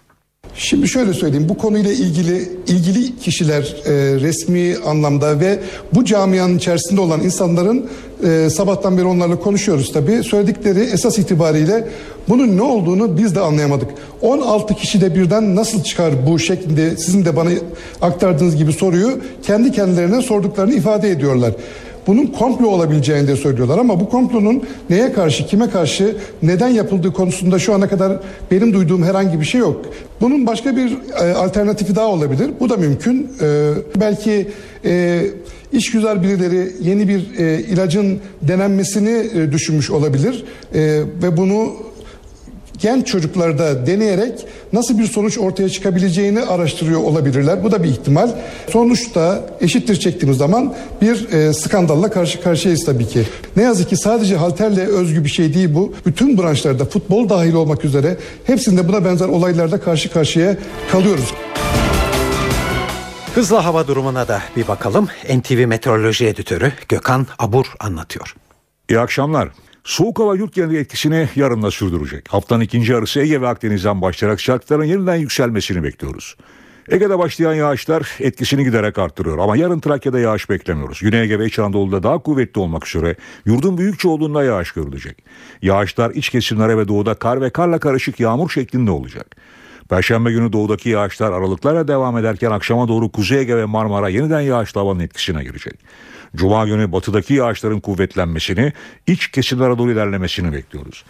Şimdi 0.55 0.87
şöyle 0.87 1.13
söyleyeyim 1.13 1.49
bu 1.49 1.57
konuyla 1.57 1.91
ilgili 1.91 2.49
ilgili 2.67 3.19
kişiler 3.19 3.75
e, 3.85 3.91
resmi 4.19 4.75
anlamda 4.85 5.39
ve 5.39 5.59
bu 5.93 6.05
camianın 6.05 6.57
içerisinde 6.57 7.01
olan 7.01 7.21
insanların 7.21 7.89
e, 8.23 8.49
sabahtan 8.49 8.97
beri 8.97 9.05
onlarla 9.05 9.39
konuşuyoruz 9.39 9.93
tabii. 9.93 10.23
Söyledikleri 10.23 10.79
esas 10.79 11.19
itibariyle 11.19 11.87
bunun 12.29 12.57
ne 12.57 12.61
olduğunu 12.61 13.17
biz 13.17 13.35
de 13.35 13.39
anlayamadık. 13.39 13.89
16 14.21 14.73
kişi 14.75 15.01
de 15.01 15.15
birden 15.15 15.55
nasıl 15.55 15.83
çıkar 15.83 16.27
bu 16.27 16.39
şeklinde 16.39 16.97
sizin 16.97 17.25
de 17.25 17.35
bana 17.35 17.49
aktardığınız 18.01 18.55
gibi 18.55 18.73
soruyu 18.73 19.19
kendi 19.43 19.71
kendilerine 19.71 20.21
sorduklarını 20.21 20.73
ifade 20.73 21.09
ediyorlar 21.09 21.53
bunun 22.07 22.25
komplo 22.25 22.67
olabileceğini 22.67 23.27
de 23.27 23.35
söylüyorlar 23.35 23.77
ama 23.77 23.99
bu 23.99 24.09
komplonun 24.09 24.63
neye 24.89 25.13
karşı, 25.13 25.45
kime 25.45 25.69
karşı, 25.69 26.15
neden 26.43 26.69
yapıldığı 26.69 27.13
konusunda 27.13 27.59
şu 27.59 27.73
ana 27.73 27.87
kadar 27.87 28.19
benim 28.51 28.73
duyduğum 28.73 29.03
herhangi 29.03 29.39
bir 29.39 29.45
şey 29.45 29.61
yok. 29.61 29.81
Bunun 30.21 30.47
başka 30.47 30.75
bir 30.75 30.97
e, 31.21 31.33
alternatifi 31.33 31.95
daha 31.95 32.07
olabilir. 32.07 32.51
Bu 32.59 32.69
da 32.69 32.77
mümkün. 32.77 33.31
E, 33.41 33.71
belki 33.99 34.47
e, 34.85 35.21
işgüzar 35.73 36.23
birileri 36.23 36.71
yeni 36.81 37.07
bir 37.07 37.39
e, 37.39 37.59
ilacın 37.59 38.19
denenmesini 38.41 39.09
e, 39.09 39.51
düşünmüş 39.51 39.91
olabilir 39.91 40.45
e, 40.73 40.81
ve 41.23 41.37
bunu 41.37 41.73
genç 42.83 43.07
çocuklarda 43.07 43.87
deneyerek 43.87 44.45
nasıl 44.73 44.99
bir 44.99 45.05
sonuç 45.05 45.37
ortaya 45.37 45.69
çıkabileceğini 45.69 46.41
araştırıyor 46.41 46.99
olabilirler. 46.99 47.63
Bu 47.63 47.71
da 47.71 47.83
bir 47.83 47.89
ihtimal. 47.89 48.29
Sonuçta 48.69 49.45
eşittir 49.61 49.95
çektiğimiz 49.95 50.37
zaman 50.37 50.73
bir 51.01 51.31
e, 51.31 51.53
skandalla 51.53 52.09
karşı 52.09 52.41
karşıyayız 52.41 52.85
tabii 52.85 53.07
ki. 53.07 53.23
Ne 53.55 53.63
yazık 53.63 53.89
ki 53.89 53.97
sadece 53.97 54.35
halterle 54.35 54.81
özgü 54.81 55.23
bir 55.23 55.29
şey 55.29 55.53
değil 55.53 55.75
bu. 55.75 55.93
Bütün 56.05 56.37
branşlarda 56.37 56.85
futbol 56.85 57.29
dahil 57.29 57.53
olmak 57.53 57.85
üzere 57.85 58.17
hepsinde 58.43 58.87
buna 58.87 59.05
benzer 59.05 59.27
olaylarda 59.27 59.79
karşı 59.79 60.11
karşıya 60.11 60.57
kalıyoruz. 60.91 61.33
Hızlı 63.35 63.57
hava 63.57 63.87
durumuna 63.87 64.27
da 64.27 64.41
bir 64.55 64.67
bakalım. 64.67 65.07
NTV 65.37 65.67
Meteoroloji 65.67 66.27
Editörü 66.27 66.71
Gökhan 66.89 67.27
Abur 67.39 67.65
anlatıyor. 67.79 68.35
İyi 68.89 68.99
akşamlar. 68.99 69.49
Soğuk 69.83 70.19
hava 70.19 70.35
yurt 70.35 70.53
geneli 70.53 70.77
etkisini 70.77 71.29
yarınla 71.35 71.71
sürdürecek. 71.71 72.33
Haftanın 72.33 72.61
ikinci 72.61 72.91
yarısı 72.91 73.19
Ege 73.19 73.41
ve 73.41 73.47
Akdeniz'den 73.47 74.01
başlayarak 74.01 74.41
sıcaklıkların 74.41 74.83
yeniden 74.83 75.15
yükselmesini 75.15 75.83
bekliyoruz. 75.83 76.35
Ege'de 76.89 77.19
başlayan 77.19 77.53
yağışlar 77.53 78.09
etkisini 78.19 78.63
giderek 78.63 78.97
arttırıyor 78.97 79.37
ama 79.37 79.57
yarın 79.57 79.79
Trakya'da 79.79 80.19
yağış 80.19 80.49
beklemiyoruz. 80.49 80.99
Güney 80.99 81.21
Ege 81.21 81.39
ve 81.39 81.45
İç 81.45 81.59
Anadolu'da 81.59 82.03
daha 82.03 82.17
kuvvetli 82.17 82.61
olmak 82.61 82.87
üzere 82.87 83.15
yurdun 83.45 83.77
büyük 83.77 83.99
çoğunluğunda 83.99 84.43
yağış 84.43 84.71
görülecek. 84.71 85.23
Yağışlar 85.61 86.11
iç 86.11 86.29
kesimlere 86.29 86.77
ve 86.77 86.87
doğuda 86.87 87.13
kar 87.13 87.41
ve 87.41 87.49
karla 87.49 87.79
karışık 87.79 88.19
yağmur 88.19 88.49
şeklinde 88.49 88.91
olacak. 88.91 89.35
Perşembe 89.89 90.31
günü 90.31 90.53
doğudaki 90.53 90.89
yağışlar 90.89 91.31
aralıklarla 91.31 91.87
devam 91.87 92.17
ederken 92.17 92.51
akşama 92.51 92.87
doğru 92.87 93.11
Kuzey 93.11 93.39
Ege 93.39 93.57
ve 93.57 93.65
Marmara 93.65 94.09
yeniden 94.09 94.41
yağışlı 94.41 94.81
havanın 94.81 94.99
etkisine 94.99 95.43
girecek. 95.43 95.73
Cuma 96.35 96.65
günü 96.65 96.91
batıdaki 96.91 97.33
yağışların 97.33 97.79
kuvvetlenmesini, 97.79 98.73
iç 99.07 99.27
kesimlere 99.27 99.77
doğru 99.77 99.91
ilerlemesini 99.91 100.53
bekliyoruz. 100.53 101.03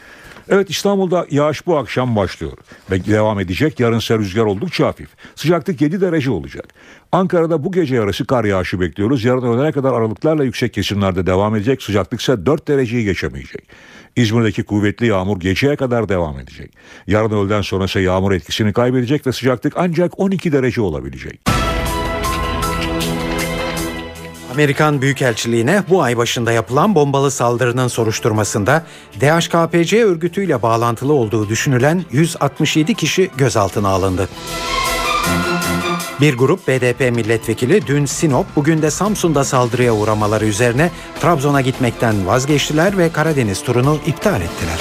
Evet 0.50 0.70
İstanbul'da 0.70 1.28
yağış 1.32 1.68
bu 1.68 1.78
akşam 1.78 2.16
başlıyor 2.16 2.54
ve 2.92 3.06
devam 3.06 3.40
edecek. 3.40 3.80
Yarın 3.80 3.98
ise 3.98 4.18
rüzgar 4.18 4.44
oldukça 4.44 4.88
hafif. 4.88 5.10
Sıcaklık 5.36 5.82
7 5.82 6.02
derece 6.02 6.32
olacak. 6.32 6.66
Ankara'da 7.12 7.64
bu 7.64 7.72
gece 7.72 7.96
yarısı 7.96 8.26
kar 8.26 8.46
yağışı 8.46 8.80
bekliyoruz. 8.80 9.24
Yarın 9.24 9.42
öğlene 9.42 9.72
kadar 9.72 9.94
aralıklarla 9.94 10.44
yüksek 10.44 10.74
kesimlerde 10.74 11.26
devam 11.26 11.56
edecek. 11.56 11.84
Sıcaklık 11.84 12.22
ise 12.22 12.46
4 12.46 12.68
dereceyi 12.68 13.06
geçemeyecek. 13.06 13.68
İzmir'deki 14.16 14.64
kuvvetli 14.64 15.08
yağmur 15.08 15.40
geceye 15.40 15.76
kadar 15.76 16.10
devam 16.10 16.40
edecek. 16.40 16.74
Yarın 17.08 17.32
öğleden 17.32 17.62
sonra 17.62 17.86
ise 17.86 18.00
yağmur 18.00 18.32
etkisini 18.32 18.74
kaybedecek 18.74 19.28
ve 19.28 19.32
sıcaklık 19.32 19.74
ancak 19.76 20.20
12 20.20 20.52
derece 20.52 20.82
olabilecek. 20.82 21.63
Amerikan 24.54 25.02
Büyükelçiliğine 25.02 25.84
bu 25.90 26.04
ay 26.04 26.18
başında 26.18 26.52
yapılan 26.52 26.96
bombalı 26.96 27.32
saldırının 27.32 27.88
soruşturmasında 27.88 28.86
DHKPC 29.22 30.04
örgütüyle 30.06 30.62
bağlantılı 30.62 31.14
olduğu 31.14 31.50
düşünülen 31.50 32.06
167 32.12 32.94
kişi 32.94 33.32
gözaltına 33.38 33.90
alındı. 33.90 34.30
Bir 36.22 36.38
grup 36.38 36.68
BDP 36.68 37.00
milletvekili 37.00 37.88
dün 37.88 38.06
Sinop, 38.06 38.46
bugün 38.56 38.82
de 38.82 38.92
Samsun'da 38.92 39.44
saldırıya 39.44 39.94
uğramaları 39.94 40.46
üzerine 40.46 40.92
Trabzon'a 41.22 41.62
gitmekten 41.62 42.28
vazgeçtiler 42.28 42.98
ve 42.98 43.12
Karadeniz 43.12 43.64
turunu 43.64 44.00
iptal 44.08 44.42
ettiler. 44.42 44.80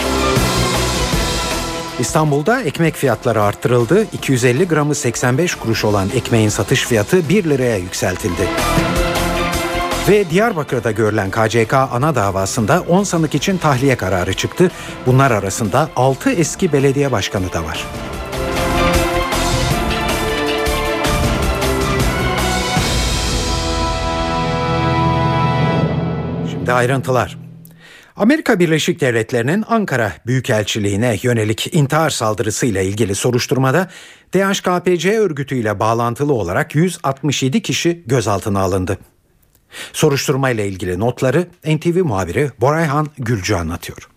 İstanbul'da 1.98 2.62
ekmek 2.62 2.96
fiyatları 2.96 3.42
arttırıldı. 3.42 4.06
250 4.12 4.68
gramı 4.68 4.94
85 4.94 5.54
kuruş 5.54 5.84
olan 5.84 6.08
ekmeğin 6.14 6.48
satış 6.48 6.86
fiyatı 6.86 7.28
1 7.28 7.44
liraya 7.44 7.76
yükseltildi. 7.76 8.48
Ve 10.09 10.30
Diyarbakır'da 10.30 10.90
görülen 10.90 11.30
KCK 11.30 11.74
ana 11.74 12.14
davasında 12.14 12.80
10 12.88 13.03
sanık 13.03 13.34
için 13.34 13.59
tahliye 13.59 13.96
kararı 13.96 14.34
çıktı. 14.34 14.70
Bunlar 15.07 15.30
arasında 15.30 15.90
6 15.96 16.30
eski 16.30 16.72
belediye 16.72 17.12
başkanı 17.12 17.53
da 17.53 17.64
var. 17.64 17.86
Şimdi 26.50 26.72
ayrıntılar. 26.72 27.38
Amerika 28.16 28.59
Birleşik 28.59 29.00
Devletleri'nin 29.00 29.64
Ankara 29.68 30.12
Büyükelçiliğine 30.26 31.18
yönelik 31.22 31.74
intihar 31.74 32.11
saldırısıyla 32.11 32.82
ilgili 32.82 33.14
soruşturmada 33.14 33.88
DHKPC 34.34 35.18
örgütüyle 35.18 35.80
bağlantılı 35.80 36.32
olarak 36.32 36.74
167 36.74 37.62
kişi 37.62 38.03
gözaltına 38.07 38.61
alındı. 38.61 38.98
Soruşturmayla 39.92 40.64
ilgili 40.64 41.00
notları 41.00 41.46
NTV 41.66 42.04
muhabiri 42.04 42.50
Borayhan 42.60 43.08
Gülcü 43.18 43.54
anlatıyor. 43.54 44.11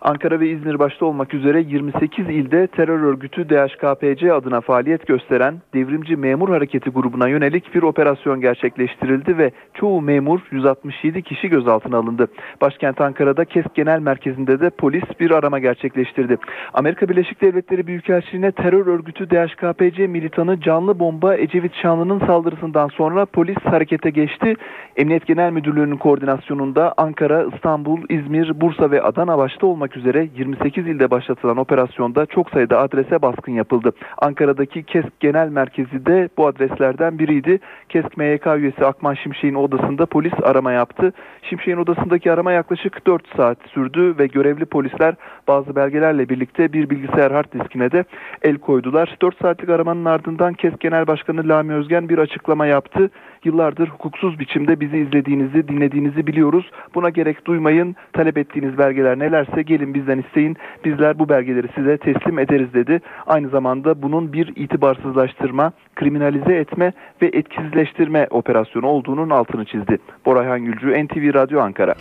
Ankara 0.00 0.40
ve 0.40 0.48
İzmir 0.48 0.78
başta 0.78 1.06
olmak 1.06 1.34
üzere 1.34 1.60
28 1.60 2.28
ilde 2.28 2.66
terör 2.66 3.00
örgütü 3.00 3.48
DHKPC 3.48 4.32
adına 4.32 4.60
faaliyet 4.60 5.06
gösteren 5.06 5.54
Devrimci 5.74 6.16
Memur 6.16 6.48
Hareketi 6.48 6.90
grubuna 6.90 7.28
yönelik 7.28 7.74
bir 7.74 7.82
operasyon 7.82 8.40
gerçekleştirildi 8.40 9.38
ve 9.38 9.50
çoğu 9.74 10.00
memur 10.00 10.40
167 10.50 11.22
kişi 11.22 11.48
gözaltına 11.48 11.96
alındı. 11.96 12.26
Başkent 12.60 13.00
Ankara'da 13.00 13.44
KESK 13.44 13.74
Genel 13.74 14.00
Merkezi'nde 14.00 14.60
de 14.60 14.70
polis 14.70 15.04
bir 15.20 15.30
arama 15.30 15.58
gerçekleştirdi. 15.58 16.36
Amerika 16.74 17.08
Birleşik 17.08 17.42
Devletleri 17.42 17.86
Büyükelçiliğine 17.86 18.52
terör 18.52 18.86
örgütü 18.86 19.30
DHKPC 19.30 20.06
militanı 20.06 20.60
canlı 20.60 20.98
bomba 20.98 21.36
Ecevit 21.36 21.74
Şanlı'nın 21.74 22.26
saldırısından 22.26 22.88
sonra 22.88 23.26
polis 23.26 23.58
harekete 23.64 24.10
geçti. 24.10 24.54
Emniyet 24.96 25.26
Genel 25.26 25.52
Müdürlüğü'nün 25.52 25.96
koordinasyonunda 25.96 26.94
Ankara, 26.96 27.44
İstanbul, 27.54 28.00
İzmir, 28.08 28.60
Bursa 28.60 28.90
ve 28.90 29.02
Adana 29.02 29.38
başta 29.38 29.66
olmak 29.66 29.87
üzere 29.96 30.28
28 30.36 30.86
ilde 30.86 31.10
başlatılan 31.10 31.56
operasyonda 31.56 32.26
çok 32.26 32.50
sayıda 32.50 32.78
adrese 32.80 33.22
baskın 33.22 33.52
yapıldı. 33.52 33.92
Ankara'daki 34.18 34.82
KESK 34.82 35.20
Genel 35.20 35.48
Merkezi 35.48 36.06
de 36.06 36.28
bu 36.36 36.46
adreslerden 36.46 37.18
biriydi. 37.18 37.60
KESK 37.88 38.16
MYK 38.16 38.46
üyesi 38.46 38.86
Akman 38.86 39.14
Şimşek'in 39.14 39.54
odasında 39.54 40.06
polis 40.06 40.32
arama 40.42 40.72
yaptı. 40.72 41.12
Şimşek'in 41.42 41.76
odasındaki 41.76 42.32
arama 42.32 42.52
yaklaşık 42.52 43.06
4 43.06 43.36
saat 43.36 43.58
sürdü 43.66 44.14
ve 44.18 44.26
görevli 44.26 44.64
polisler 44.64 45.14
bazı 45.48 45.76
belgelerle 45.76 46.28
birlikte 46.28 46.72
bir 46.72 46.90
bilgisayar 46.90 47.32
hard 47.32 47.52
diskine 47.52 47.92
de 47.92 48.04
el 48.42 48.58
koydular. 48.58 49.16
4 49.22 49.38
saatlik 49.42 49.70
aramanın 49.70 50.04
ardından 50.04 50.54
KESK 50.54 50.80
Genel 50.80 51.06
Başkanı 51.06 51.48
Lami 51.48 51.74
Özgen 51.74 52.08
bir 52.08 52.18
açıklama 52.18 52.66
yaptı. 52.66 53.10
Yıllardır 53.44 53.88
hukuksuz 53.88 54.38
biçimde 54.38 54.80
bizi 54.80 54.98
izlediğinizi, 54.98 55.68
dinlediğinizi 55.68 56.26
biliyoruz. 56.26 56.70
Buna 56.94 57.10
gerek 57.10 57.46
duymayın. 57.46 57.96
Talep 58.12 58.38
ettiğiniz 58.38 58.78
belgeler 58.78 59.18
nelerse 59.18 59.62
gelin 59.62 59.94
bizden 59.94 60.18
isteyin. 60.18 60.56
Bizler 60.84 61.18
bu 61.18 61.28
belgeleri 61.28 61.68
size 61.74 61.98
teslim 61.98 62.38
ederiz 62.38 62.74
dedi. 62.74 63.00
Aynı 63.26 63.48
zamanda 63.48 64.02
bunun 64.02 64.32
bir 64.32 64.52
itibarsızlaştırma, 64.56 65.72
kriminalize 65.94 66.54
etme 66.54 66.92
ve 67.22 67.26
etkisizleştirme 67.26 68.26
operasyonu 68.30 68.86
olduğunun 68.86 69.30
altını 69.30 69.64
çizdi. 69.64 69.98
Borayhan 70.26 70.64
Gülcü, 70.64 71.04
NTV 71.04 71.34
Radyo 71.34 71.60
Ankara. 71.60 71.94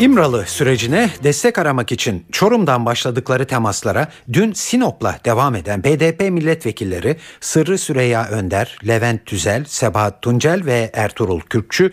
İmralı 0.00 0.46
sürecine 0.46 1.10
destek 1.24 1.58
aramak 1.58 1.92
için 1.92 2.26
Çorum'dan 2.32 2.86
başladıkları 2.86 3.46
temaslara 3.46 4.08
dün 4.32 4.52
Sinop'la 4.52 5.18
devam 5.24 5.54
eden 5.54 5.84
BDP 5.84 6.20
milletvekilleri 6.20 7.16
Sırrı 7.40 7.78
Süreyya 7.78 8.28
Önder, 8.28 8.78
Levent 8.86 9.26
Tüzel, 9.26 9.64
Sebahat 9.64 10.22
Tuncel 10.22 10.64
ve 10.64 10.90
Ertuğrul 10.94 11.40
Kürkçü 11.40 11.92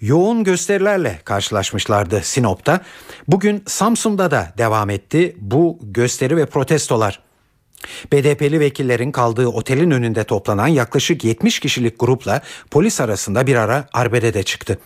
yoğun 0.00 0.44
gösterilerle 0.44 1.18
karşılaşmışlardı 1.24 2.20
Sinop'ta. 2.22 2.80
Bugün 3.28 3.62
Samsun'da 3.66 4.30
da 4.30 4.52
devam 4.58 4.90
etti 4.90 5.36
bu 5.40 5.78
gösteri 5.82 6.36
ve 6.36 6.46
protestolar. 6.46 7.20
BDP'li 8.12 8.60
vekillerin 8.60 9.12
kaldığı 9.12 9.46
otelin 9.46 9.90
önünde 9.90 10.24
toplanan 10.24 10.68
yaklaşık 10.68 11.24
70 11.24 11.60
kişilik 11.60 12.00
grupla 12.00 12.42
polis 12.70 13.00
arasında 13.00 13.46
bir 13.46 13.56
ara 13.56 13.88
arbede 13.92 14.34
de 14.34 14.42
çıktı. 14.42 14.78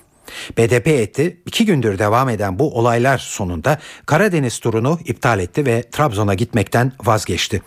BDP 0.59 0.87
etti 0.87 1.41
iki 1.47 1.67
gündür 1.67 1.99
devam 1.99 2.29
eden 2.29 2.59
bu 2.59 2.79
olaylar 2.79 3.19
sonunda 3.19 3.79
Karadeniz 4.07 4.59
turunu 4.59 4.99
iptal 5.05 5.41
etti 5.41 5.67
ve 5.67 5.83
Trabzon'a 5.83 6.35
gitmekten 6.35 6.93
vazgeçti. 7.05 7.63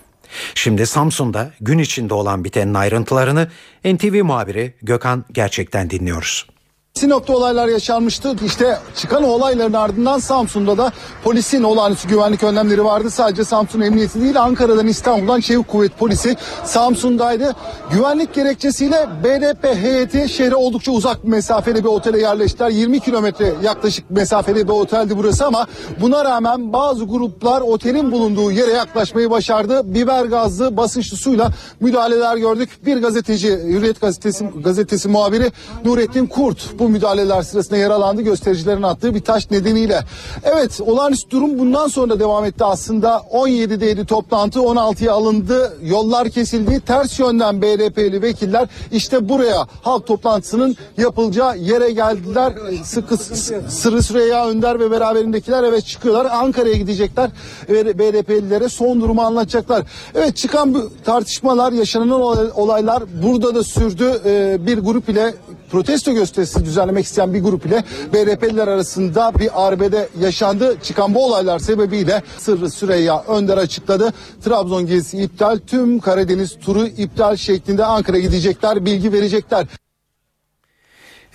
Şimdi 0.56 0.88
Samsun'da 0.88 1.52
gün 1.62 1.80
içinde 1.80 2.14
olan 2.14 2.44
bitenin 2.44 2.74
ayrıntılarını 2.74 3.48
NTV 3.86 4.24
muhabiri 4.24 4.74
Gökhan 4.82 5.26
Gerçek'ten 5.32 5.90
dinliyoruz. 5.90 6.48
Sinop'ta 6.94 7.34
olaylar 7.34 7.68
yaşanmıştı. 7.68 8.36
İşte 8.46 8.78
çıkan 8.96 9.24
olayların 9.24 9.74
ardından 9.74 10.20
Samsun'da 10.20 10.78
da 10.78 10.92
polisin 11.24 11.64
olağanüstü 11.64 12.08
güvenlik 12.08 12.44
önlemleri 12.44 12.86
vardı. 12.86 13.10
Sadece 13.10 13.44
Samsun 13.44 13.82
Emniyeti 13.82 14.22
değil 14.22 14.42
Ankara'dan 14.42 14.88
İstanbul'dan 14.88 15.40
Çevik 15.40 15.68
Kuvvet 15.68 15.98
Polisi 15.98 16.36
Samsun'daydı. 16.64 17.56
Güvenlik 17.92 18.34
gerekçesiyle 18.34 19.10
BDP 19.24 19.64
heyeti 19.64 20.30
şehre 20.30 20.56
oldukça 20.56 20.92
uzak 20.92 21.24
bir 21.24 21.30
mesafede 21.30 21.80
bir 21.80 21.90
otele 21.90 22.20
yerleştiler. 22.20 22.70
20 22.70 23.00
kilometre 23.00 23.54
yaklaşık 23.64 24.12
mesafede 24.12 24.68
bir 24.68 24.74
oteldi 24.74 25.18
burası 25.18 25.46
ama 25.46 25.68
buna 26.02 26.26
rağmen 26.26 26.74
bazı 26.74 27.06
gruplar 27.06 27.62
otelin 27.62 28.12
bulunduğu 28.12 28.52
yere 28.52 28.72
yaklaşmayı 28.72 29.30
başardı. 29.30 29.94
Biber 29.94 30.26
gazlı 30.26 30.78
basınçlı 30.78 31.18
suyla 31.18 31.50
müdahaleler 31.80 32.38
gördük. 32.38 32.70
Bir 32.86 32.98
gazeteci 32.98 33.50
Hürriyet 33.50 34.02
gazetesi, 34.02 34.46
gazetesi 34.64 35.08
muhabiri 35.08 35.52
Nurettin 35.86 36.28
Kurt 36.28 36.80
bu 36.82 36.90
müdahaleler 36.90 37.42
sırasında 37.42 37.78
yaralandı 37.78 38.22
göstericilerin 38.22 38.84
attığı 38.84 39.16
bir 39.16 39.20
taş 39.20 39.52
nedeniyle. 39.52 40.00
Evet 40.44 40.82
olağanüstü 40.82 41.32
durum 41.32 41.60
bundan 41.60 41.88
sonra 41.88 42.20
devam 42.20 42.46
etti 42.46 42.66
aslında. 42.66 43.22
17'deydi 43.34 44.06
toplantı 44.06 44.60
16'ya 44.60 45.14
alındı. 45.14 45.78
Yollar 45.84 46.30
kesildi. 46.30 46.80
Ters 46.80 47.20
yönden 47.20 47.62
BDP'li 47.62 48.22
vekiller 48.22 48.68
işte 48.92 49.30
buraya 49.30 49.68
halk 49.82 50.08
toplantısının 50.08 50.76
yapılacağı 50.98 51.58
yere 51.58 51.92
geldiler. 51.92 52.54
Sıkı 52.84 53.18
Sırrı 53.68 54.04
Süreyya 54.04 54.48
Önder 54.48 54.80
ve 54.80 54.92
beraberindekiler 54.92 55.64
evet 55.64 55.86
çıkıyorlar. 55.86 56.28
Ankara'ya 56.32 56.76
gidecekler 56.76 57.30
ve 57.70 58.00
BDP'lilere 58.00 58.70
son 58.70 59.02
durumu 59.02 59.22
anlatacaklar. 59.22 59.84
Evet 60.16 60.38
çıkan 60.38 60.74
bu 60.74 60.92
tartışmalar 61.06 61.72
yaşanan 61.72 62.12
olaylar 62.56 63.04
burada 63.24 63.56
da 63.56 63.64
sürdü. 63.64 64.22
Ee, 64.26 64.58
bir 64.68 64.78
grup 64.78 65.10
ile 65.10 65.34
protesto 65.72 66.14
gösterisi 66.14 66.66
düzenlemek 66.66 67.06
isteyen 67.06 67.34
bir 67.34 67.40
grup 67.40 67.66
ile 67.66 67.84
BDP'liler 68.14 68.68
arasında 68.68 69.32
bir 69.40 69.68
arbede 69.68 70.10
yaşandı. 70.20 70.78
Çıkan 70.84 71.16
bu 71.16 71.26
olaylar 71.26 71.60
sebebiyle 71.60 72.22
Sırrı 72.38 72.70
Süreyya 72.70 73.24
Önder 73.28 73.58
açıkladı. 73.58 74.14
Trabzon 74.44 74.86
gezisi 74.86 75.18
iptal, 75.18 75.60
tüm 75.68 76.00
Karadeniz 76.00 76.60
turu 76.60 76.88
iptal 76.88 77.36
şeklinde 77.36 77.86
Ankara 77.86 78.20
gidecekler, 78.20 78.86
bilgi 78.86 79.14
verecekler. 79.14 79.68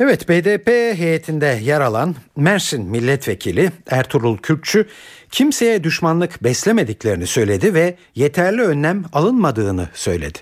Evet 0.01 0.28
BDP 0.28 0.68
heyetinde 0.99 1.59
yer 1.62 1.80
alan 1.80 2.14
Mersin 2.37 2.84
milletvekili 2.84 3.70
Ertuğrul 3.91 4.37
Kürkçü 4.37 4.87
kimseye 5.30 5.84
düşmanlık 5.84 6.45
beslemediklerini 6.45 7.26
söyledi 7.26 7.74
ve 7.74 7.95
yeterli 8.14 8.62
önlem 8.62 9.05
alınmadığını 9.12 9.89
söyledi. 9.95 10.39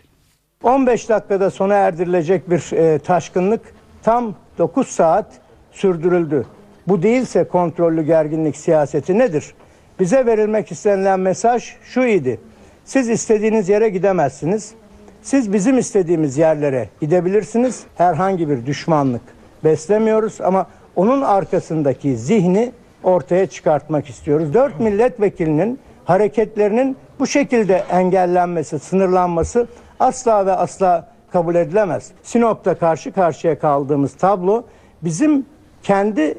15 0.62 1.09
dakikada 1.09 1.51
sona 1.51 1.74
erdirilecek 1.74 2.51
bir 2.51 2.72
e, 2.72 2.99
taşkınlık 2.99 3.61
tam 4.05 4.34
9 4.59 4.88
saat 4.88 5.26
sürdürüldü. 5.72 6.46
Bu 6.88 7.02
değilse 7.02 7.44
kontrollü 7.44 8.02
gerginlik 8.02 8.57
siyaseti 8.57 9.18
nedir? 9.18 9.55
Bize 10.00 10.26
verilmek 10.26 10.72
istenilen 10.72 11.20
mesaj 11.20 11.76
şu 11.82 12.05
idi. 12.05 12.40
Siz 12.84 13.09
istediğiniz 13.09 13.68
yere 13.68 13.88
gidemezsiniz. 13.88 14.74
Siz 15.22 15.52
bizim 15.52 15.78
istediğimiz 15.78 16.38
yerlere 16.38 16.88
gidebilirsiniz. 17.00 17.84
Herhangi 17.96 18.48
bir 18.48 18.66
düşmanlık 18.66 19.22
beslemiyoruz 19.64 20.40
ama 20.40 20.66
onun 20.96 21.22
arkasındaki 21.22 22.16
zihni 22.16 22.72
ortaya 23.02 23.46
çıkartmak 23.46 24.09
istiyoruz. 24.09 24.55
Dört 24.55 24.80
milletvekilinin 24.80 25.78
hareketlerinin 26.05 26.96
bu 27.18 27.26
şekilde 27.26 27.84
engellenmesi, 27.92 28.78
sınırlanması 28.78 29.66
asla 30.00 30.46
ve 30.46 30.52
asla 30.52 31.13
kabul 31.35 31.55
edilemez. 31.55 32.11
Sinop'ta 32.22 32.74
karşı 32.74 33.12
karşıya 33.12 33.59
kaldığımız 33.59 34.14
tablo 34.14 34.64
bizim 35.03 35.47
kendi 35.82 36.35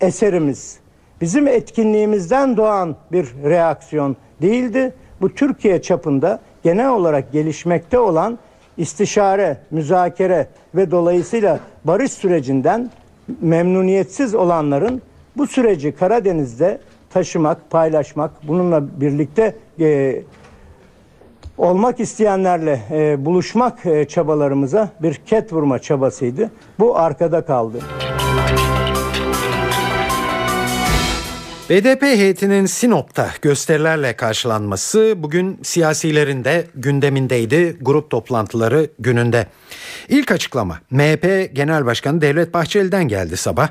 eserimiz, 0.00 0.78
bizim 1.20 1.48
etkinliğimizden 1.48 2.56
doğan 2.56 2.96
bir 3.12 3.28
reaksiyon 3.44 4.16
değildi. 4.42 4.94
Bu 5.20 5.34
Türkiye 5.34 5.82
çapında 5.82 6.40
genel 6.62 6.90
olarak 6.90 7.32
gelişmekte 7.32 7.98
olan 7.98 8.38
istişare, 8.76 9.56
müzakere 9.70 10.46
ve 10.74 10.90
dolayısıyla 10.90 11.60
barış 11.84 12.12
sürecinden 12.12 12.90
memnuniyetsiz 13.40 14.34
olanların 14.34 15.02
bu 15.36 15.46
süreci 15.46 15.92
Karadeniz'de 15.92 16.80
taşımak, 17.10 17.70
paylaşmak, 17.70 18.30
bununla 18.48 19.00
birlikte 19.00 19.56
e, 19.80 20.20
olmak 21.58 22.00
isteyenlerle 22.00 22.82
e, 22.90 23.24
buluşmak 23.24 23.86
e, 23.86 24.04
çabalarımıza 24.08 24.90
bir 25.02 25.14
ket 25.14 25.52
vurma 25.52 25.78
çabasıydı. 25.78 26.50
Bu 26.78 26.98
arkada 26.98 27.44
kaldı. 27.44 27.78
BDP 31.70 32.02
heyetinin 32.02 32.66
Sinop'ta 32.66 33.30
gösterilerle 33.42 34.16
karşılanması 34.16 35.14
bugün 35.16 35.58
siyasilerin 35.62 36.44
de 36.44 36.66
gündemindeydi 36.74 37.76
grup 37.80 38.10
toplantıları 38.10 38.90
gününde. 38.98 39.46
İlk 40.08 40.32
açıklama 40.32 40.80
MHP 40.90 41.50
Genel 41.52 41.86
Başkanı 41.86 42.20
Devlet 42.20 42.54
Bahçeli'den 42.54 43.08
geldi 43.08 43.36
sabah. 43.36 43.68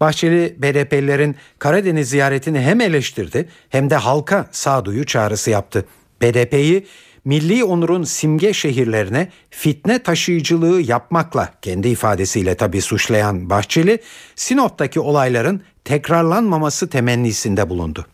Bahçeli 0.00 0.56
BDP'lilerin 0.58 1.36
Karadeniz 1.58 2.10
ziyaretini 2.10 2.60
hem 2.60 2.80
eleştirdi 2.80 3.48
hem 3.68 3.90
de 3.90 3.96
halka 3.96 4.46
sağduyu 4.50 5.06
çağrısı 5.06 5.50
yaptı. 5.50 5.84
BDP'yi 6.22 6.86
milli 7.28 7.64
onurun 7.64 8.02
simge 8.02 8.52
şehirlerine 8.52 9.28
fitne 9.50 9.98
taşıyıcılığı 10.02 10.80
yapmakla 10.80 11.48
kendi 11.62 11.88
ifadesiyle 11.88 12.54
tabii 12.54 12.82
suçlayan 12.82 13.50
Bahçeli, 13.50 13.98
Sinop'taki 14.36 15.00
olayların 15.00 15.62
tekrarlanmaması 15.84 16.88
temennisinde 16.90 17.68
bulundu. 17.68 18.06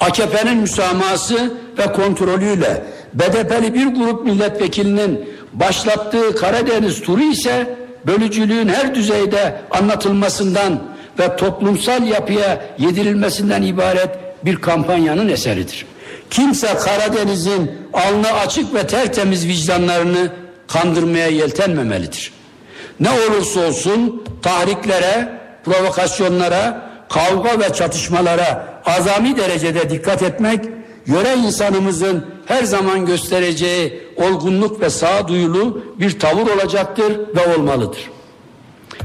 AKP'nin 0.00 0.56
müsamahası 0.56 1.54
ve 1.78 1.92
kontrolüyle 1.92 2.84
BDP'li 3.14 3.74
bir 3.74 3.86
grup 3.86 4.24
milletvekilinin 4.24 5.28
başlattığı 5.52 6.36
Karadeniz 6.36 7.02
turu 7.02 7.22
ise 7.22 7.78
bölücülüğün 8.06 8.68
her 8.68 8.94
düzeyde 8.94 9.60
anlatılmasından 9.70 10.82
ve 11.18 11.36
toplumsal 11.36 12.06
yapıya 12.06 12.64
yedirilmesinden 12.78 13.62
ibaret 13.62 14.10
bir 14.44 14.56
kampanyanın 14.56 15.28
eseridir. 15.28 15.86
Kimse 16.30 16.74
Karadeniz'in 16.74 17.70
alnı 17.92 18.32
açık 18.32 18.74
ve 18.74 18.86
tertemiz 18.86 19.46
vicdanlarını 19.46 20.32
kandırmaya 20.68 21.28
yeltenmemelidir. 21.28 22.32
Ne 23.00 23.10
olursa 23.10 23.60
olsun 23.60 24.24
tahriklere, 24.42 25.40
provokasyonlara, 25.64 26.90
kavga 27.08 27.60
ve 27.60 27.72
çatışmalara 27.72 28.82
azami 28.86 29.36
derecede 29.36 29.90
dikkat 29.90 30.22
etmek, 30.22 30.64
yöre 31.06 31.34
insanımızın 31.34 32.26
her 32.46 32.64
zaman 32.64 33.06
göstereceği 33.06 34.02
olgunluk 34.16 34.80
ve 34.80 34.90
sağduyulu 34.90 35.84
bir 36.00 36.18
tavır 36.18 36.46
olacaktır 36.46 37.20
ve 37.36 37.54
olmalıdır. 37.56 38.10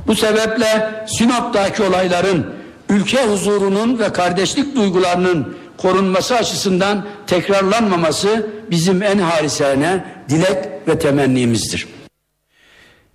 Bu 0.08 0.16
sebeple 0.16 1.06
Sinop'taki 1.08 1.84
olayların 1.84 2.46
ülke 2.90 3.26
huzurunun 3.26 4.00
ve 4.00 4.14
kardeşlik 4.14 4.76
duygularının 4.76 5.58
korunması 5.78 6.36
açısından 6.36 7.06
tekrarlanmaması 7.28 8.50
bizim 8.72 9.04
en 9.04 9.18
harisane 9.18 10.06
dilek 10.30 10.58
ve 10.88 11.00
temennimizdir. 11.00 11.88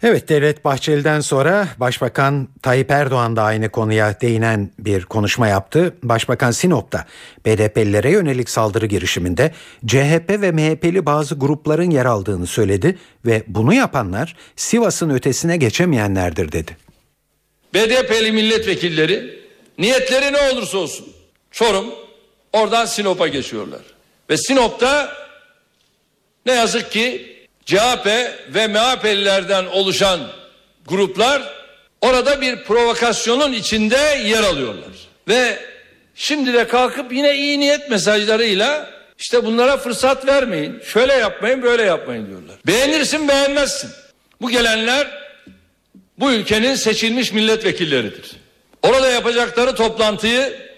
Evet 0.03 0.29
Devlet 0.29 0.65
Bahçeli'den 0.65 1.21
sonra 1.21 1.69
Başbakan 1.79 2.49
Tayyip 2.63 2.91
Erdoğan 2.91 3.37
da 3.37 3.43
aynı 3.43 3.69
konuya 3.69 4.21
değinen 4.21 4.71
bir 4.79 5.05
konuşma 5.05 5.49
yaptı. 5.49 5.95
Başbakan 6.03 6.51
Sinop'ta 6.51 7.07
BDP'lilere 7.47 8.11
yönelik 8.11 8.51
saldırı 8.51 8.87
girişiminde 8.87 9.53
CHP 9.87 10.31
ve 10.31 10.53
MHP'li 10.53 11.07
bazı 11.07 11.35
grupların 11.35 11.91
yer 11.91 12.07
aldığını 12.07 12.47
söyledi 12.47 12.99
ve 13.27 13.43
bunu 13.47 13.75
yapanlar 13.75 14.37
Sivas'ın 14.57 15.11
ötesine 15.11 15.57
geçemeyenlerdir 15.57 16.53
dedi. 16.53 16.77
BDP'li 17.75 18.33
milletvekilleri 18.33 19.41
niyetleri 19.79 20.33
ne 20.33 20.53
olursa 20.53 20.79
olsun 20.79 21.07
Çorum 21.51 21.87
oradan 22.53 22.87
Sinop'a 22.87 23.29
geçiyorlar. 23.29 23.81
Ve 24.31 24.37
Sinop'ta 24.37 25.13
ne 26.47 26.53
yazık 26.53 26.93
ki 26.93 27.37
CHP 27.67 28.07
ve 28.49 28.67
MHP'lilerden 28.67 29.67
oluşan 29.67 30.21
gruplar 30.87 31.43
orada 32.01 32.41
bir 32.41 32.65
provokasyonun 32.65 33.53
içinde 33.53 34.21
yer 34.25 34.43
alıyorlar. 34.43 34.91
Ve 35.29 35.59
şimdi 36.15 36.53
de 36.53 36.69
kalkıp 36.69 37.13
yine 37.13 37.37
iyi 37.37 37.61
niyet 37.61 37.91
mesajlarıyla 37.91 38.91
işte 39.19 39.45
bunlara 39.45 39.77
fırsat 39.77 40.27
vermeyin, 40.27 40.81
şöyle 40.85 41.13
yapmayın, 41.13 41.63
böyle 41.63 41.83
yapmayın 41.83 42.27
diyorlar. 42.27 42.57
Beğenirsin, 42.67 43.29
beğenmezsin. 43.29 43.91
Bu 44.41 44.51
gelenler 44.51 45.31
bu 46.19 46.33
ülkenin 46.33 46.75
seçilmiş 46.75 47.33
milletvekilleridir. 47.33 48.31
Orada 48.83 49.11
yapacakları 49.11 49.75
toplantıyı 49.75 50.70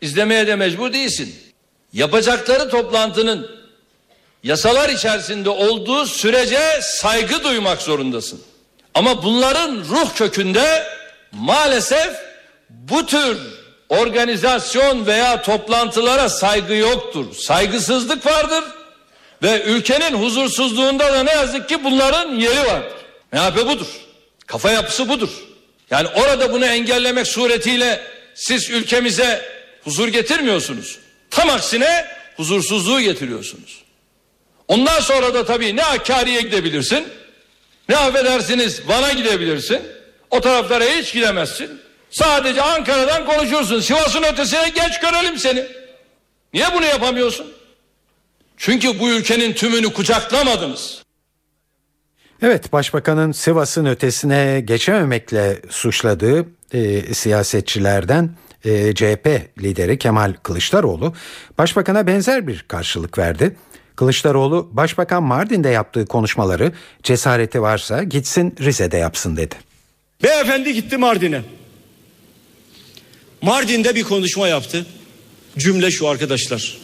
izlemeye 0.00 0.46
de 0.46 0.56
mecbur 0.56 0.92
değilsin. 0.92 1.34
Yapacakları 1.92 2.68
toplantının 2.68 3.50
yasalar 4.42 4.88
içerisinde 4.88 5.50
olduğu 5.50 6.06
sürece 6.06 6.60
saygı 6.82 7.44
duymak 7.44 7.82
zorundasın. 7.82 8.40
Ama 8.94 9.22
bunların 9.22 9.76
ruh 9.76 10.14
kökünde 10.14 10.86
maalesef 11.32 12.16
bu 12.70 13.06
tür 13.06 13.38
organizasyon 13.88 15.06
veya 15.06 15.42
toplantılara 15.42 16.28
saygı 16.28 16.74
yoktur. 16.74 17.34
Saygısızlık 17.34 18.26
vardır 18.26 18.64
ve 19.42 19.62
ülkenin 19.62 20.22
huzursuzluğunda 20.22 21.12
da 21.12 21.22
ne 21.22 21.32
yazık 21.32 21.68
ki 21.68 21.84
bunların 21.84 22.34
yeri 22.34 22.66
vardır. 22.66 22.92
MHP 23.32 23.66
budur. 23.68 23.86
Kafa 24.46 24.70
yapısı 24.70 25.08
budur. 25.08 25.30
Yani 25.90 26.08
orada 26.08 26.52
bunu 26.52 26.66
engellemek 26.66 27.26
suretiyle 27.26 28.00
siz 28.34 28.70
ülkemize 28.70 29.55
huzur 29.86 30.08
getirmiyorsunuz. 30.08 30.98
Tam 31.30 31.50
aksine 31.50 32.06
huzursuzluğu 32.36 33.00
getiriyorsunuz. 33.00 33.82
Ondan 34.68 35.00
sonra 35.00 35.34
da 35.34 35.44
tabii 35.44 35.76
ne 35.76 35.82
Hakkari'ye 35.82 36.42
gidebilirsin, 36.42 37.08
ne 37.88 37.96
affedersiniz 37.96 38.88
Van'a 38.88 39.12
gidebilirsin. 39.12 39.80
O 40.30 40.40
taraflara 40.40 40.84
hiç 40.84 41.12
gidemezsin. 41.12 41.80
Sadece 42.10 42.62
Ankara'dan 42.62 43.26
konuşursun. 43.26 43.80
Sivas'ın 43.80 44.22
ötesine 44.22 44.68
geç 44.68 45.00
görelim 45.00 45.38
seni. 45.38 45.66
Niye 46.54 46.66
bunu 46.74 46.84
yapamıyorsun? 46.84 47.46
Çünkü 48.56 48.98
bu 48.98 49.10
ülkenin 49.10 49.52
tümünü 49.52 49.92
kucaklamadınız. 49.92 51.02
Evet 52.42 52.72
Başbakanın 52.72 53.32
Sivas'ın 53.32 53.86
ötesine 53.86 54.62
geçememekle 54.64 55.60
suçladığı 55.70 56.46
e, 56.72 57.14
siyasetçilerden 57.14 58.30
e, 58.66 58.94
CHP 58.94 59.28
lideri 59.62 59.98
Kemal 59.98 60.34
Kılıçdaroğlu 60.42 61.14
Başbakan'a 61.58 62.06
benzer 62.06 62.46
bir 62.46 62.64
karşılık 62.68 63.18
verdi. 63.18 63.56
Kılıçdaroğlu 63.96 64.68
Başbakan 64.72 65.22
Mardin'de 65.22 65.68
yaptığı 65.68 66.06
konuşmaları 66.06 66.72
cesareti 67.02 67.62
varsa 67.62 68.02
gitsin 68.02 68.54
Rize'de 68.60 68.96
yapsın 68.96 69.36
dedi. 69.36 69.54
Beyefendi 70.22 70.72
gitti 70.72 70.96
Mardin'e. 70.96 71.42
Mardin'de 73.42 73.94
bir 73.94 74.02
konuşma 74.02 74.48
yaptı. 74.48 74.86
Cümle 75.58 75.90
şu 75.90 76.08
arkadaşlar. 76.08 76.78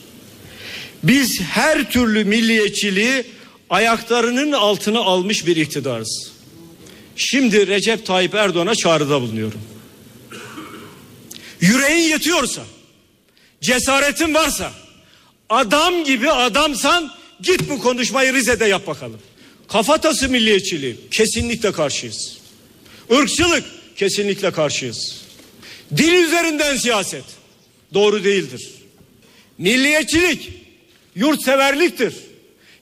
Biz 1.03 1.41
her 1.41 1.91
türlü 1.91 2.24
milliyetçiliği 2.24 3.24
ayaklarının 3.70 4.53
altına 4.53 5.01
almış 5.01 5.47
bir 5.47 5.57
iktidarız. 5.57 6.33
Şimdi 7.16 7.66
Recep 7.66 8.07
Tayyip 8.07 8.35
Erdoğan'a 8.35 8.74
çağrıda 8.74 9.20
bulunuyorum. 9.20 9.72
Yüreğin 11.63 12.09
yetiyorsa, 12.09 12.63
cesaretin 13.61 14.35
varsa, 14.35 14.73
adam 15.49 16.05
gibi 16.05 16.31
adamsan 16.31 17.13
git 17.41 17.71
bu 17.71 17.79
konuşmayı 17.79 18.33
Rize'de 18.33 18.65
yap 18.65 18.87
bakalım. 18.87 19.21
Kafatası 19.69 20.29
milliyetçiliği 20.29 20.97
kesinlikle 21.11 21.73
karşıyız. 21.73 22.39
Irkçılık 23.11 23.65
kesinlikle 23.97 24.51
karşıyız. 24.51 25.23
Dil 25.97 26.13
üzerinden 26.13 26.77
siyaset 26.77 27.25
doğru 27.95 28.25
değildir. 28.25 28.71
Milliyetçilik 29.59 30.51
yurtseverliktir. 31.15 32.15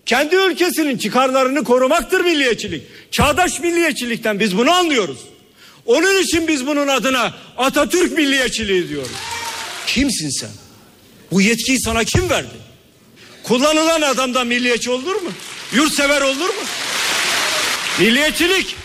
Kendi 0.06 0.36
ülkesinin 0.36 0.98
çıkarlarını 0.98 1.64
korumaktır 1.64 2.20
milliyetçilik. 2.20 2.82
Çağdaş 3.10 3.60
milliyetçilikten 3.60 4.40
biz 4.40 4.56
bunu 4.56 4.70
anlıyoruz. 4.70 5.18
Onun 5.90 6.22
için 6.22 6.48
biz 6.48 6.66
bunun 6.66 6.88
adına 6.88 7.34
Atatürk 7.58 8.12
milliyetçiliği 8.12 8.88
diyoruz. 8.88 9.10
Kimsin 9.86 10.40
sen? 10.40 10.50
Bu 11.32 11.40
yetkiyi 11.40 11.80
sana 11.80 12.04
kim 12.04 12.30
verdi? 12.30 12.54
Kullanılan 13.42 14.02
adamdan 14.02 14.46
milliyetçi 14.46 14.90
olur 14.90 15.14
mu? 15.14 15.30
Yurtsever 15.72 16.20
olur 16.20 16.48
mu? 16.48 16.62
Milliyetçilik 18.00 18.76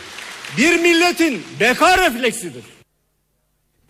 bir 0.58 0.80
milletin 0.80 1.44
beka 1.60 1.98
refleksidir. 1.98 2.64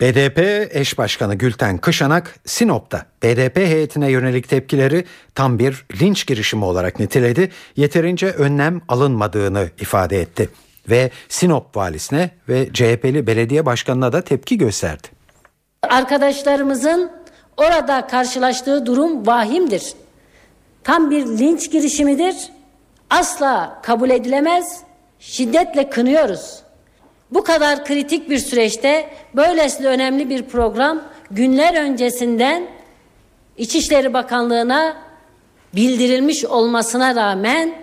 BDP 0.00 0.38
eş 0.76 0.98
başkanı 0.98 1.34
Gülten 1.34 1.78
Kışanak 1.78 2.34
Sinop'ta 2.46 3.06
BDP 3.22 3.56
heyetine 3.56 4.10
yönelik 4.10 4.48
tepkileri 4.48 5.04
tam 5.34 5.58
bir 5.58 5.84
linç 6.00 6.26
girişimi 6.26 6.64
olarak 6.64 7.00
niteledi. 7.00 7.50
Yeterince 7.76 8.26
önlem 8.26 8.80
alınmadığını 8.88 9.70
ifade 9.80 10.20
etti 10.20 10.48
ve 10.90 11.10
Sinop 11.28 11.76
valisine 11.76 12.30
ve 12.48 12.72
CHP'li 12.72 13.26
belediye 13.26 13.66
başkanına 13.66 14.12
da 14.12 14.22
tepki 14.22 14.58
gösterdi. 14.58 15.08
Arkadaşlarımızın 15.82 17.10
orada 17.56 18.06
karşılaştığı 18.06 18.86
durum 18.86 19.26
vahimdir. 19.26 19.94
Tam 20.84 21.10
bir 21.10 21.26
linç 21.26 21.70
girişimidir. 21.72 22.36
Asla 23.10 23.80
kabul 23.82 24.10
edilemez. 24.10 24.80
Şiddetle 25.18 25.90
kınıyoruz. 25.90 26.62
Bu 27.30 27.44
kadar 27.44 27.84
kritik 27.84 28.30
bir 28.30 28.38
süreçte 28.38 29.10
böylesine 29.36 29.86
önemli 29.86 30.30
bir 30.30 30.42
program 30.42 31.02
günler 31.30 31.82
öncesinden 31.82 32.66
İçişleri 33.56 34.14
Bakanlığı'na 34.14 34.96
bildirilmiş 35.74 36.44
olmasına 36.44 37.14
rağmen 37.14 37.74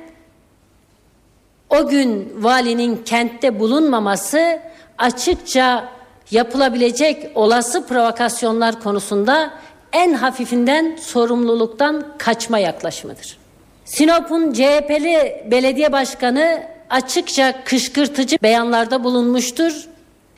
o 1.74 1.88
gün 1.88 2.34
valinin 2.39 3.03
kentte 3.05 3.59
bulunmaması 3.59 4.59
açıkça 4.97 5.89
yapılabilecek 6.32 7.32
olası 7.36 7.88
provokasyonlar 7.88 8.82
konusunda 8.82 9.53
en 9.93 10.13
hafifinden 10.13 10.95
sorumluluktan 11.01 12.05
kaçma 12.17 12.59
yaklaşımıdır. 12.59 13.38
Sinop'un 13.86 14.53
CHP'li 14.53 15.43
belediye 15.51 15.91
başkanı 15.91 16.63
açıkça 16.89 17.63
kışkırtıcı 17.63 18.38
beyanlarda 18.43 19.03
bulunmuştur. 19.03 19.88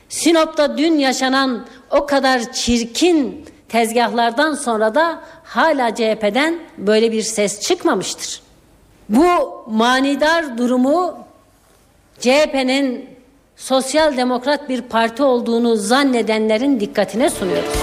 Sinop'ta 0.09 0.77
dün 0.77 0.97
yaşanan 0.97 1.65
o 1.91 2.05
kadar 2.05 2.53
çirkin 2.53 3.45
tezgahlardan 3.69 4.53
sonra 4.53 4.95
da 4.95 5.21
hala 5.43 5.95
CHP'den 5.95 6.59
böyle 6.77 7.11
bir 7.11 7.21
ses 7.21 7.61
çıkmamıştır. 7.61 8.41
Bu 9.09 9.63
manidar 9.67 10.57
durumu 10.57 11.24
CHP'nin 12.19 13.09
sosyal 13.55 14.17
demokrat 14.17 14.69
bir 14.69 14.81
parti 14.81 15.23
olduğunu 15.23 15.75
zannedenlerin 15.75 16.79
dikkatine 16.79 17.29
sunuyoruz. 17.29 17.75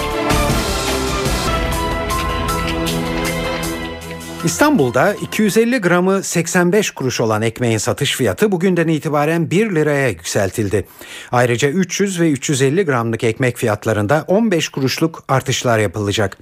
İstanbul'da 4.45 5.13
250 5.13 5.77
gramı 5.77 6.23
85 6.23 6.91
kuruş 6.91 7.21
olan 7.21 7.41
ekmeğin 7.41 7.77
satış 7.77 8.15
fiyatı 8.15 8.51
bugünden 8.51 8.87
itibaren 8.87 9.51
1 9.51 9.75
liraya 9.75 10.09
yükseltildi. 10.09 10.85
Ayrıca 11.31 11.69
300 11.69 12.19
ve 12.19 12.31
350 12.31 12.85
gramlık 12.85 13.23
ekmek 13.23 13.57
fiyatlarında 13.57 14.25
15 14.27 14.69
kuruşluk 14.69 15.23
artışlar 15.27 15.79
yapılacak. 15.79 16.37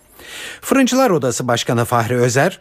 Fırıncılar 0.62 1.10
Odası 1.10 1.48
Başkanı 1.48 1.86
Fahri 1.86 2.16
Özer, 2.16 2.60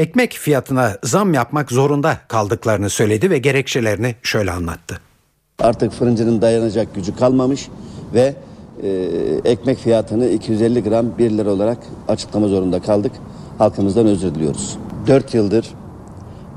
ekmek 0.00 0.32
fiyatına 0.32 0.96
zam 1.02 1.34
yapmak 1.34 1.70
zorunda 1.70 2.16
kaldıklarını 2.28 2.90
söyledi 2.90 3.30
ve 3.30 3.38
gerekçelerini 3.38 4.14
şöyle 4.22 4.50
anlattı. 4.50 5.00
Artık 5.58 5.92
fırıncının 5.92 6.42
dayanacak 6.42 6.94
gücü 6.94 7.16
kalmamış 7.16 7.68
ve 8.14 8.34
e, 8.82 8.88
ekmek 9.44 9.78
fiyatını 9.78 10.28
250 10.28 10.82
gram 10.82 11.18
1 11.18 11.30
lira 11.30 11.50
olarak 11.50 11.78
açıklama 12.08 12.48
zorunda 12.48 12.82
kaldık. 12.82 13.12
Halkımızdan 13.58 14.06
özür 14.06 14.34
diliyoruz. 14.34 14.78
4 15.06 15.34
yıldır 15.34 15.66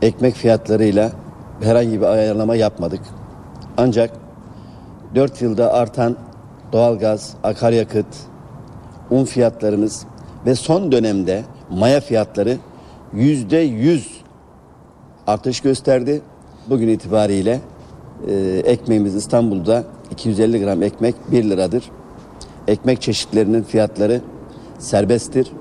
ekmek 0.02 0.36
fiyatlarıyla 0.36 1.12
herhangi 1.62 2.02
bir 2.02 2.06
ayarlama 2.06 2.56
yapmadık. 2.56 3.02
Ancak 3.78 4.12
4 5.16 5.42
yılda 5.42 5.74
artan 5.74 6.18
doğalgaz, 6.74 7.34
akaryakıt, 7.44 8.08
un 9.10 9.26
fiyatlarımız 9.26 10.06
ve 10.46 10.56
son 10.56 10.92
dönemde 10.92 11.44
maya 11.70 12.02
fiyatları 12.02 12.58
yüzde 13.16 13.58
yüz 13.58 14.08
artış 15.28 15.60
gösterdi. 15.60 16.22
Bugün 16.70 16.88
itibariyle 16.88 17.62
e, 18.28 18.34
ekmeğimiz 18.66 19.16
İstanbul'da 19.16 19.84
250 20.12 20.64
gram 20.64 20.84
ekmek 20.84 21.16
1 21.32 21.44
liradır. 21.44 21.84
Ekmek 22.68 23.02
çeşitlerinin 23.02 23.64
fiyatları 23.64 24.22
serbesttir. 24.80 25.52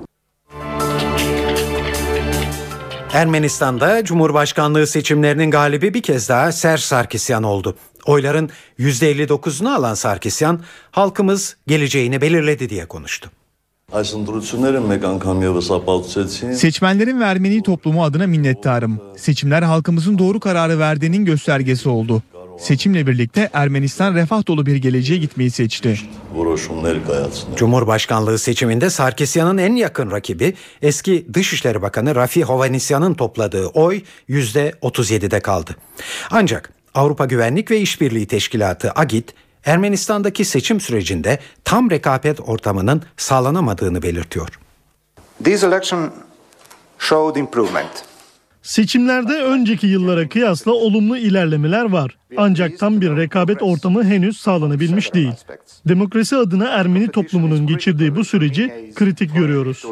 Ermenistan'da 3.13 4.03
Cumhurbaşkanlığı 4.03 4.87
seçimlerinin 4.87 5.51
galibi 5.51 5.93
bir 5.93 6.01
kez 6.01 6.29
daha 6.29 6.51
Ser 6.51 6.77
Sarkisyan 6.77 7.43
oldu. 7.43 7.75
Oyların 8.05 8.49
%59'unu 8.79 9.75
alan 9.75 9.93
Sarkisyan, 9.93 10.59
halkımız 10.91 11.57
geleceğini 11.67 12.21
belirledi 12.21 12.69
diye 12.69 12.85
konuştu. 12.85 13.31
Seçmenlerin 16.53 17.19
ve 17.19 17.23
Ermeni 17.23 17.63
toplumu 17.63 18.03
adına 18.03 18.27
minnettarım. 18.27 19.01
Seçimler 19.17 19.61
halkımızın 19.61 20.17
doğru 20.17 20.39
kararı 20.39 20.79
verdiğinin 20.79 21.25
göstergesi 21.25 21.89
oldu. 21.89 22.23
Seçimle 22.59 23.07
birlikte 23.07 23.49
Ermenistan 23.53 24.15
refah 24.15 24.47
dolu 24.47 24.65
bir 24.65 24.75
geleceğe 24.75 25.17
gitmeyi 25.17 25.51
seçti. 25.51 25.99
Cumhurbaşkanlığı 27.55 28.39
seçiminde 28.39 28.89
Sarkisyan'ın 28.89 29.57
en 29.57 29.75
yakın 29.75 30.11
rakibi 30.11 30.53
eski 30.81 31.25
Dışişleri 31.33 31.81
Bakanı 31.81 32.15
Rafi 32.15 32.43
Hovanisyan'ın 32.43 33.13
topladığı 33.13 33.65
oy 33.67 34.01
%37'de 34.29 35.39
kaldı. 35.39 35.75
Ancak 36.31 36.73
Avrupa 36.93 37.25
Güvenlik 37.25 37.71
ve 37.71 37.79
İşbirliği 37.81 38.25
Teşkilatı 38.25 38.91
AGİT 38.95 39.33
Ermenistan'daki 39.65 40.45
seçim 40.45 40.79
sürecinde 40.79 41.39
tam 41.63 41.91
rekabet 41.91 42.39
ortamının 42.39 43.01
sağlanamadığını 43.17 44.01
belirtiyor. 44.01 44.49
This 45.43 45.63
election 45.63 46.11
showed 46.99 47.35
improvement. 47.35 48.05
Seçimlerde 48.61 49.33
önceki 49.33 49.87
yıllara 49.87 50.29
kıyasla 50.29 50.71
olumlu 50.71 51.17
ilerlemeler 51.17 51.91
var. 51.91 52.17
Ancak 52.37 52.79
tam 52.79 53.01
bir 53.01 53.17
rekabet 53.17 53.61
ortamı 53.61 54.03
henüz 54.03 54.37
sağlanabilmiş 54.37 55.13
değil. 55.13 55.33
Demokrasi 55.85 56.35
adına 56.35 56.67
Ermeni 56.67 57.07
toplumunun 57.07 57.67
geçirdiği 57.67 58.15
bu 58.15 58.25
süreci 58.25 58.93
kritik 58.95 59.35
görüyoruz. 59.35 59.83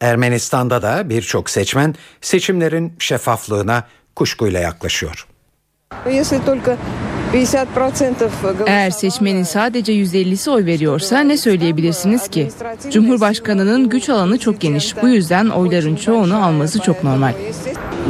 Ermenistan'da 0.00 0.82
da 0.82 1.08
birçok 1.10 1.50
seçmen 1.50 1.94
seçimlerin 2.20 2.92
şeffaflığına 2.98 3.84
kuşkuyla 4.16 4.60
yaklaşıyor. 4.60 5.26
Если 7.33 7.57
только 7.57 8.05
50% 8.05 8.29
Eğer 8.67 8.89
seçmenin 8.89 9.43
sadece 9.43 9.93
%50'si 9.93 10.49
oy 10.49 10.65
veriyorsa 10.65 11.19
ne 11.19 11.37
söyleyebilirsiniz 11.37 12.27
ki? 12.27 12.49
Cumhurbaşkanının 12.91 13.89
güç 13.89 14.09
alanı 14.09 14.37
çok 14.37 14.61
geniş. 14.61 15.01
Bu 15.01 15.09
yüzden 15.09 15.49
oyların 15.49 15.95
çoğunu 15.95 16.45
alması 16.45 16.79
çok 16.79 17.03
normal. 17.03 17.33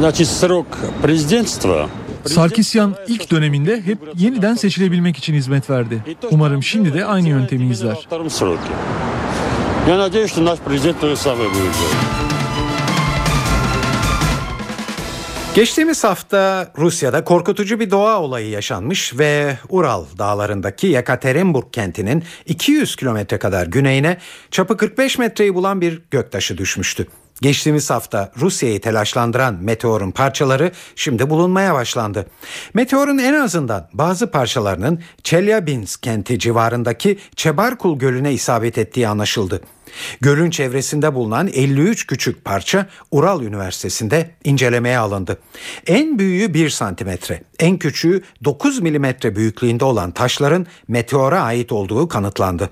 Значит, 0.00 0.26
срок 0.28 0.66
президентства 1.02 1.88
Sarkisyan 2.26 2.94
ilk 3.08 3.30
döneminde 3.30 3.82
hep 3.82 3.98
yeniden 4.14 4.54
seçilebilmek 4.54 5.16
için 5.16 5.34
hizmet 5.34 5.70
verdi. 5.70 6.04
Umarım 6.30 6.62
şimdi 6.62 6.94
de 6.94 7.04
aynı 7.04 7.28
yöntemi 7.28 7.66
izler. 7.70 7.94
во 7.94 8.16
втором 8.16 8.30
сроке. 8.30 8.72
Я 9.88 9.96
надеюсь, 9.96 10.30
что 10.32 10.44
наш 10.44 10.58
президент 10.58 11.00
то 11.00 11.08
же 11.08 11.16
самое 11.16 11.48
будет 11.48 11.72
делать. 11.72 12.21
Geçtiğimiz 15.55 16.03
hafta 16.03 16.71
Rusya'da 16.77 17.23
korkutucu 17.23 17.79
bir 17.79 17.91
doğa 17.91 18.21
olayı 18.21 18.49
yaşanmış 18.49 19.17
ve 19.19 19.57
Ural 19.69 20.05
dağlarındaki 20.17 20.87
Yekaterinburg 20.87 21.65
kentinin 21.71 22.23
200 22.45 22.95
kilometre 22.95 23.39
kadar 23.39 23.67
güneyine 23.67 24.17
çapı 24.51 24.77
45 24.77 25.17
metreyi 25.17 25.55
bulan 25.55 25.81
bir 25.81 26.01
göktaşı 26.11 26.57
düşmüştü. 26.57 27.07
Geçtiğimiz 27.41 27.89
hafta 27.89 28.31
Rusya'yı 28.39 28.81
telaşlandıran 28.81 29.57
meteorun 29.61 30.11
parçaları 30.11 30.71
şimdi 30.95 31.29
bulunmaya 31.29 31.73
başlandı. 31.73 32.25
Meteorun 32.73 33.17
en 33.17 33.33
azından 33.33 33.89
bazı 33.93 34.31
parçalarının 34.31 35.01
Chelyabinsk 35.23 36.03
kenti 36.03 36.39
civarındaki 36.39 37.19
Çebarkul 37.35 37.99
Gölü'ne 37.99 38.33
isabet 38.33 38.77
ettiği 38.77 39.07
anlaşıldı. 39.07 39.61
Gölün 40.21 40.49
çevresinde 40.49 41.13
bulunan 41.13 41.47
53 41.47 42.07
küçük 42.07 42.45
parça 42.45 42.87
Ural 43.11 43.43
Üniversitesi'nde 43.43 44.29
incelemeye 44.43 44.97
alındı. 44.97 45.39
En 45.87 46.19
büyüğü 46.19 46.53
1 46.53 46.69
santimetre, 46.69 47.41
en 47.59 47.77
küçüğü 47.77 48.23
9 48.43 48.79
milimetre 48.79 49.35
büyüklüğünde 49.35 49.85
olan 49.85 50.11
taşların 50.11 50.65
meteora 50.87 51.41
ait 51.41 51.71
olduğu 51.71 52.07
kanıtlandı. 52.07 52.69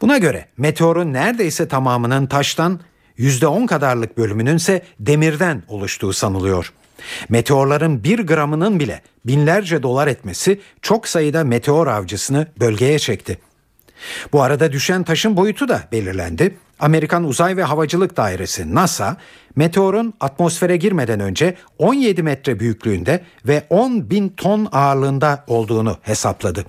Buna 0.00 0.18
göre 0.18 0.46
meteorun 0.56 1.12
neredeyse 1.12 1.68
tamamının 1.68 2.26
taştan, 2.26 2.80
%10 3.22 3.66
kadarlık 3.66 4.18
bölümünün 4.18 4.56
ise 4.56 4.82
demirden 5.00 5.62
oluştuğu 5.68 6.12
sanılıyor. 6.12 6.72
Meteorların 7.28 8.04
bir 8.04 8.18
gramının 8.18 8.80
bile 8.80 9.02
binlerce 9.24 9.82
dolar 9.82 10.06
etmesi 10.06 10.60
çok 10.82 11.08
sayıda 11.08 11.44
meteor 11.44 11.86
avcısını 11.86 12.46
bölgeye 12.60 12.98
çekti. 12.98 13.38
Bu 14.32 14.42
arada 14.42 14.72
düşen 14.72 15.02
taşın 15.02 15.36
boyutu 15.36 15.68
da 15.68 15.82
belirlendi. 15.92 16.56
Amerikan 16.80 17.24
Uzay 17.24 17.56
ve 17.56 17.62
Havacılık 17.62 18.16
Dairesi 18.16 18.74
NASA, 18.74 19.16
meteorun 19.56 20.14
atmosfere 20.20 20.76
girmeden 20.76 21.20
önce 21.20 21.56
17 21.78 22.22
metre 22.22 22.60
büyüklüğünde 22.60 23.24
ve 23.46 23.66
10 23.70 24.10
bin 24.10 24.28
ton 24.28 24.68
ağırlığında 24.72 25.44
olduğunu 25.46 25.98
hesapladı. 26.02 26.64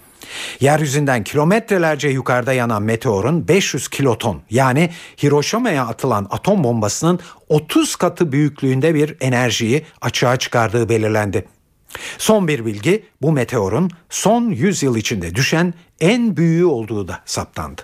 Yeryüzünden 0.60 1.24
kilometrelerce 1.24 2.08
yukarıda 2.08 2.54
yanan 2.54 2.84
meteorun 2.84 3.48
500 3.48 3.88
kiloton 3.88 4.42
yani 4.50 4.90
Hiroşima'ya 5.24 5.86
atılan 5.86 6.28
atom 6.30 6.64
bombasının 6.64 7.20
30 7.50 7.96
katı 7.96 8.32
büyüklüğünde 8.32 8.96
bir 8.96 9.16
enerjiyi 9.22 9.86
açığa 10.02 10.38
çıkardığı 10.38 10.90
belirlendi. 10.90 11.46
Son 12.18 12.48
bir 12.48 12.66
bilgi 12.66 13.06
bu 13.22 13.32
meteorun 13.32 13.92
son 14.10 14.50
100 14.50 14.84
yıl 14.84 14.96
içinde 14.96 15.36
düşen 15.36 15.74
en 16.00 16.38
büyüğü 16.38 16.66
olduğu 16.66 17.08
da 17.08 17.20
saptandı. 17.26 17.82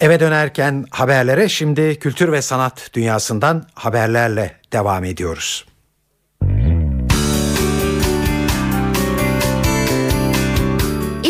Eve 0.00 0.20
dönerken 0.20 0.84
haberlere 0.90 1.48
şimdi 1.48 1.98
kültür 1.98 2.32
ve 2.32 2.42
sanat 2.42 2.90
dünyasından 2.94 3.66
haberlerle 3.74 4.60
devam 4.72 5.04
ediyoruz. 5.04 5.64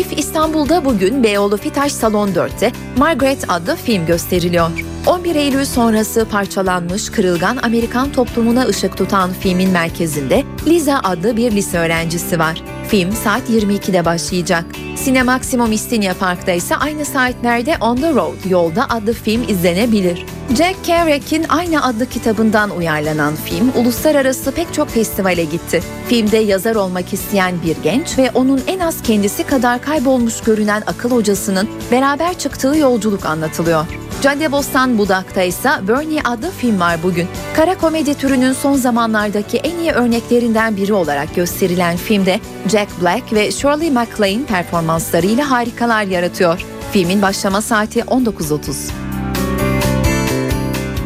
İF 0.05 0.19
İstanbul'da 0.19 0.85
bugün 0.85 1.23
Beyoğlu 1.23 1.57
Fitaş 1.57 1.91
Salon 1.91 2.29
4'te 2.29 2.71
Margaret 2.97 3.45
adlı 3.47 3.75
film 3.75 4.05
gösteriliyor. 4.05 4.69
11 5.07 5.35
Eylül 5.35 5.65
sonrası 5.65 6.25
parçalanmış 6.31 7.09
kırılgan 7.09 7.57
Amerikan 7.63 8.11
toplumuna 8.11 8.65
ışık 8.65 8.97
tutan 8.97 9.33
filmin 9.33 9.69
merkezinde 9.69 10.43
Liza 10.67 10.99
adlı 11.03 11.37
bir 11.37 11.51
lise 11.51 11.77
öğrencisi 11.77 12.39
var. 12.39 12.63
Film 12.87 13.11
saat 13.11 13.49
22'de 13.49 14.05
başlayacak. 14.05 14.65
Cinemaximum 15.05 15.71
İstinye 15.71 16.13
Park'ta 16.13 16.51
ise 16.51 16.75
aynı 16.75 17.05
saatlerde 17.05 17.77
On 17.81 17.95
the 17.95 18.13
Road 18.13 18.49
yolda 18.49 18.89
adlı 18.89 19.13
film 19.13 19.43
izlenebilir. 19.47 20.25
Jack 20.57 20.83
Kerouac'in 20.83 21.45
aynı 21.49 21.83
adlı 21.85 22.05
kitabından 22.05 22.69
uyarlanan 22.69 23.35
film 23.35 23.71
uluslararası 23.75 24.51
pek 24.51 24.73
çok 24.73 24.89
festivale 24.89 25.43
gitti. 25.43 25.83
Filmde 26.07 26.37
yazar 26.37 26.75
olmak 26.75 27.13
isteyen 27.13 27.55
bir 27.65 27.77
genç 27.83 28.17
ve 28.17 28.31
onun 28.33 28.61
en 28.67 28.79
az 28.79 29.01
kendisi 29.01 29.43
kadar 29.43 29.81
kaybolmuş 29.81 30.41
görünen 30.41 30.83
akıl 30.87 31.11
hocasının 31.11 31.69
beraber 31.91 32.37
çıktığı 32.37 32.77
yolculuk 32.77 33.25
anlatılıyor. 33.25 33.85
Caddebostan 34.21 34.97
Budak'ta 34.97 35.43
ise 35.43 35.69
Bernie 35.87 36.21
adlı 36.23 36.51
film 36.51 36.79
var 36.79 37.03
bugün. 37.03 37.27
Kara 37.55 37.77
komedi 37.77 38.13
türünün 38.13 38.53
son 38.53 38.73
zamanlardaki 38.73 39.57
en 39.57 39.77
iyi 39.77 39.91
örneklerinden 39.91 40.77
biri 40.77 40.93
olarak 40.93 41.35
gösterilen 41.35 41.97
filmde 41.97 42.39
Jack 42.75 43.01
Black 43.01 43.33
ve 43.33 43.51
Shirley 43.51 43.91
MacLaine 43.91 44.45
performanslarıyla 44.45 45.51
harikalar 45.51 46.03
yaratıyor. 46.03 46.65
Filmin 46.91 47.21
başlama 47.21 47.61
saati 47.61 47.99
19.30. 47.99 48.91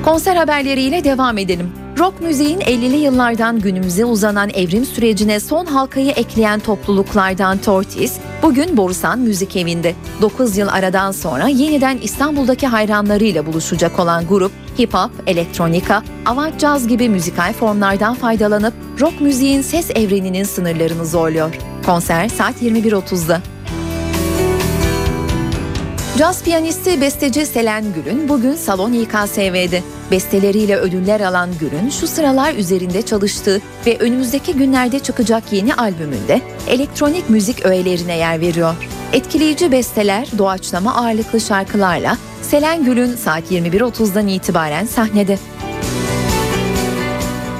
Konser 0.05 0.35
haberleriyle 0.35 1.03
devam 1.03 1.37
edelim. 1.37 1.71
Rock 1.99 2.21
müziğin 2.21 2.59
50'li 2.59 2.95
yıllardan 2.95 3.59
günümüze 3.59 4.05
uzanan 4.05 4.49
evrim 4.49 4.85
sürecine 4.85 5.39
son 5.39 5.65
halkayı 5.65 6.11
ekleyen 6.11 6.59
topluluklardan 6.59 7.57
Tortoise, 7.57 8.21
bugün 8.43 8.77
Borusan 8.77 9.19
Müzik 9.19 9.55
Evi'nde. 9.55 9.95
9 10.21 10.57
yıl 10.57 10.67
aradan 10.67 11.11
sonra 11.11 11.47
yeniden 11.47 11.97
İstanbul'daki 11.97 12.67
hayranlarıyla 12.67 13.45
buluşacak 13.45 13.99
olan 13.99 14.27
grup, 14.27 14.51
hip 14.79 14.93
hop, 14.93 15.11
elektronika, 15.27 16.03
avant 16.25 16.59
jazz 16.59 16.87
gibi 16.87 17.09
müzikal 17.09 17.53
formlardan 17.53 18.15
faydalanıp 18.15 18.73
rock 19.01 19.21
müziğin 19.21 19.61
ses 19.61 19.89
evreninin 19.95 20.43
sınırlarını 20.43 21.05
zorluyor. 21.05 21.55
Konser 21.85 22.29
saat 22.29 22.61
21.30'da. 22.61 23.41
Caz 26.17 26.43
piyanisti 26.43 27.01
besteci 27.01 27.45
Selen 27.45 27.83
Gül'ün 27.93 28.29
bugün 28.29 28.55
Salon 28.55 28.93
İKSV'de. 28.93 29.83
Besteleriyle 30.11 30.77
ödüller 30.77 31.19
alan 31.19 31.49
Gül'ün 31.59 31.89
şu 31.89 32.07
sıralar 32.07 32.53
üzerinde 32.53 33.01
çalıştığı 33.01 33.61
ve 33.85 33.97
önümüzdeki 33.97 34.53
günlerde 34.53 34.99
çıkacak 34.99 35.43
yeni 35.53 35.75
albümünde 35.75 36.41
elektronik 36.67 37.29
müzik 37.29 37.65
öğelerine 37.65 38.17
yer 38.17 38.41
veriyor. 38.41 38.75
Etkileyici 39.13 39.71
besteler, 39.71 40.27
doğaçlama 40.37 40.95
ağırlıklı 40.95 41.41
şarkılarla 41.41 42.17
Selen 42.41 42.85
Gül'ün 42.85 43.15
saat 43.15 43.51
21.30'dan 43.51 44.27
itibaren 44.27 44.85
sahnede. 44.85 45.39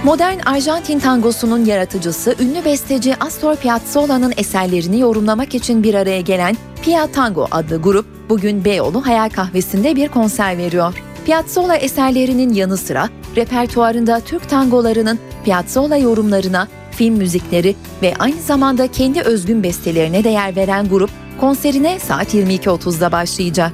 Modern 0.03 0.39
Arjantin 0.39 0.99
tangosunun 0.99 1.65
yaratıcısı 1.65 2.35
ünlü 2.39 2.65
besteci 2.65 3.15
Astor 3.19 3.55
Piazzolla'nın 3.55 4.33
eserlerini 4.37 4.99
yorumlamak 4.99 5.55
için 5.55 5.83
bir 5.83 5.93
araya 5.93 6.21
gelen 6.21 6.57
Pia 6.81 7.07
Tango 7.07 7.47
adlı 7.51 7.81
grup 7.81 8.05
bugün 8.29 8.65
Beyoğlu 8.65 9.05
Hayal 9.05 9.29
Kahvesi'nde 9.29 9.95
bir 9.95 10.07
konser 10.07 10.57
veriyor. 10.57 11.08
Piazzolla 11.29 11.75
eserlerinin 11.75 12.53
yanı 12.53 12.77
sıra 12.77 13.09
repertuarında 13.35 14.19
Türk 14.19 14.49
tangolarının 14.49 15.19
Piazzolla 15.45 15.97
yorumlarına, 15.97 16.67
film 16.91 17.15
müzikleri 17.15 17.75
ve 18.01 18.13
aynı 18.19 18.41
zamanda 18.41 18.87
kendi 18.87 19.21
özgün 19.21 19.63
bestelerine 19.63 20.23
de 20.23 20.29
yer 20.29 20.55
veren 20.55 20.89
grup 20.89 21.09
konserine 21.39 21.99
saat 21.99 22.33
22.30'da 22.33 23.11
başlayacak. 23.11 23.73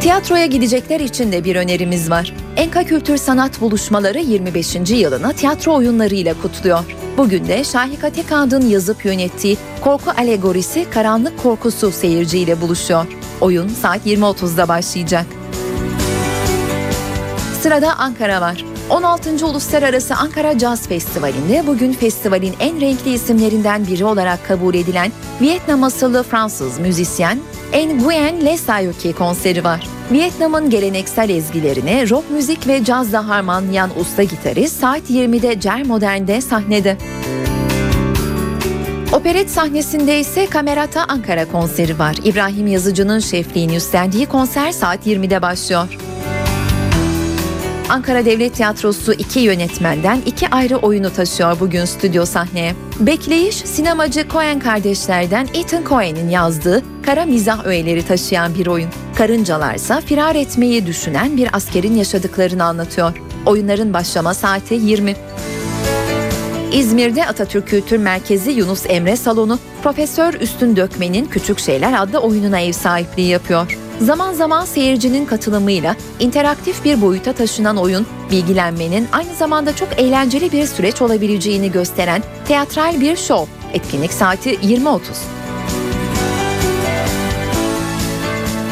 Tiyatroya 0.00 0.46
gidecekler 0.46 1.00
için 1.00 1.32
de 1.32 1.44
bir 1.44 1.56
önerimiz 1.56 2.10
var. 2.10 2.34
Enka 2.56 2.84
Kültür 2.84 3.16
Sanat 3.16 3.60
Buluşmaları 3.60 4.18
25. 4.18 4.76
yılını 4.90 5.32
tiyatro 5.32 5.74
oyunlarıyla 5.74 6.34
kutluyor. 6.42 6.84
Bugün 7.18 7.48
de 7.48 7.64
Şahika 7.64 8.10
Tekad'ın 8.10 8.68
yazıp 8.68 9.04
yönettiği 9.04 9.56
Korku 9.80 10.10
Alegorisi 10.10 10.86
Karanlık 10.90 11.42
Korkusu 11.42 11.90
seyirciyle 11.92 12.60
buluşuyor. 12.60 13.06
Oyun 13.40 13.68
saat 13.68 14.06
20.30'da 14.06 14.68
başlayacak. 14.68 15.26
Sırada 17.62 17.94
Ankara 17.98 18.40
var. 18.40 18.64
16. 18.90 19.46
Uluslararası 19.46 20.14
Ankara 20.14 20.58
Caz 20.58 20.88
Festivali'nde 20.88 21.66
bugün 21.66 21.92
festivalin 21.92 22.54
en 22.60 22.80
renkli 22.80 23.12
isimlerinden 23.12 23.86
biri 23.86 24.04
olarak 24.04 24.46
kabul 24.48 24.74
edilen 24.74 25.12
Vietnam 25.40 25.82
asıllı 25.82 26.22
Fransız 26.22 26.78
müzisyen 26.78 27.38
Nguyen 27.74 28.46
Le 28.46 28.56
Sayuki 28.56 29.12
konseri 29.12 29.64
var. 29.64 29.88
Vietnam'ın 30.12 30.70
geleneksel 30.70 31.30
ezgilerini 31.30 32.10
rock 32.10 32.30
müzik 32.30 32.66
ve 32.66 32.84
cazla 32.84 33.28
harmanlayan 33.28 33.90
usta 34.00 34.22
gitarist 34.22 34.80
saat 34.80 35.10
20'de 35.10 35.60
Cer 35.60 35.86
Modern'de 35.86 36.40
sahnede. 36.40 36.96
Operet 39.14 39.50
sahnesinde 39.50 40.20
ise 40.20 40.46
Kamerata 40.46 41.04
Ankara 41.08 41.44
konseri 41.44 41.98
var. 41.98 42.16
İbrahim 42.24 42.66
Yazıcı'nın 42.66 43.18
şefliğini 43.18 43.76
üstlendiği 43.76 44.26
konser 44.26 44.72
saat 44.72 45.06
20'de 45.06 45.42
başlıyor. 45.42 45.98
Ankara 47.88 48.24
Devlet 48.24 48.54
Tiyatrosu 48.54 49.12
iki 49.12 49.40
yönetmenden 49.40 50.22
iki 50.26 50.48
ayrı 50.48 50.76
oyunu 50.76 51.12
taşıyor 51.12 51.60
bugün 51.60 51.84
stüdyo 51.84 52.24
sahneye. 52.24 52.74
Bekleyiş, 53.00 53.56
sinemacı 53.56 54.28
Coen 54.28 54.60
kardeşlerden 54.60 55.48
Ethan 55.54 55.84
Coen'in 55.84 56.28
yazdığı 56.28 56.82
kara 57.02 57.24
mizah 57.24 57.66
öğeleri 57.66 58.06
taşıyan 58.06 58.54
bir 58.54 58.66
oyun. 58.66 58.90
Karıncalarsa 59.16 60.00
firar 60.00 60.34
etmeyi 60.34 60.86
düşünen 60.86 61.36
bir 61.36 61.56
askerin 61.56 61.94
yaşadıklarını 61.94 62.64
anlatıyor. 62.64 63.12
Oyunların 63.46 63.94
başlama 63.94 64.34
saati 64.34 64.74
20. 64.74 65.16
İzmir'de 66.74 67.26
Atatürk 67.26 67.68
Kültür 67.68 67.96
Merkezi 67.96 68.50
Yunus 68.50 68.86
Emre 68.88 69.16
Salonu, 69.16 69.58
Profesör 69.82 70.34
Üstün 70.34 70.76
Dökmen'in 70.76 71.24
Küçük 71.24 71.58
Şeyler 71.58 72.02
adlı 72.02 72.18
oyununa 72.18 72.60
ev 72.60 72.72
sahipliği 72.72 73.28
yapıyor. 73.28 73.78
Zaman 74.00 74.32
zaman 74.32 74.64
seyircinin 74.64 75.26
katılımıyla 75.26 75.96
interaktif 76.20 76.84
bir 76.84 77.02
boyuta 77.02 77.32
taşınan 77.32 77.76
oyun, 77.76 78.06
bilgilenmenin 78.30 79.08
aynı 79.12 79.34
zamanda 79.34 79.76
çok 79.76 79.88
eğlenceli 79.98 80.52
bir 80.52 80.66
süreç 80.66 81.02
olabileceğini 81.02 81.72
gösteren 81.72 82.22
teatral 82.48 83.00
bir 83.00 83.16
şov. 83.16 83.46
Etkinlik 83.72 84.12
saati 84.12 84.54
20.30. 84.54 85.00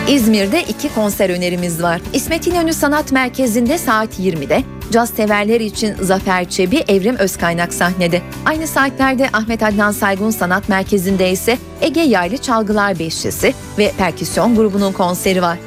İzmir'de 0.08 0.62
iki 0.62 0.94
konser 0.94 1.30
önerimiz 1.30 1.82
var. 1.82 2.00
İsmet 2.12 2.46
İnönü 2.46 2.72
Sanat 2.72 3.12
Merkezi'nde 3.12 3.78
saat 3.78 4.18
20'de, 4.18 4.62
caz 4.92 5.10
severler 5.10 5.60
için 5.60 5.94
Zafer 6.00 6.50
Çebi, 6.50 6.84
Evrim 6.88 7.16
Özkaynak 7.16 7.74
sahnede. 7.74 8.22
Aynı 8.46 8.66
saatlerde 8.66 9.28
Ahmet 9.32 9.62
Adnan 9.62 9.92
Saygun 9.92 10.30
Sanat 10.30 10.68
Merkezi'nde 10.68 11.30
ise 11.30 11.58
Ege 11.80 12.00
Yaylı 12.00 12.38
Çalgılar 12.38 12.98
Beşlisi 12.98 13.54
ve 13.78 13.92
Perküsyon 13.98 14.56
grubunun 14.56 14.92
konseri 14.92 15.42
var. 15.42 15.58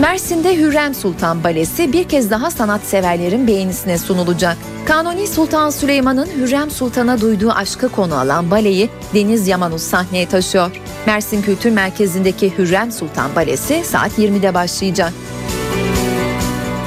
Mersin'de 0.00 0.56
Hürrem 0.56 0.94
Sultan 0.94 1.44
Balesi 1.44 1.92
bir 1.92 2.04
kez 2.04 2.30
daha 2.30 2.50
sanatseverlerin 2.50 3.46
beğenisine 3.46 3.98
sunulacak. 3.98 4.56
Kanuni 4.86 5.26
Sultan 5.26 5.70
Süleyman'ın 5.70 6.26
Hürrem 6.26 6.70
Sultan'a 6.70 7.20
duyduğu 7.20 7.50
aşkı 7.50 7.88
konu 7.88 8.18
alan 8.18 8.50
baleyi 8.50 8.90
Deniz 9.14 9.48
Yamanus 9.48 9.82
sahneye 9.82 10.28
taşıyor. 10.28 10.70
Mersin 11.06 11.42
Kültür 11.42 11.70
Merkezi'ndeki 11.70 12.58
Hürrem 12.58 12.92
Sultan 12.92 13.34
Balesi 13.36 13.84
saat 13.84 14.18
20'de 14.18 14.54
başlayacak. 14.54 15.12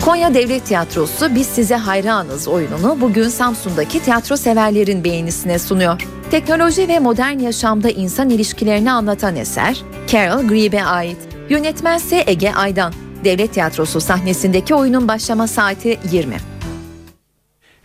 Konya 0.06 0.34
Devlet 0.34 0.66
Tiyatrosu 0.66 1.36
Biz 1.36 1.48
Size 1.48 1.76
Hayranız 1.76 2.48
oyununu 2.48 3.02
bugün 3.02 3.28
Samsun'daki 3.30 4.04
tiyatro 4.04 4.38
severlerin 4.38 5.04
beğenisine 5.04 5.60
sunuyor. 5.60 6.02
Teknoloji 6.32 6.88
ve 6.88 7.00
modern 7.00 7.40
yaşamda 7.40 7.90
insan 7.90 8.30
ilişkilerini 8.30 8.92
anlatan 8.92 9.36
eser 9.36 9.82
Carol 10.08 10.44
Greave'e 10.48 10.84
ait. 10.84 11.18
Yönetmense 11.50 12.24
Ege 12.28 12.52
Aydan. 12.54 12.94
Devlet 13.24 13.54
Tiyatrosu 13.54 14.02
sahnesindeki 14.02 14.76
oyunun 14.76 15.08
başlama 15.08 15.48
saati 15.48 16.00
20. 16.12 16.38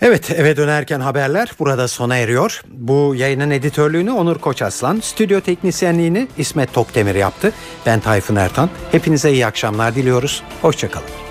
Evet 0.00 0.30
eve 0.30 0.56
dönerken 0.56 1.00
haberler 1.00 1.52
burada 1.58 1.88
sona 1.88 2.16
eriyor. 2.16 2.62
Bu 2.68 3.14
yayının 3.16 3.50
editörlüğünü 3.50 4.10
Onur 4.10 4.38
Koçaslan, 4.38 5.00
stüdyo 5.00 5.40
teknisyenliğini 5.40 6.28
İsmet 6.38 6.72
Tokdemir 6.72 7.14
yaptı. 7.14 7.52
Ben 7.86 8.00
Tayfun 8.00 8.36
Ertan. 8.36 8.70
Hepinize 8.92 9.32
iyi 9.32 9.46
akşamlar 9.46 9.94
diliyoruz. 9.94 10.42
Hoşçakalın. 10.62 11.27